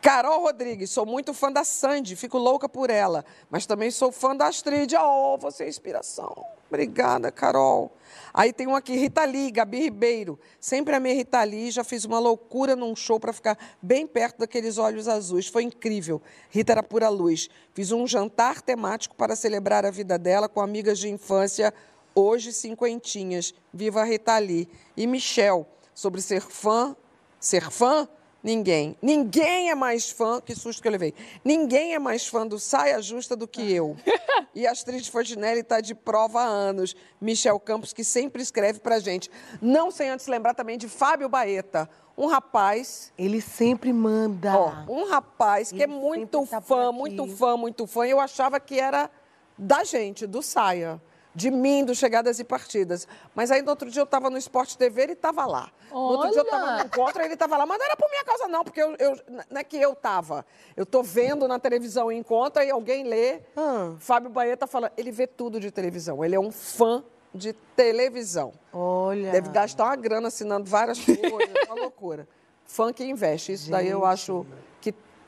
Carol 0.00 0.40
Rodrigues, 0.42 0.90
sou 0.90 1.04
muito 1.04 1.34
fã 1.34 1.52
da 1.52 1.62
Sandy, 1.62 2.16
fico 2.16 2.38
louca 2.38 2.68
por 2.68 2.88
ela. 2.88 3.24
Mas 3.50 3.66
também 3.66 3.90
sou 3.90 4.10
fã 4.10 4.34
da 4.34 4.48
Astrid. 4.48 4.94
Oh, 4.96 5.36
você 5.38 5.64
é 5.64 5.68
inspiração. 5.68 6.34
Obrigada, 6.70 7.32
Carol. 7.32 7.90
Aí 8.32 8.52
tem 8.52 8.68
um 8.68 8.76
aqui, 8.76 8.96
Rita 8.96 9.24
Lee, 9.24 9.50
Gabi 9.50 9.80
Ribeiro. 9.80 10.38
Sempre 10.60 10.94
amei 10.94 11.14
Rita 11.14 11.42
Lee, 11.42 11.72
já 11.72 11.82
fiz 11.82 12.04
uma 12.04 12.20
loucura 12.20 12.76
num 12.76 12.94
show 12.94 13.18
para 13.18 13.32
ficar 13.32 13.58
bem 13.82 14.06
perto 14.06 14.38
daqueles 14.38 14.78
olhos 14.78 15.08
azuis. 15.08 15.48
Foi 15.48 15.64
incrível. 15.64 16.22
Rita 16.48 16.70
era 16.70 16.82
pura 16.82 17.08
luz. 17.08 17.50
Fiz 17.74 17.90
um 17.90 18.06
jantar 18.06 18.62
temático 18.62 19.16
para 19.16 19.34
celebrar 19.34 19.84
a 19.84 19.90
vida 19.90 20.16
dela 20.16 20.48
com 20.48 20.60
amigas 20.60 21.00
de 21.00 21.08
infância, 21.08 21.74
hoje 22.14 22.52
cinquentinhas. 22.52 23.52
Viva 23.74 24.04
Rita 24.04 24.38
Lee. 24.38 24.68
E 24.96 25.08
Michel, 25.08 25.66
sobre 25.92 26.22
ser 26.22 26.40
fã, 26.40 26.94
ser 27.40 27.68
fã 27.68 28.08
Ninguém. 28.42 28.96
Ninguém 29.02 29.70
é 29.70 29.74
mais 29.74 30.10
fã, 30.10 30.40
que 30.40 30.54
susto 30.54 30.80
que 30.80 30.88
eu 30.88 30.92
levei. 30.92 31.14
Ninguém 31.44 31.94
é 31.94 31.98
mais 31.98 32.26
fã 32.26 32.46
do 32.46 32.58
Saia 32.58 33.00
Justa 33.02 33.36
do 33.36 33.46
que 33.46 33.72
eu. 33.72 33.96
e 34.54 34.66
a 34.66 34.72
Astrid 34.72 35.08
Fontinelli 35.10 35.60
está 35.60 35.80
de 35.80 35.94
prova 35.94 36.40
há 36.40 36.46
anos. 36.46 36.96
Michel 37.20 37.60
Campos, 37.60 37.92
que 37.92 38.02
sempre 38.02 38.42
escreve 38.42 38.80
pra 38.80 38.98
gente. 38.98 39.30
Não 39.60 39.90
sem 39.90 40.08
antes 40.08 40.26
lembrar 40.26 40.54
também 40.54 40.78
de 40.78 40.88
Fábio 40.88 41.28
Baeta. 41.28 41.88
Um 42.16 42.26
rapaz. 42.26 43.12
Ele 43.18 43.42
sempre 43.42 43.92
manda. 43.92 44.56
Ó, 44.56 44.72
um 44.88 45.08
rapaz 45.08 45.70
que 45.70 45.82
é 45.82 45.84
Ele 45.84 45.92
é 45.92 45.96
muito 45.96 46.46
tá 46.46 46.60
fã, 46.60 46.90
muito 46.90 47.26
fã, 47.26 47.56
muito 47.56 47.86
fã. 47.86 48.06
Eu 48.06 48.18
achava 48.18 48.58
que 48.58 48.80
era 48.80 49.10
da 49.58 49.84
gente, 49.84 50.26
do 50.26 50.42
Saia 50.42 51.00
de 51.34 51.50
mim, 51.50 51.84
do 51.84 51.94
Chegadas 51.94 52.38
e 52.38 52.44
Partidas. 52.44 53.06
Mas 53.34 53.50
aí, 53.50 53.62
no 53.62 53.70
outro 53.70 53.90
dia, 53.90 54.00
eu 54.00 54.04
estava 54.04 54.28
no 54.30 54.36
Esporte 54.36 54.76
TV, 54.76 55.02
ele 55.02 55.12
estava 55.12 55.46
lá. 55.46 55.70
Olha. 55.90 56.00
No 56.00 56.12
outro 56.12 56.30
dia, 56.30 56.40
eu 56.40 56.44
estava 56.44 56.76
no 56.76 56.84
encontro, 56.84 57.22
ele 57.22 57.34
estava 57.34 57.56
lá. 57.56 57.66
Mas 57.66 57.78
não 57.78 57.86
era 57.86 57.96
por 57.96 58.10
minha 58.10 58.24
causa, 58.24 58.48
não, 58.48 58.64
porque 58.64 58.82
eu, 58.82 58.94
eu, 58.98 59.16
não 59.50 59.60
é 59.60 59.64
que 59.64 59.76
eu 59.76 59.92
estava. 59.92 60.44
Eu 60.76 60.82
estou 60.82 61.02
vendo 61.02 61.46
na 61.46 61.58
televisão 61.58 62.10
em 62.10 62.22
conta 62.22 62.64
e 62.64 62.70
alguém 62.70 63.04
lê. 63.04 63.40
Hum. 63.56 63.96
Fábio 63.98 64.30
Baeta 64.30 64.66
fala, 64.66 64.92
ele 64.96 65.10
vê 65.10 65.26
tudo 65.26 65.60
de 65.60 65.70
televisão. 65.70 66.24
Ele 66.24 66.34
é 66.34 66.40
um 66.40 66.50
fã 66.50 67.04
de 67.34 67.52
televisão. 67.52 68.52
Olha. 68.72 69.30
Deve 69.30 69.50
gastar 69.50 69.84
uma 69.84 69.96
grana 69.96 70.28
assinando 70.28 70.68
várias 70.68 70.98
coisas, 70.98 71.24
é 71.24 71.72
uma 71.72 71.80
loucura. 71.82 72.26
Fã 72.66 72.92
que 72.92 73.04
investe. 73.04 73.52
Isso 73.52 73.64
Gente. 73.64 73.72
daí 73.72 73.88
eu 73.88 74.04
acho 74.04 74.46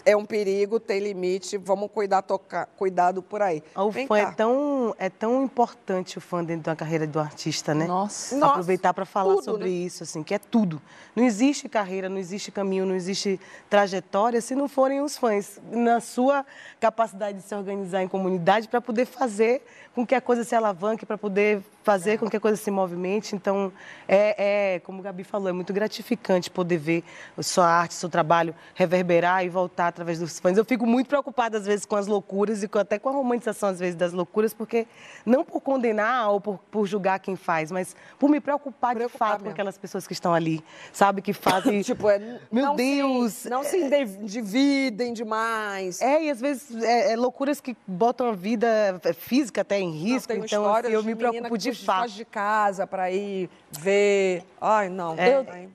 é 0.04 0.16
um 0.16 0.24
perigo, 0.24 0.80
tem 0.80 1.00
limite, 1.00 1.56
vamos 1.56 1.90
cuidar, 1.90 2.22
tocar, 2.22 2.66
cuidado 2.76 3.22
por 3.22 3.42
aí. 3.42 3.62
O 3.74 3.90
Vem 3.90 4.06
fã 4.06 4.18
é 4.18 4.30
tão, 4.30 4.94
é 4.98 5.08
tão 5.08 5.42
importante 5.42 6.18
o 6.18 6.20
fã 6.20 6.42
dentro 6.42 6.64
da 6.64 6.76
carreira 6.76 7.06
do 7.06 7.18
artista, 7.18 7.74
né? 7.74 7.86
Nossa. 7.86 8.44
Aproveitar 8.44 8.92
para 8.92 9.04
falar 9.04 9.34
tudo, 9.34 9.44
sobre 9.44 9.64
né? 9.64 9.70
isso, 9.70 10.02
assim, 10.02 10.22
que 10.22 10.34
é 10.34 10.38
tudo. 10.38 10.80
Não 11.14 11.24
existe 11.24 11.68
carreira, 11.68 12.08
não 12.08 12.18
existe 12.18 12.50
caminho, 12.50 12.86
não 12.86 12.94
existe 12.94 13.40
trajetória 13.68 14.40
se 14.40 14.54
não 14.54 14.68
forem 14.68 15.00
os 15.00 15.16
fãs. 15.16 15.60
Na 15.70 16.00
sua 16.00 16.44
capacidade 16.80 17.38
de 17.38 17.44
se 17.44 17.54
organizar 17.54 18.02
em 18.02 18.08
comunidade 18.08 18.68
para 18.68 18.80
poder 18.80 19.06
fazer 19.06 19.62
com 19.94 20.06
que 20.06 20.14
a 20.14 20.20
coisa 20.20 20.44
se 20.44 20.54
alavanque, 20.54 21.04
para 21.04 21.18
poder 21.18 21.62
fazer 21.82 22.18
com 22.18 22.28
que 22.28 22.36
a 22.36 22.40
coisa 22.40 22.56
se 22.56 22.70
movimente. 22.70 23.34
Então, 23.34 23.72
é, 24.08 24.74
é, 24.74 24.78
como 24.80 25.00
o 25.00 25.02
Gabi 25.02 25.24
falou, 25.24 25.48
é 25.48 25.52
muito 25.52 25.72
gratificante 25.72 26.50
poder 26.50 26.78
ver 26.78 27.04
sua 27.40 27.66
arte, 27.66 27.94
seu 27.94 28.08
trabalho 28.08 28.54
reverberar 28.74 29.44
e 29.44 29.48
voltar 29.48 29.88
através 29.88 30.18
dos 30.18 30.38
fãs. 30.38 30.56
Eu 30.56 30.64
fico 30.64 30.86
muito 30.86 31.08
preocupada, 31.08 31.58
às 31.58 31.66
vezes, 31.66 31.84
com 31.84 31.96
as 31.96 32.06
loucuras 32.06 32.62
e 32.62 32.68
com, 32.68 32.78
até 32.78 32.98
com 32.98 33.08
a 33.08 33.12
romantização, 33.12 33.68
às 33.68 33.78
vezes, 33.78 33.94
das 33.94 34.12
loucuras, 34.12 34.54
porque 34.54 34.86
não 35.26 35.44
por 35.44 35.60
condenar 35.60 36.30
ou 36.30 36.40
por, 36.40 36.58
por 36.70 36.86
julgar 36.86 37.18
quem 37.18 37.36
faz, 37.36 37.70
mas 37.70 37.96
por 38.18 38.30
me 38.30 38.40
preocupar, 38.40 38.94
preocupar 38.94 38.94
de 38.94 39.18
fato 39.18 39.32
mesmo. 39.32 39.44
com 39.44 39.50
aquelas 39.50 39.78
pessoas 39.78 40.06
que 40.06 40.12
estão 40.12 40.32
ali, 40.32 40.62
sabe? 40.92 41.20
Que 41.20 41.32
fazem. 41.32 41.82
tipo, 41.82 42.08
é, 42.08 42.40
meu 42.50 42.74
Deus! 42.74 43.32
Se, 43.32 43.50
não 43.50 43.64
se 43.64 43.88
dividem 44.22 45.12
demais. 45.12 46.00
É, 46.00 46.24
e 46.24 46.30
às 46.30 46.40
vezes 46.40 46.82
é, 46.82 47.12
é 47.12 47.16
loucuras 47.16 47.60
que 47.60 47.76
botam 47.86 48.28
a 48.28 48.32
vida 48.32 49.00
física 49.14 49.62
até 49.62 49.80
em 49.80 49.90
risco. 49.90 50.32
Não, 50.32 50.44
então, 50.44 50.74
assim, 50.74 50.88
eu 50.88 51.02
me 51.02 51.14
preocupo 51.14 51.58
de 51.58 51.71
fato. 51.74 52.10
de 52.10 52.24
casa 52.24 52.86
para 52.86 53.10
ir 53.10 53.48
ver. 53.70 54.44
Ai, 54.60 54.88
não. 54.88 55.14
É. 55.18 55.36
Eu 55.36 55.44
tenho. 55.44 55.72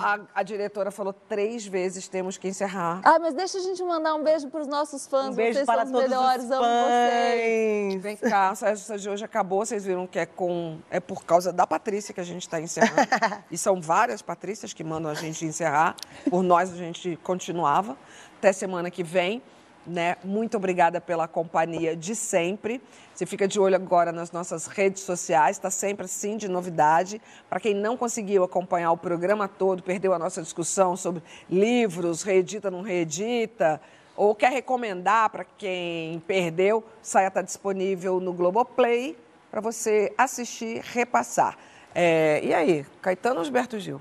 A, 0.00 0.20
a, 0.36 0.42
diretora 0.42 0.90
falou 0.90 1.12
três 1.12 1.66
vezes 1.66 2.08
temos 2.08 2.38
que 2.38 2.48
encerrar. 2.48 3.02
Ah, 3.04 3.18
mas 3.18 3.34
deixa 3.34 3.58
a 3.58 3.60
gente 3.60 3.82
mandar 3.82 4.14
um 4.14 4.22
beijo 4.22 4.48
para 4.48 4.62
os 4.62 4.66
nossos 4.66 5.06
fãs. 5.06 5.28
Um 5.28 5.34
beijo 5.34 5.54
vocês 5.54 5.66
para 5.66 5.84
são 5.84 5.94
os 5.94 6.02
melhores, 6.02 6.44
os 6.46 6.50
amo 6.50 6.64
vocês. 6.64 8.02
Vem 8.02 8.16
cá, 8.16 8.52
essa 8.62 8.96
de 8.96 9.10
hoje 9.10 9.22
acabou. 9.22 9.64
Vocês 9.64 9.84
viram 9.84 10.06
que 10.06 10.18
é 10.18 10.24
com 10.24 10.78
é 10.90 10.98
por 10.98 11.24
causa 11.24 11.52
da 11.52 11.66
Patrícia 11.66 12.14
que 12.14 12.20
a 12.20 12.24
gente 12.24 12.42
está 12.42 12.58
encerrando. 12.58 13.06
e 13.50 13.58
são 13.58 13.80
várias 13.82 14.22
Patrícias 14.22 14.72
que 14.72 14.82
mandam 14.82 15.10
a 15.10 15.14
gente 15.14 15.44
encerrar. 15.44 15.94
Por 16.30 16.42
nós 16.42 16.72
a 16.72 16.76
gente 16.76 17.16
continuava. 17.22 17.98
Até 18.38 18.50
semana 18.50 18.90
que 18.90 19.02
vem. 19.02 19.42
Né? 19.86 20.16
Muito 20.24 20.56
obrigada 20.56 21.00
pela 21.00 21.28
companhia 21.28 21.94
de 21.94 22.14
sempre. 22.14 22.80
Você 23.14 23.26
fica 23.26 23.46
de 23.46 23.60
olho 23.60 23.76
agora 23.76 24.10
nas 24.10 24.32
nossas 24.32 24.66
redes 24.66 25.02
sociais, 25.02 25.56
está 25.56 25.70
sempre 25.70 26.06
assim 26.06 26.36
de 26.36 26.48
novidade. 26.48 27.20
Para 27.48 27.60
quem 27.60 27.74
não 27.74 27.96
conseguiu 27.96 28.42
acompanhar 28.42 28.90
o 28.92 28.96
programa 28.96 29.46
todo, 29.46 29.82
perdeu 29.82 30.14
a 30.14 30.18
nossa 30.18 30.42
discussão 30.42 30.96
sobre 30.96 31.22
livros, 31.48 32.22
reedita, 32.22 32.70
não 32.70 32.82
reedita, 32.82 33.80
ou 34.16 34.34
quer 34.34 34.52
recomendar 34.52 35.30
para 35.30 35.44
quem 35.44 36.20
perdeu, 36.26 36.82
saia 37.02 37.28
está 37.28 37.42
disponível 37.42 38.20
no 38.20 38.32
Globoplay 38.32 39.16
para 39.50 39.60
você 39.60 40.12
assistir, 40.16 40.80
repassar. 40.82 41.56
É, 41.94 42.40
e 42.42 42.52
aí, 42.52 42.84
Caetano 43.00 43.44
Gilberto 43.44 43.78
Gil? 43.78 44.00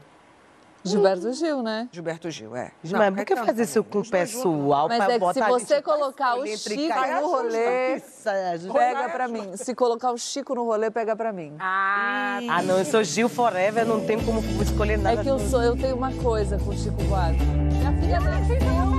Gilberto 0.83 1.31
Gil, 1.33 1.61
né? 1.61 1.87
Gilberto 1.91 2.29
Gil, 2.29 2.55
é. 2.55 2.71
Mas 2.83 3.15
por 3.15 3.25
que 3.25 3.35
fazer 3.35 3.63
isso 3.63 3.83
com 3.83 3.99
o 3.99 4.09
pessoal? 4.09 4.87
Mas 4.89 4.99
é 5.01 5.19
que 5.19 5.33
se 5.33 5.41
você 5.41 5.81
colocar 5.81 6.35
o 6.35 6.45
Chico 6.45 6.79
no 6.79 7.27
rolê, 7.27 8.01
pega 8.73 9.09
pra 9.09 9.27
mim. 9.27 9.57
Se 9.57 9.75
colocar 9.75 10.11
o 10.11 10.17
Chico 10.17 10.55
no 10.55 10.63
rolê, 10.63 10.91
pega 10.91 11.15
pra 11.15 11.31
mim. 11.31 11.55
Ah, 11.59 12.39
ah 12.49 12.61
não, 12.61 12.77
eu 12.77 12.85
sou 12.85 13.03
Gil 13.03 13.29
Forever, 13.29 13.85
não 13.85 14.05
tenho 14.05 14.23
como 14.25 14.41
escolher 14.61 14.97
nada. 14.97 15.21
É 15.21 15.23
que 15.23 15.29
eu 15.29 15.39
sou, 15.39 15.61
eu 15.61 15.75
tenho 15.75 15.95
uma 15.95 16.11
coisa 16.13 16.57
com 16.57 16.71
o 16.71 16.77
Chico 16.77 17.01
Buarque. 17.03 17.43
Minha 17.43 17.91
filha, 17.93 18.19
minha 18.19 18.45
filha, 18.45 18.92